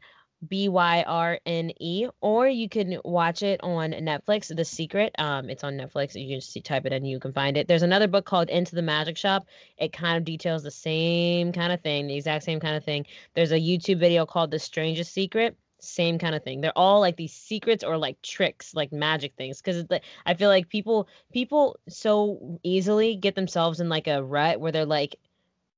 B 0.48 0.68
Y 0.68 1.04
R 1.06 1.38
N 1.46 1.70
E, 1.78 2.08
or 2.20 2.48
you 2.48 2.68
can 2.68 2.98
watch 3.04 3.42
it 3.42 3.60
on 3.62 3.92
Netflix. 3.92 4.54
The 4.54 4.64
Secret. 4.64 5.14
Um, 5.18 5.48
it's 5.48 5.62
on 5.62 5.74
Netflix. 5.74 6.20
You 6.20 6.28
can 6.28 6.40
just 6.40 6.64
type 6.64 6.84
it 6.84 6.92
in, 6.92 7.04
you 7.04 7.20
can 7.20 7.32
find 7.32 7.56
it. 7.56 7.68
There's 7.68 7.82
another 7.82 8.08
book 8.08 8.24
called 8.24 8.50
Into 8.50 8.74
the 8.74 8.82
Magic 8.82 9.16
Shop. 9.16 9.46
It 9.78 9.92
kind 9.92 10.16
of 10.16 10.24
details 10.24 10.62
the 10.62 10.70
same 10.70 11.52
kind 11.52 11.72
of 11.72 11.80
thing, 11.80 12.06
the 12.06 12.16
exact 12.16 12.44
same 12.44 12.60
kind 12.60 12.76
of 12.76 12.84
thing. 12.84 13.06
There's 13.34 13.52
a 13.52 13.60
YouTube 13.60 13.98
video 13.98 14.26
called 14.26 14.50
The 14.50 14.58
Strangest 14.58 15.12
Secret. 15.12 15.56
Same 15.82 16.18
kind 16.18 16.34
of 16.34 16.44
thing. 16.44 16.60
They're 16.60 16.76
all 16.76 17.00
like 17.00 17.16
these 17.16 17.32
secrets 17.32 17.82
or 17.82 17.98
like 17.98 18.22
tricks, 18.22 18.74
like 18.74 18.92
magic 18.92 19.34
things. 19.36 19.60
Because 19.60 19.84
like, 19.90 20.04
I 20.24 20.34
feel 20.34 20.48
like 20.48 20.68
people 20.68 21.08
people 21.32 21.78
so 21.88 22.60
easily 22.62 23.16
get 23.16 23.34
themselves 23.34 23.80
in 23.80 23.88
like 23.88 24.06
a 24.06 24.22
rut 24.22 24.60
where 24.60 24.72
they're 24.72 24.86
like, 24.86 25.16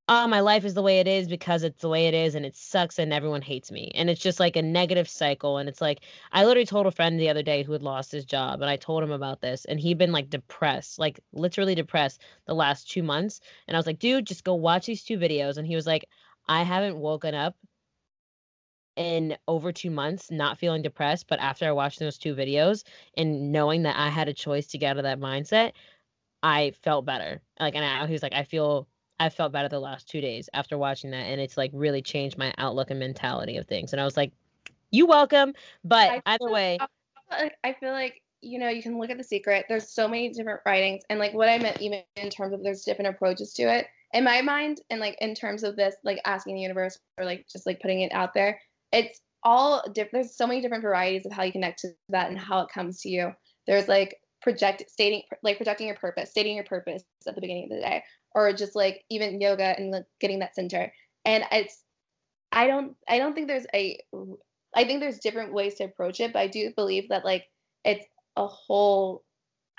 oh, 0.08 0.26
my 0.28 0.40
life 0.40 0.66
is 0.66 0.74
the 0.74 0.82
way 0.82 1.00
it 1.00 1.08
is 1.08 1.28
because 1.28 1.62
it's 1.62 1.80
the 1.80 1.88
way 1.88 2.06
it 2.06 2.12
is 2.12 2.34
and 2.34 2.44
it 2.44 2.54
sucks 2.54 2.98
and 2.98 3.12
everyone 3.12 3.40
hates 3.40 3.72
me. 3.72 3.90
And 3.94 4.10
it's 4.10 4.20
just 4.20 4.38
like 4.38 4.56
a 4.56 4.62
negative 4.62 5.08
cycle. 5.08 5.56
And 5.56 5.66
it's 5.66 5.80
like, 5.80 6.00
I 6.30 6.44
literally 6.44 6.66
told 6.66 6.86
a 6.86 6.90
friend 6.90 7.18
the 7.18 7.30
other 7.30 7.42
day 7.42 7.62
who 7.62 7.72
had 7.72 7.82
lost 7.82 8.12
his 8.12 8.26
job 8.26 8.60
and 8.60 8.70
I 8.70 8.76
told 8.76 9.02
him 9.02 9.12
about 9.12 9.40
this 9.40 9.64
and 9.64 9.80
he'd 9.80 9.96
been 9.96 10.12
like 10.12 10.28
depressed, 10.28 10.98
like 10.98 11.20
literally 11.32 11.74
depressed 11.74 12.20
the 12.46 12.54
last 12.54 12.90
two 12.90 13.02
months. 13.02 13.40
And 13.66 13.74
I 13.74 13.78
was 13.78 13.86
like, 13.86 13.98
dude, 13.98 14.26
just 14.26 14.44
go 14.44 14.54
watch 14.54 14.84
these 14.84 15.02
two 15.02 15.16
videos. 15.16 15.56
And 15.56 15.66
he 15.66 15.76
was 15.76 15.86
like, 15.86 16.06
I 16.46 16.62
haven't 16.62 16.98
woken 16.98 17.34
up 17.34 17.56
in 18.96 19.36
over 19.48 19.72
two 19.72 19.90
months 19.90 20.30
not 20.30 20.58
feeling 20.58 20.82
depressed. 20.82 21.26
But 21.28 21.40
after 21.40 21.66
I 21.66 21.72
watched 21.72 21.98
those 21.98 22.18
two 22.18 22.34
videos 22.34 22.84
and 23.16 23.52
knowing 23.52 23.82
that 23.82 23.96
I 23.96 24.08
had 24.08 24.28
a 24.28 24.34
choice 24.34 24.66
to 24.68 24.78
get 24.78 24.92
out 24.92 24.96
of 24.98 25.02
that 25.04 25.20
mindset, 25.20 25.72
I 26.42 26.72
felt 26.82 27.04
better. 27.04 27.40
Like, 27.58 27.74
and 27.74 27.84
I, 27.84 28.06
he 28.06 28.12
was 28.12 28.22
like, 28.22 28.34
I 28.34 28.44
feel 28.44 28.86
I 29.20 29.28
felt 29.28 29.52
better 29.52 29.68
the 29.68 29.80
last 29.80 30.08
two 30.08 30.20
days 30.20 30.48
after 30.54 30.76
watching 30.76 31.10
that, 31.12 31.26
and 31.26 31.40
it's 31.40 31.56
like 31.56 31.70
really 31.72 32.02
changed 32.02 32.36
my 32.36 32.52
outlook 32.58 32.90
and 32.90 32.98
mentality 32.98 33.56
of 33.56 33.66
things. 33.66 33.92
And 33.92 34.00
I 34.00 34.04
was 34.04 34.16
like, 34.16 34.32
"You 34.90 35.06
welcome." 35.06 35.54
But 35.84 36.10
I 36.10 36.22
either 36.26 36.50
way, 36.50 36.78
uh, 36.80 37.48
I 37.62 37.72
feel 37.74 37.92
like 37.92 38.20
you 38.42 38.58
know 38.58 38.68
you 38.68 38.82
can 38.82 38.98
look 38.98 39.10
at 39.10 39.18
the 39.18 39.24
secret. 39.24 39.66
There's 39.68 39.88
so 39.88 40.08
many 40.08 40.30
different 40.30 40.60
writings, 40.66 41.04
and 41.08 41.18
like 41.18 41.32
what 41.32 41.48
I 41.48 41.58
meant 41.58 41.80
even 41.80 42.02
in 42.16 42.28
terms 42.28 42.52
of 42.52 42.62
there's 42.62 42.82
different 42.82 43.14
approaches 43.14 43.52
to 43.54 43.62
it. 43.62 43.86
In 44.12 44.24
my 44.24 44.42
mind, 44.42 44.80
and 44.90 45.00
like 45.00 45.16
in 45.20 45.34
terms 45.34 45.62
of 45.62 45.76
this, 45.76 45.94
like 46.04 46.20
asking 46.24 46.56
the 46.56 46.60
universe 46.60 46.98
or 47.18 47.24
like 47.24 47.46
just 47.48 47.66
like 47.66 47.80
putting 47.80 48.00
it 48.00 48.12
out 48.12 48.34
there, 48.34 48.60
it's 48.94 49.20
all 49.42 49.82
different. 49.92 50.12
There's 50.12 50.36
so 50.36 50.46
many 50.46 50.60
different 50.60 50.82
varieties 50.82 51.26
of 51.26 51.32
how 51.32 51.42
you 51.42 51.52
connect 51.52 51.80
to 51.80 51.88
that 52.10 52.30
and 52.30 52.38
how 52.38 52.60
it 52.60 52.70
comes 52.72 53.00
to 53.02 53.08
you. 53.08 53.32
There's 53.66 53.88
like 53.88 54.16
project 54.40 54.84
stating 54.88 55.22
like 55.42 55.56
projecting 55.56 55.86
your 55.86 55.96
purpose, 55.96 56.30
stating 56.30 56.54
your 56.54 56.64
purpose 56.64 57.02
at 57.26 57.34
the 57.34 57.40
beginning 57.40 57.64
of 57.64 57.76
the 57.76 57.82
day, 57.82 58.02
or 58.34 58.52
just 58.52 58.76
like 58.76 59.02
even 59.10 59.40
yoga 59.40 59.74
and 59.76 59.90
like 59.90 60.04
getting 60.20 60.38
that 60.38 60.54
center. 60.54 60.92
And 61.24 61.44
it's 61.50 61.82
I 62.52 62.66
don't 62.68 62.94
I 63.08 63.18
don't 63.18 63.34
think 63.34 63.48
there's 63.48 63.66
a 63.74 63.98
I 64.74 64.84
think 64.84 65.00
there's 65.00 65.18
different 65.18 65.52
ways 65.52 65.74
to 65.76 65.84
approach 65.84 66.20
it, 66.20 66.32
but 66.32 66.40
I 66.40 66.46
do 66.46 66.72
believe 66.74 67.08
that 67.08 67.24
like 67.24 67.44
it's 67.84 68.06
a 68.36 68.46
whole 68.46 69.24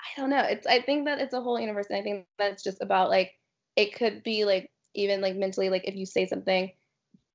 I 0.00 0.20
don't 0.20 0.30
know. 0.30 0.44
It's 0.44 0.66
I 0.66 0.82
think 0.82 1.06
that 1.06 1.20
it's 1.20 1.34
a 1.34 1.40
whole 1.40 1.58
universe 1.58 1.86
and 1.88 1.98
I 1.98 2.02
think 2.02 2.26
that 2.38 2.52
it's 2.52 2.62
just 2.62 2.82
about 2.82 3.08
like 3.08 3.32
it 3.76 3.94
could 3.94 4.22
be 4.22 4.44
like 4.44 4.70
even 4.94 5.20
like 5.20 5.36
mentally 5.36 5.70
like 5.70 5.86
if 5.88 5.94
you 5.94 6.06
say 6.06 6.26
something 6.26 6.70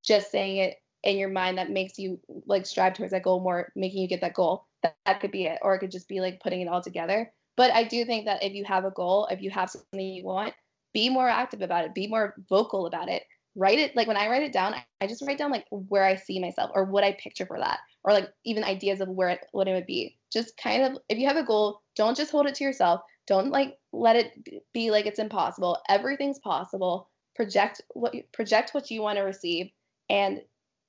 just 0.03 0.31
saying 0.31 0.57
it 0.57 0.75
in 1.03 1.17
your 1.17 1.29
mind 1.29 1.57
that 1.57 1.69
makes 1.69 1.97
you 1.97 2.19
like 2.45 2.65
strive 2.65 2.93
towards 2.93 3.11
that 3.11 3.23
goal 3.23 3.39
more 3.39 3.71
making 3.75 4.01
you 4.01 4.07
get 4.07 4.21
that 4.21 4.33
goal 4.33 4.67
that, 4.83 4.95
that 5.05 5.19
could 5.19 5.31
be 5.31 5.45
it 5.45 5.59
or 5.61 5.75
it 5.75 5.79
could 5.79 5.91
just 5.91 6.07
be 6.07 6.19
like 6.19 6.41
putting 6.41 6.61
it 6.61 6.67
all 6.67 6.81
together. 6.81 7.31
But 7.57 7.71
i 7.71 7.83
do 7.83 8.05
think 8.05 8.25
that 8.25 8.43
if 8.43 8.53
you 8.53 8.63
have 8.65 8.85
a 8.85 8.91
goal 8.91 9.27
if 9.31 9.41
you 9.41 9.49
have 9.51 9.69
something 9.69 9.99
you 9.99 10.23
want 10.23 10.53
be 10.93 11.09
more 11.09 11.29
active 11.29 11.61
about 11.61 11.85
it 11.85 11.93
be 11.93 12.07
more 12.07 12.35
vocal 12.49 12.85
about 12.85 13.09
it. 13.09 13.23
Write 13.55 13.79
it 13.79 13.95
like 13.95 14.07
when 14.07 14.17
i 14.17 14.29
write 14.29 14.43
it 14.43 14.53
down 14.53 14.75
i 15.01 15.07
just 15.07 15.21
write 15.27 15.37
down 15.37 15.51
like 15.51 15.65
where 15.69 16.05
i 16.05 16.15
see 16.15 16.39
myself 16.39 16.71
or 16.73 16.85
what 16.85 17.03
i 17.03 17.11
picture 17.13 17.45
for 17.45 17.59
that 17.59 17.79
or 18.03 18.13
like 18.13 18.29
even 18.45 18.63
ideas 18.63 19.01
of 19.01 19.09
where 19.09 19.29
it 19.29 19.45
what 19.51 19.67
it 19.67 19.73
would 19.73 19.85
be. 19.85 20.17
Just 20.31 20.57
kind 20.57 20.83
of 20.83 20.97
if 21.09 21.17
you 21.17 21.27
have 21.27 21.37
a 21.37 21.43
goal 21.43 21.81
don't 21.95 22.17
just 22.17 22.31
hold 22.31 22.47
it 22.47 22.55
to 22.55 22.63
yourself. 22.63 23.01
Don't 23.27 23.51
like 23.51 23.77
let 23.93 24.15
it 24.15 24.33
be 24.73 24.91
like 24.91 25.05
it's 25.05 25.19
impossible. 25.19 25.77
Everything's 25.89 26.39
possible. 26.39 27.09
Project 27.35 27.81
what 27.93 28.13
project 28.33 28.73
what 28.73 28.89
you 28.91 29.01
want 29.01 29.17
to 29.17 29.23
receive 29.23 29.69
and 30.09 30.41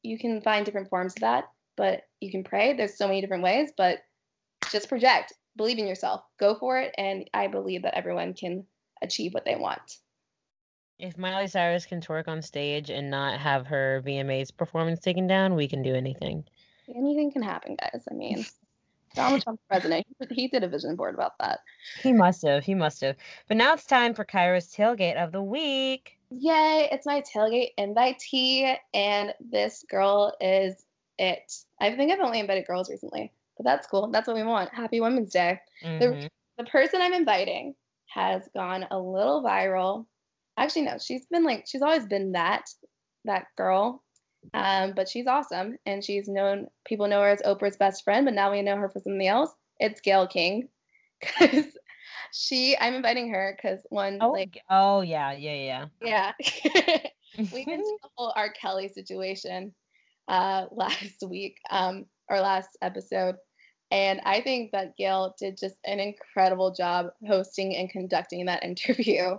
you 0.03 0.19
can 0.19 0.41
find 0.41 0.65
different 0.65 0.89
forms 0.89 1.15
of 1.15 1.21
that 1.21 1.45
but 1.77 2.03
you 2.21 2.31
can 2.31 2.45
pray 2.45 2.75
there's 2.75 2.97
so 2.97 3.07
many 3.07 3.21
different 3.21 3.43
ways 3.43 3.71
but 3.77 3.99
just 4.71 4.89
project 4.89 5.33
believe 5.57 5.79
in 5.79 5.87
yourself 5.87 6.23
go 6.39 6.55
for 6.55 6.79
it 6.79 6.95
and 6.99 7.29
i 7.35 7.47
believe 7.47 7.83
that 7.83 7.97
everyone 7.97 8.35
can 8.35 8.65
achieve 9.03 9.35
what 9.35 9.45
they 9.45 9.57
want. 9.57 9.99
If 10.99 11.19
Miley 11.19 11.49
Cyrus 11.49 11.85
can 11.85 12.01
twerk 12.01 12.29
on 12.29 12.43
stage 12.43 12.89
and 12.89 13.11
not 13.11 13.41
have 13.41 13.67
her 13.67 14.03
VMAs 14.07 14.57
performance 14.57 15.01
taken 15.01 15.27
down, 15.27 15.57
we 15.57 15.67
can 15.67 15.83
do 15.83 15.95
anything. 15.95 16.45
Anything 16.95 17.33
can 17.33 17.43
happen, 17.43 17.77
guys. 17.77 18.05
I 18.11 18.15
mean, 18.15 18.47
Donald 19.15 19.43
Trump's 19.43 19.63
president. 19.69 20.07
He 20.31 20.49
did 20.49 20.63
a 20.63 20.69
vision 20.69 20.95
board 20.95 21.15
about 21.15 21.33
that. 21.41 21.61
He 22.01 22.13
must 22.13 22.43
have. 22.43 22.65
He 22.65 22.75
must 22.75 23.01
have. 23.01 23.17
But 23.49 23.57
now 23.57 23.75
it's 23.75 23.85
time 23.85 24.15
for 24.15 24.25
Kyra's 24.25 24.73
tailgate 24.73 25.17
of 25.17 25.33
the 25.33 25.43
week. 25.43 26.19
Yay! 26.39 26.89
It's 26.91 27.07
my 27.07 27.23
tailgate 27.23 27.71
invitee, 27.79 28.77
and 28.95 29.35
this 29.41 29.85
girl 29.89 30.35
is 30.41 30.85
it. 31.19 31.53
I 31.81 31.95
think 31.95 32.13
I've 32.13 32.21
only 32.21 32.41
invited 32.41 32.67
girls 32.67 32.91
recently, 32.91 33.33
but 33.57 33.65
that's 33.65 33.87
cool. 33.87 34.11
That's 34.11 34.27
what 34.27 34.37
we 34.37 34.43
want. 34.43 34.73
Happy 34.73 35.01
Women's 35.01 35.33
Day. 35.33 35.61
Mm-hmm. 35.85 35.99
The, 35.99 36.31
the 36.59 36.65
person 36.65 37.03
I'm 37.03 37.13
inviting 37.13 37.75
has 38.07 38.49
gone 38.55 38.87
a 38.91 38.99
little 38.99 39.43
viral. 39.43 40.07
Actually, 40.57 40.83
no, 40.83 40.99
she's 40.99 41.27
been 41.27 41.45
like 41.45 41.65
she's 41.67 41.83
always 41.83 42.07
been 42.07 42.33
that 42.33 42.71
that 43.25 43.47
girl. 43.57 44.03
Um, 44.55 44.93
but 44.97 45.09
she's 45.09 45.29
awesome 45.29 45.77
and 45.87 46.03
she's 46.03 46.27
known 46.27 46.67
people 46.85 47.07
know 47.07 47.21
her 47.21 47.29
as 47.29 47.43
Oprah's 47.43 47.77
best 47.77 48.03
friend, 48.03 48.25
but 48.25 48.35
now 48.35 48.51
we 48.51 48.61
know 48.61 48.77
her 48.77 48.89
for 48.89 48.99
something 48.99 49.27
else. 49.27 49.51
It's 49.79 50.01
Gayle 50.01 50.27
King. 50.27 50.69
Cause 51.39 51.77
she 52.33 52.77
I'm 52.81 52.95
inviting 52.95 53.33
her 53.33 53.57
because 53.57 53.81
one 53.91 54.19
oh, 54.21 54.33
like 54.33 54.59
oh 54.71 55.03
yeah, 55.03 55.33
yeah, 55.33 55.87
yeah. 56.01 56.33
Yeah. 56.45 57.03
we 57.53 57.65
went 57.67 57.83
to 57.83 57.99
the 58.03 58.09
whole 58.17 58.33
R. 58.35 58.53
Kelly 58.53 58.89
situation 58.89 59.75
uh 60.29 60.67
last 60.73 61.23
week, 61.29 61.59
um, 61.71 62.07
or 62.29 62.41
last 62.41 62.71
episode. 62.81 63.37
And 63.91 64.23
I 64.25 64.41
think 64.41 64.73
that 64.73 64.97
Gayle 64.97 65.35
did 65.39 65.59
just 65.59 65.77
an 65.85 66.01
incredible 66.01 66.73
job 66.73 67.09
hosting 67.27 67.77
and 67.77 67.91
conducting 67.91 68.47
that 68.47 68.65
interview 68.65 69.37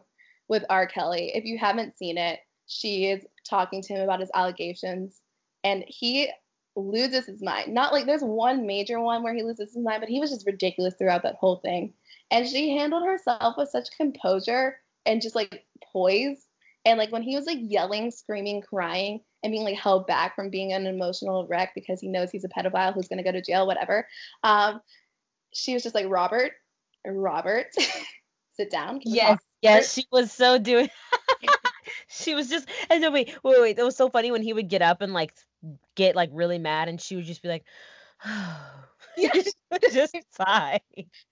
with 0.47 0.63
R. 0.69 0.85
Kelly. 0.85 1.31
If 1.33 1.45
you 1.45 1.57
haven't 1.57 1.97
seen 1.97 2.19
it, 2.19 2.39
she 2.67 3.05
is 3.05 3.25
talking 3.49 3.81
to 3.81 3.93
him 3.93 4.01
about 4.01 4.19
his 4.19 4.31
allegations, 4.35 5.19
and 5.63 5.83
he 5.87 6.29
loses 6.75 7.25
his 7.25 7.41
mind. 7.41 7.73
Not 7.73 7.93
like 7.93 8.05
there's 8.05 8.23
one 8.23 8.65
major 8.65 8.99
one 8.99 9.23
where 9.23 9.33
he 9.33 9.43
loses 9.43 9.73
his 9.73 9.83
mind, 9.83 10.01
but 10.01 10.09
he 10.09 10.19
was 10.19 10.31
just 10.31 10.45
ridiculous 10.45 10.95
throughout 10.95 11.23
that 11.23 11.35
whole 11.35 11.57
thing. 11.57 11.93
And 12.31 12.47
she 12.47 12.75
handled 12.75 13.05
herself 13.05 13.55
with 13.57 13.69
such 13.69 13.95
composure 13.97 14.77
and 15.05 15.21
just 15.21 15.35
like 15.35 15.65
poise. 15.91 16.47
And 16.85 16.97
like 16.97 17.11
when 17.11 17.21
he 17.21 17.35
was 17.35 17.45
like 17.45 17.59
yelling, 17.61 18.11
screaming, 18.11 18.61
crying, 18.61 19.21
and 19.43 19.51
being 19.51 19.63
like 19.63 19.75
held 19.75 20.07
back 20.07 20.35
from 20.35 20.49
being 20.49 20.73
an 20.73 20.87
emotional 20.87 21.47
wreck 21.47 21.73
because 21.75 21.99
he 21.99 22.07
knows 22.07 22.31
he's 22.31 22.45
a 22.45 22.49
pedophile 22.49 22.93
who's 22.93 23.07
going 23.07 23.17
to 23.17 23.23
go 23.23 23.31
to 23.31 23.41
jail, 23.41 23.67
whatever. 23.67 24.07
Um, 24.43 24.81
she 25.53 25.73
was 25.73 25.83
just 25.83 25.95
like, 25.95 26.07
Robert, 26.09 26.53
Robert, 27.05 27.67
sit 28.57 28.71
down. 28.71 29.01
Yes, 29.03 29.39
yes, 29.61 29.93
she 29.93 30.05
was 30.11 30.31
so 30.31 30.57
doing. 30.57 30.89
she 32.07 32.33
was 32.33 32.49
just, 32.49 32.67
and 32.89 33.01
no, 33.01 33.11
wait, 33.11 33.35
wait, 33.43 33.61
wait. 33.61 33.79
It 33.79 33.83
was 33.83 33.95
so 33.95 34.09
funny 34.09 34.31
when 34.31 34.41
he 34.41 34.53
would 34.53 34.69
get 34.69 34.81
up 34.81 35.01
and 35.01 35.13
like 35.13 35.33
get 35.95 36.15
like 36.15 36.29
really 36.31 36.59
mad, 36.59 36.87
and 36.87 36.99
she 36.99 37.15
would 37.15 37.25
just 37.25 37.41
be 37.41 37.49
like, 37.49 37.65
just 39.91 40.15
sigh. 40.31 40.79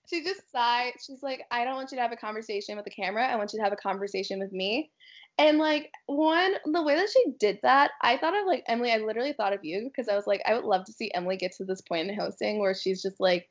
She 0.08 0.22
just 0.22 0.50
sighed. 0.50 0.92
She's 1.04 1.22
like, 1.22 1.42
I 1.50 1.64
don't 1.64 1.74
want 1.74 1.92
you 1.92 1.96
to 1.96 2.02
have 2.02 2.12
a 2.12 2.16
conversation 2.16 2.76
with 2.76 2.84
the 2.84 2.90
camera. 2.90 3.26
I 3.26 3.36
want 3.36 3.52
you 3.52 3.58
to 3.58 3.64
have 3.64 3.72
a 3.72 3.76
conversation 3.76 4.38
with 4.38 4.52
me. 4.52 4.90
And 5.38 5.58
like 5.58 5.90
one, 6.06 6.54
the 6.64 6.82
way 6.82 6.94
that 6.94 7.08
she 7.08 7.32
did 7.40 7.58
that, 7.62 7.92
I 8.02 8.18
thought 8.18 8.38
of 8.38 8.46
like 8.46 8.64
Emily. 8.66 8.92
I 8.92 8.98
literally 8.98 9.32
thought 9.32 9.54
of 9.54 9.64
you 9.64 9.84
because 9.84 10.08
I 10.08 10.14
was 10.14 10.26
like, 10.26 10.42
I 10.46 10.54
would 10.54 10.64
love 10.64 10.84
to 10.86 10.92
see 10.92 11.10
Emily 11.14 11.36
get 11.36 11.52
to 11.56 11.64
this 11.64 11.80
point 11.80 12.08
in 12.08 12.18
hosting 12.18 12.60
where 12.60 12.74
she's 12.74 13.02
just 13.02 13.18
like 13.18 13.48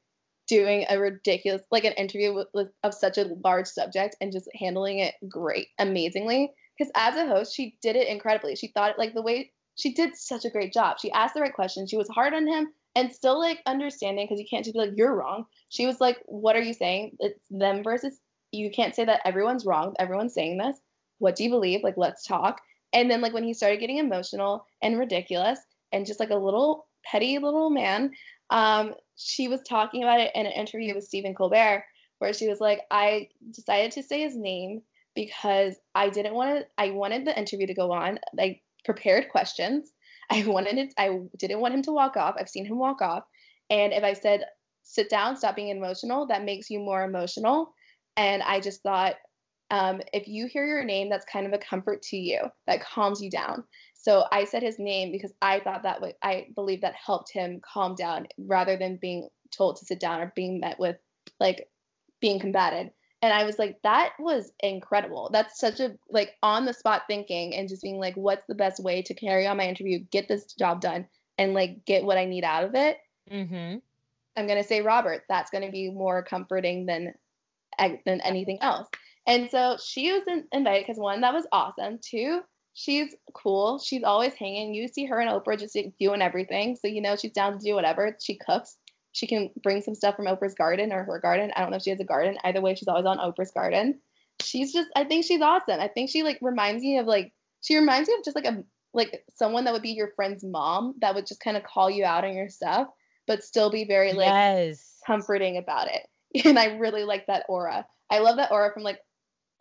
doing 0.47 0.85
a 0.89 0.99
ridiculous, 0.99 1.61
like 1.71 1.85
an 1.85 1.93
interview 1.93 2.33
with, 2.33 2.47
with 2.53 2.67
of 2.83 2.93
such 2.93 3.17
a 3.17 3.29
large 3.43 3.67
subject 3.67 4.15
and 4.21 4.31
just 4.31 4.49
handling 4.53 4.99
it 4.99 5.15
great, 5.27 5.67
amazingly. 5.79 6.51
Because 6.77 6.91
as 6.95 7.15
a 7.15 7.25
host, 7.25 7.55
she 7.55 7.77
did 7.81 7.95
it 7.95 8.07
incredibly. 8.07 8.55
She 8.55 8.67
thought 8.67 8.91
it 8.91 8.99
like 8.99 9.13
the 9.13 9.21
way 9.21 9.51
she 9.75 9.93
did 9.93 10.15
such 10.15 10.45
a 10.45 10.49
great 10.49 10.73
job. 10.73 10.99
She 10.99 11.11
asked 11.11 11.33
the 11.33 11.41
right 11.41 11.53
questions. 11.53 11.89
She 11.89 11.97
was 11.97 12.09
hard 12.09 12.33
on 12.33 12.47
him 12.47 12.73
and 12.95 13.11
still 13.11 13.39
like 13.39 13.61
understanding 13.65 14.25
because 14.25 14.39
you 14.39 14.47
can't 14.49 14.65
just 14.65 14.73
be 14.73 14.79
like 14.79 14.97
you're 14.97 15.15
wrong. 15.15 15.45
She 15.69 15.85
was 15.85 16.01
like, 16.01 16.17
"What 16.25 16.55
are 16.55 16.61
you 16.61 16.73
saying? 16.73 17.17
It's 17.19 17.39
them 17.49 17.83
versus 17.83 18.19
you. 18.51 18.69
Can't 18.71 18.95
say 18.95 19.05
that 19.05 19.21
everyone's 19.25 19.65
wrong. 19.65 19.95
Everyone's 19.99 20.33
saying 20.33 20.57
this." 20.57 20.77
what 21.21 21.35
do 21.35 21.43
you 21.43 21.49
believe? 21.49 21.83
Like, 21.83 21.97
let's 21.97 22.25
talk. 22.25 22.61
And 22.93 23.09
then, 23.09 23.21
like, 23.21 23.33
when 23.33 23.43
he 23.43 23.53
started 23.53 23.79
getting 23.79 23.99
emotional 23.99 24.65
and 24.81 24.97
ridiculous 24.97 25.59
and 25.93 26.05
just 26.05 26.19
like 26.19 26.31
a 26.31 26.35
little 26.35 26.87
petty 27.05 27.37
little 27.37 27.69
man, 27.69 28.11
um, 28.49 28.95
she 29.15 29.47
was 29.47 29.61
talking 29.61 30.03
about 30.03 30.19
it 30.19 30.31
in 30.35 30.45
an 30.45 30.51
interview 30.51 30.93
with 30.95 31.05
Stephen 31.05 31.35
Colbert, 31.35 31.85
where 32.17 32.33
she 32.33 32.49
was 32.49 32.59
like, 32.59 32.81
I 32.89 33.29
decided 33.51 33.91
to 33.93 34.03
say 34.03 34.21
his 34.21 34.35
name 34.35 34.81
because 35.15 35.75
I 35.93 36.09
didn't 36.09 36.33
want 36.33 36.59
to, 36.59 36.67
I 36.77 36.89
wanted 36.89 37.25
the 37.25 37.37
interview 37.37 37.67
to 37.67 37.73
go 37.73 37.91
on. 37.91 38.19
I 38.39 38.59
prepared 38.85 39.29
questions. 39.29 39.91
I 40.29 40.45
wanted 40.45 40.77
it, 40.77 40.93
I 40.97 41.19
didn't 41.37 41.59
want 41.59 41.73
him 41.73 41.81
to 41.83 41.91
walk 41.91 42.15
off. 42.15 42.35
I've 42.39 42.49
seen 42.49 42.65
him 42.65 42.77
walk 42.77 43.01
off. 43.01 43.23
And 43.69 43.91
if 43.91 44.03
I 44.03 44.13
said, 44.13 44.45
sit 44.83 45.09
down, 45.09 45.35
stop 45.35 45.55
being 45.55 45.69
emotional, 45.69 46.27
that 46.27 46.45
makes 46.45 46.69
you 46.69 46.79
more 46.79 47.03
emotional. 47.03 47.73
And 48.17 48.41
I 48.41 48.59
just 48.59 48.81
thought, 48.81 49.15
um, 49.71 50.01
if 50.13 50.27
you 50.27 50.47
hear 50.47 50.65
your 50.65 50.83
name, 50.83 51.09
that's 51.09 51.25
kind 51.25 51.45
of 51.45 51.53
a 51.53 51.57
comfort 51.57 52.01
to 52.03 52.17
you, 52.17 52.41
that 52.67 52.83
calms 52.83 53.21
you 53.21 53.29
down. 53.29 53.63
So 53.93 54.25
I 54.31 54.45
said 54.45 54.63
his 54.63 54.79
name 54.79 55.11
because 55.11 55.33
I 55.41 55.59
thought 55.59 55.83
that 55.83 56.01
would, 56.01 56.15
I 56.21 56.47
believe 56.55 56.81
that 56.81 56.95
helped 56.95 57.31
him 57.31 57.61
calm 57.61 57.95
down 57.95 58.27
rather 58.37 58.75
than 58.75 58.99
being 59.01 59.29
told 59.51 59.77
to 59.77 59.85
sit 59.85 59.99
down 59.99 60.21
or 60.21 60.33
being 60.35 60.59
met 60.59 60.79
with 60.79 60.97
like 61.39 61.69
being 62.19 62.39
combated. 62.39 62.91
And 63.21 63.31
I 63.31 63.43
was 63.43 63.59
like, 63.59 63.79
that 63.83 64.13
was 64.17 64.51
incredible. 64.61 65.29
That's 65.31 65.59
such 65.59 65.79
a 65.79 65.95
like 66.09 66.37
on 66.41 66.65
the 66.65 66.73
spot 66.73 67.03
thinking 67.07 67.55
and 67.55 67.69
just 67.69 67.83
being 67.83 67.99
like, 67.99 68.15
what's 68.15 68.47
the 68.47 68.55
best 68.55 68.81
way 68.83 69.01
to 69.03 69.13
carry 69.13 69.45
on 69.45 69.57
my 69.57 69.67
interview, 69.67 69.99
get 69.99 70.27
this 70.27 70.53
job 70.53 70.81
done, 70.81 71.07
and 71.37 71.53
like 71.53 71.85
get 71.85 72.03
what 72.03 72.17
I 72.17 72.25
need 72.25 72.43
out 72.43 72.63
of 72.63 72.75
it. 72.75 72.97
Mm-hmm. 73.31 73.77
I'm 74.37 74.47
gonna 74.47 74.63
say 74.63 74.81
Robert. 74.81 75.23
That's 75.29 75.51
gonna 75.51 75.71
be 75.71 75.91
more 75.91 76.23
comforting 76.23 76.85
than 76.85 77.13
than 77.77 78.21
anything 78.21 78.59
else. 78.61 78.87
And 79.27 79.49
so 79.49 79.77
she 79.83 80.11
was 80.11 80.23
in, 80.27 80.45
invited 80.51 80.85
because 80.85 80.99
one, 80.99 81.21
that 81.21 81.33
was 81.33 81.47
awesome. 81.51 81.99
Two, 82.01 82.41
she's 82.73 83.15
cool. 83.33 83.79
She's 83.79 84.03
always 84.03 84.33
hanging. 84.33 84.73
You 84.73 84.87
see 84.87 85.05
her 85.05 85.19
and 85.19 85.29
Oprah 85.29 85.59
just 85.59 85.77
doing 85.99 86.21
everything. 86.21 86.75
So 86.75 86.87
you 86.87 87.01
know 87.01 87.15
she's 87.15 87.31
down 87.31 87.53
to 87.53 87.59
do 87.59 87.75
whatever. 87.75 88.17
She 88.19 88.37
cooks. 88.37 88.77
She 89.13 89.27
can 89.27 89.49
bring 89.61 89.81
some 89.81 89.95
stuff 89.95 90.15
from 90.15 90.25
Oprah's 90.25 90.55
garden 90.55 90.93
or 90.93 91.03
her 91.03 91.19
garden. 91.19 91.51
I 91.55 91.61
don't 91.61 91.71
know 91.71 91.77
if 91.77 91.83
she 91.83 91.89
has 91.89 91.99
a 91.99 92.05
garden. 92.05 92.37
Either 92.43 92.61
way, 92.61 92.75
she's 92.75 92.87
always 92.87 93.05
on 93.05 93.17
Oprah's 93.17 93.51
garden. 93.51 93.99
She's 94.41 94.73
just 94.73 94.89
I 94.95 95.03
think 95.03 95.25
she's 95.25 95.41
awesome. 95.41 95.79
I 95.79 95.87
think 95.87 96.09
she 96.09 96.23
like 96.23 96.39
reminds 96.41 96.83
me 96.83 96.97
of 96.97 97.05
like 97.05 97.33
she 97.61 97.77
reminds 97.77 98.09
me 98.09 98.15
of 98.15 98.23
just 98.23 98.35
like 98.35 98.45
a 98.45 98.63
like 98.93 99.23
someone 99.35 99.65
that 99.65 99.73
would 99.73 99.81
be 99.81 99.91
your 99.91 100.11
friend's 100.15 100.43
mom 100.43 100.95
that 101.01 101.15
would 101.15 101.27
just 101.27 101.41
kind 101.41 101.57
of 101.57 101.63
call 101.63 101.89
you 101.89 102.03
out 102.05 102.25
on 102.25 102.33
your 102.33 102.49
stuff, 102.49 102.87
but 103.27 103.43
still 103.43 103.69
be 103.69 103.85
very 103.85 104.13
like 104.13 104.27
yes. 104.27 104.97
comforting 105.05 105.57
about 105.57 105.87
it. 105.87 106.07
And 106.45 106.57
I 106.57 106.77
really 106.77 107.03
like 107.03 107.27
that 107.27 107.43
aura. 107.49 107.85
I 108.09 108.19
love 108.19 108.37
that 108.37 108.53
aura 108.53 108.71
from 108.73 108.83
like 108.83 108.99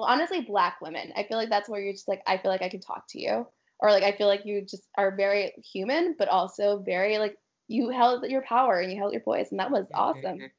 well, 0.01 0.09
honestly, 0.09 0.41
black 0.41 0.81
women. 0.81 1.13
I 1.15 1.25
feel 1.25 1.37
like 1.37 1.51
that's 1.51 1.69
where 1.69 1.79
you're 1.79 1.93
just 1.93 2.09
like, 2.09 2.23
I 2.27 2.39
feel 2.39 2.51
like 2.51 2.63
I 2.63 2.71
can 2.71 2.81
talk 2.81 3.05
to 3.11 3.21
you. 3.21 3.47
Or 3.81 3.91
like 3.91 4.03
I 4.03 4.13
feel 4.13 4.29
like 4.29 4.47
you 4.47 4.63
just 4.63 4.89
are 4.97 5.15
very 5.15 5.53
human, 5.73 6.15
but 6.19 6.29
also 6.29 6.79
very 6.79 7.19
like 7.19 7.37
you 7.71 7.89
held 7.91 8.25
your 8.25 8.43
power 8.43 8.81
and 8.81 8.91
you 8.91 8.99
held 8.99 9.13
your 9.13 9.23
voice, 9.23 9.51
and 9.53 9.61
that 9.61 9.71
was 9.71 9.87
awesome. 9.95 10.51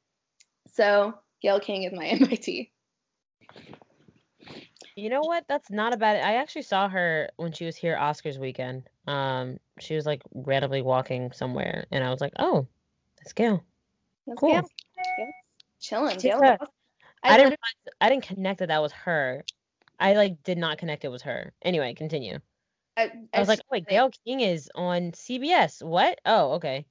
So 0.74 1.12
Gayle 1.42 1.60
King 1.60 1.82
is 1.82 1.92
my 1.92 2.06
MIT. 2.20 2.72
You 4.96 5.10
know 5.10 5.20
what? 5.20 5.44
That's 5.46 5.70
not 5.70 5.92
a 5.92 5.96
bad. 5.98 6.16
I 6.24 6.34
actually 6.36 6.62
saw 6.62 6.88
her 6.88 7.28
when 7.36 7.52
she 7.52 7.66
was 7.66 7.76
here 7.76 7.96
Oscars 7.96 8.38
weekend. 8.38 8.88
Um, 9.06 9.58
she 9.78 9.94
was 9.94 10.06
like 10.06 10.22
randomly 10.34 10.80
walking 10.82 11.32
somewhere, 11.32 11.86
and 11.90 12.02
I 12.02 12.10
was 12.10 12.20
like, 12.20 12.32
"Oh, 12.38 12.66
that's 13.18 13.32
Gayle." 13.34 13.62
That's 14.26 14.40
Cool. 14.40 14.52
Gayle. 14.52 14.68
Gayle. 15.18 15.32
Chilling. 15.80 16.14
She's 16.14 16.22
Gayle. 16.22 16.42
a- 16.42 16.58
I, 17.24 17.34
I, 17.34 17.36
didn't. 17.36 17.50
realize- 17.50 17.96
I 18.00 18.08
didn't 18.08 18.24
connect 18.24 18.58
that 18.60 18.68
that 18.68 18.82
was 18.82 18.92
her. 18.92 19.44
I 20.00 20.14
like 20.14 20.42
did 20.44 20.58
not 20.58 20.78
connect 20.78 21.04
it 21.04 21.08
was 21.08 21.22
her. 21.22 21.52
Anyway, 21.62 21.92
continue. 21.94 22.38
I, 22.96 23.10
I 23.32 23.38
was 23.38 23.48
like, 23.48 23.60
oh, 23.60 23.68
wait, 23.72 23.82
like- 23.84 23.88
Gayle 23.88 24.10
King 24.26 24.40
is 24.40 24.70
on 24.74 25.12
CBS. 25.12 25.82
What? 25.82 26.20
Oh, 26.26 26.52
okay. 26.52 26.84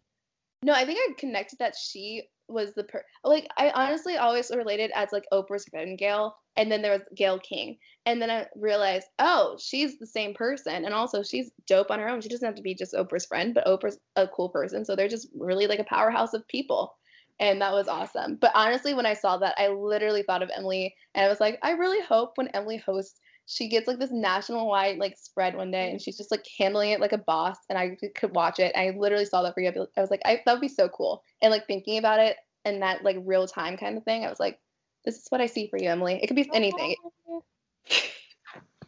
No, 0.63 0.73
I 0.73 0.85
think 0.85 0.99
I 0.99 1.13
connected 1.17 1.59
that 1.59 1.75
she 1.75 2.23
was 2.47 2.73
the 2.73 2.83
per 2.83 3.03
like 3.23 3.47
I 3.57 3.71
honestly 3.71 4.17
always 4.17 4.51
related 4.55 4.91
as 4.93 5.09
like 5.11 5.23
Oprah's 5.33 5.65
friend 5.65 5.97
Gayle, 5.97 6.35
and 6.55 6.71
then 6.71 6.81
there 6.81 6.91
was 6.91 7.01
Gayle 7.15 7.39
King, 7.39 7.77
and 8.05 8.21
then 8.21 8.29
I 8.29 8.45
realized, 8.55 9.07
oh, 9.19 9.57
she's 9.59 9.97
the 9.97 10.05
same 10.05 10.33
person, 10.33 10.85
and 10.85 10.93
also 10.93 11.23
she's 11.23 11.51
dope 11.65 11.89
on 11.89 11.99
her 11.99 12.07
own. 12.07 12.21
She 12.21 12.29
doesn't 12.29 12.45
have 12.45 12.55
to 12.55 12.61
be 12.61 12.75
just 12.75 12.93
Oprah's 12.93 13.25
friend, 13.25 13.53
but 13.53 13.65
Oprah's 13.65 13.97
a 14.15 14.27
cool 14.27 14.49
person, 14.49 14.85
so 14.85 14.95
they're 14.95 15.07
just 15.07 15.29
really 15.35 15.65
like 15.65 15.79
a 15.79 15.85
powerhouse 15.85 16.33
of 16.33 16.47
people, 16.47 16.95
and 17.39 17.61
that 17.61 17.73
was 17.73 17.87
awesome. 17.87 18.37
But 18.39 18.51
honestly, 18.53 18.93
when 18.93 19.07
I 19.07 19.13
saw 19.13 19.37
that, 19.37 19.55
I 19.57 19.69
literally 19.69 20.23
thought 20.23 20.43
of 20.43 20.51
Emily, 20.55 20.93
and 21.15 21.25
I 21.25 21.29
was 21.29 21.39
like, 21.39 21.57
I 21.63 21.71
really 21.71 22.01
hope 22.01 22.33
when 22.35 22.49
Emily 22.49 22.77
hosts. 22.77 23.19
She 23.47 23.67
gets 23.67 23.87
like 23.87 23.99
this 23.99 24.11
national 24.11 24.67
wide 24.67 24.97
like 24.97 25.17
spread 25.17 25.55
one 25.55 25.71
day, 25.71 25.89
and 25.89 25.99
mm. 25.99 26.03
she's 26.03 26.17
just 26.17 26.31
like 26.31 26.45
handling 26.57 26.91
it 26.91 27.01
like 27.01 27.13
a 27.13 27.17
boss, 27.17 27.57
and 27.69 27.77
I 27.77 27.97
could 28.15 28.33
watch 28.33 28.59
it. 28.59 28.73
I 28.75 28.93
literally 28.97 29.25
saw 29.25 29.41
that 29.43 29.53
for 29.53 29.61
you. 29.61 29.69
I 29.97 30.01
was 30.01 30.11
like, 30.11 30.21
I, 30.25 30.41
that 30.45 30.53
would 30.53 30.61
be 30.61 30.67
so 30.67 30.87
cool. 30.89 31.23
And 31.41 31.51
like 31.51 31.67
thinking 31.67 31.97
about 31.97 32.19
it 32.19 32.37
and 32.65 32.81
that 32.81 33.03
like 33.03 33.17
real 33.21 33.47
time 33.47 33.77
kind 33.77 33.97
of 33.97 34.03
thing, 34.03 34.25
I 34.25 34.29
was 34.29 34.39
like, 34.39 34.59
this 35.05 35.15
is 35.15 35.25
what 35.29 35.41
I 35.41 35.47
see 35.47 35.67
for 35.67 35.77
you, 35.77 35.89
Emily. 35.89 36.19
It 36.21 36.27
could 36.27 36.35
be 36.35 36.49
anything. 36.53 36.95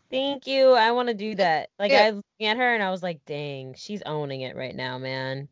Thank 0.09 0.45
you. 0.45 0.73
I 0.73 0.91
want 0.91 1.07
to 1.07 1.15
do 1.15 1.35
that. 1.35 1.69
Like 1.79 1.91
Yeah. 1.91 2.03
I 2.03 2.11
was 2.11 2.17
looking 2.17 2.47
at 2.47 2.57
her 2.57 2.73
and 2.73 2.83
I 2.83 2.91
was 2.91 3.03
like, 3.03 3.25
dang, 3.25 3.73
she's 3.75 4.03
owning 4.05 4.41
it 4.41 4.55
right 4.55 4.75
now, 4.75 4.97
man. 4.97 5.47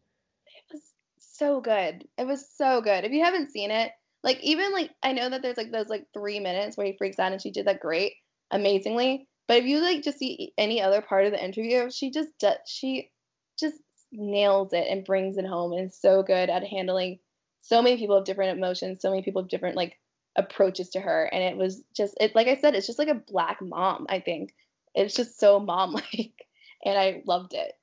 It 0.45 0.63
was 0.71 0.81
so 1.17 1.61
good. 1.61 2.07
It 2.17 2.27
was 2.27 2.47
so 2.47 2.81
good. 2.81 3.03
If 3.03 3.11
you 3.11 3.23
haven't 3.23 3.51
seen 3.51 3.71
it, 3.71 3.91
like 4.23 4.39
even 4.43 4.71
like 4.71 4.91
I 5.01 5.13
know 5.13 5.29
that 5.29 5.41
there's 5.41 5.57
like 5.57 5.71
those 5.71 5.89
like 5.89 6.05
three 6.13 6.39
minutes 6.39 6.77
where 6.77 6.85
he 6.85 6.95
freaks 6.95 7.17
out 7.17 7.31
and 7.31 7.41
she 7.41 7.49
did 7.49 7.65
that 7.65 7.79
great, 7.79 8.13
amazingly. 8.51 9.27
But 9.47 9.57
if 9.57 9.65
you 9.65 9.79
like 9.79 10.03
just 10.03 10.19
see 10.19 10.53
any 10.57 10.81
other 10.81 11.01
part 11.01 11.25
of 11.25 11.31
the 11.31 11.43
interview, 11.43 11.89
she 11.89 12.11
just 12.11 12.29
does 12.39 12.57
she 12.65 13.11
just 13.59 13.77
nails 14.11 14.73
it 14.73 14.87
and 14.89 15.05
brings 15.05 15.37
it 15.37 15.45
home 15.45 15.73
and 15.73 15.87
is 15.87 15.99
so 15.99 16.23
good 16.23 16.49
at 16.49 16.63
handling 16.63 17.19
so 17.61 17.81
many 17.81 17.97
people 17.97 18.15
have 18.15 18.25
different 18.25 18.57
emotions, 18.57 19.01
so 19.01 19.09
many 19.09 19.21
people 19.21 19.41
have 19.41 19.49
different 19.49 19.75
like 19.75 19.97
approaches 20.35 20.89
to 20.89 20.99
her. 20.99 21.29
And 21.31 21.43
it 21.43 21.57
was 21.57 21.81
just 21.95 22.15
it 22.19 22.35
like 22.35 22.47
I 22.47 22.55
said, 22.55 22.75
it's 22.75 22.87
just 22.87 22.99
like 22.99 23.07
a 23.07 23.15
black 23.15 23.61
mom, 23.61 24.07
I 24.09 24.19
think. 24.19 24.53
It's 24.93 25.15
just 25.15 25.39
so 25.39 25.59
mom 25.59 25.93
like 25.93 26.33
and 26.85 26.97
I 26.97 27.21
loved 27.25 27.53
it. 27.53 27.73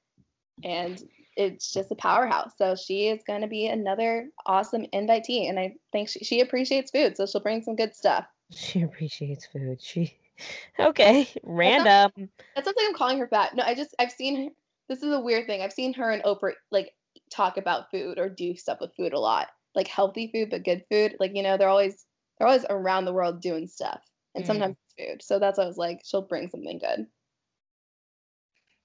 And 0.64 1.00
it's 1.36 1.72
just 1.72 1.92
a 1.92 1.94
powerhouse. 1.94 2.52
So 2.58 2.74
she 2.74 3.06
is 3.08 3.22
going 3.24 3.42
to 3.42 3.46
be 3.46 3.68
another 3.68 4.28
awesome 4.44 4.86
invitee, 4.92 5.48
and 5.48 5.58
I 5.58 5.76
think 5.92 6.08
she, 6.08 6.24
she 6.24 6.40
appreciates 6.40 6.90
food, 6.90 7.16
so 7.16 7.26
she'll 7.26 7.40
bring 7.40 7.62
some 7.62 7.76
good 7.76 7.94
stuff. 7.94 8.26
She 8.50 8.82
appreciates 8.82 9.46
food. 9.46 9.80
She 9.80 10.18
okay, 10.78 11.28
random. 11.43 12.11
That 12.55 12.64
sounds 12.64 12.76
like 12.76 12.86
I'm 12.89 12.95
calling 12.95 13.18
her 13.18 13.28
fat. 13.28 13.55
No, 13.55 13.62
I 13.64 13.74
just 13.74 13.95
I've 13.99 14.12
seen 14.12 14.45
her. 14.45 14.51
This 14.89 15.03
is 15.03 15.12
a 15.12 15.20
weird 15.20 15.47
thing. 15.47 15.62
I've 15.62 15.72
seen 15.72 15.93
her 15.95 16.11
and 16.11 16.22
Oprah 16.24 16.55
like 16.70 16.93
talk 17.30 17.57
about 17.57 17.91
food 17.91 18.18
or 18.18 18.28
do 18.28 18.57
stuff 18.57 18.78
with 18.80 18.95
food 18.97 19.12
a 19.12 19.20
lot, 19.20 19.49
like 19.74 19.89
healthy 19.89 20.30
food 20.32 20.51
but 20.51 20.64
good 20.64 20.84
food. 20.91 21.16
Like 21.20 21.32
you 21.34 21.43
know 21.43 21.57
they're 21.57 21.68
always 21.68 22.07
they're 22.39 22.49
always 22.49 22.66
around 22.68 23.05
the 23.05 23.12
world 23.12 23.41
doing 23.41 23.66
stuff, 23.66 24.03
and 24.34 24.45
Mm. 24.45 24.47
sometimes 24.47 24.76
food. 24.99 25.22
So 25.22 25.39
that's 25.39 25.59
why 25.59 25.64
I 25.64 25.68
was 25.68 25.76
like, 25.78 26.01
she'll 26.05 26.22
bring 26.22 26.49
something 26.49 26.78
good. 26.78 27.07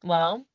Well, 0.03 0.45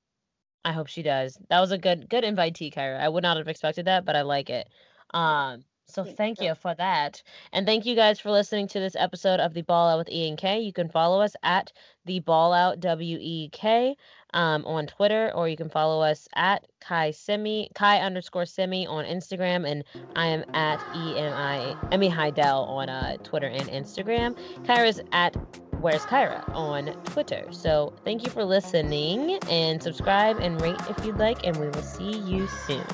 I 0.64 0.72
hope 0.72 0.88
she 0.88 1.02
does. 1.02 1.38
That 1.50 1.60
was 1.60 1.72
a 1.72 1.78
good 1.78 2.08
good 2.08 2.24
invitee, 2.24 2.72
Kyra. 2.74 3.00
I 3.00 3.08
would 3.08 3.22
not 3.22 3.36
have 3.38 3.48
expected 3.48 3.86
that, 3.86 4.04
but 4.04 4.16
I 4.16 4.22
like 4.22 4.50
it. 4.50 4.68
Um, 5.14 5.64
so 5.88 6.04
Thank 6.04 6.40
you. 6.40 6.54
for 6.54 6.74
that. 6.74 7.22
And 7.52 7.66
thank 7.66 7.86
you 7.86 7.96
guys 7.96 8.20
for 8.20 8.30
listening 8.30 8.68
to 8.68 8.80
this 8.80 8.94
episode 8.94 9.40
of 9.40 9.54
the 9.54 9.62
Ball 9.62 9.88
Out 9.88 9.98
with 9.98 10.10
E 10.10 10.28
and 10.28 10.36
K. 10.36 10.60
You 10.60 10.72
can 10.72 10.88
follow 10.88 11.20
us 11.20 11.34
at 11.42 11.72
the 12.04 12.20
Ball 12.20 12.52
Out 12.52 12.80
W 12.80 13.18
E 13.20 13.48
K 13.52 13.96
um, 14.34 14.64
on 14.66 14.86
Twitter, 14.86 15.32
or 15.34 15.48
you 15.48 15.56
can 15.56 15.70
follow 15.70 16.02
us 16.02 16.28
at 16.34 16.66
Kai 16.80 17.10
Semi 17.12 17.70
Kai 17.74 18.00
underscore 18.00 18.44
Semi 18.44 18.86
on 18.86 19.04
Instagram, 19.06 19.66
and 19.66 19.82
I 20.14 20.26
am 20.26 20.44
at 20.54 20.78
E 20.94 21.18
M 21.18 21.32
I 21.32 21.76
Emmy 21.90 22.08
Heidel 22.08 22.64
on 22.64 22.88
uh, 22.88 23.16
Twitter 23.18 23.48
and 23.48 23.68
Instagram. 23.68 24.36
Kyra's 24.64 25.00
at 25.12 25.34
Where's 25.80 26.02
Kyra 26.02 26.46
on 26.54 26.86
Twitter. 27.04 27.46
So 27.50 27.94
thank 28.04 28.24
you 28.24 28.30
for 28.30 28.44
listening 28.44 29.38
and 29.48 29.82
subscribe 29.82 30.38
and 30.38 30.60
rate 30.60 30.80
if 30.90 31.04
you'd 31.04 31.18
like, 31.18 31.46
and 31.46 31.56
we 31.56 31.68
will 31.68 31.82
see 31.82 32.18
you 32.18 32.48
soon. 32.66 32.84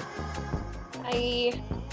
Bye. 1.03 1.84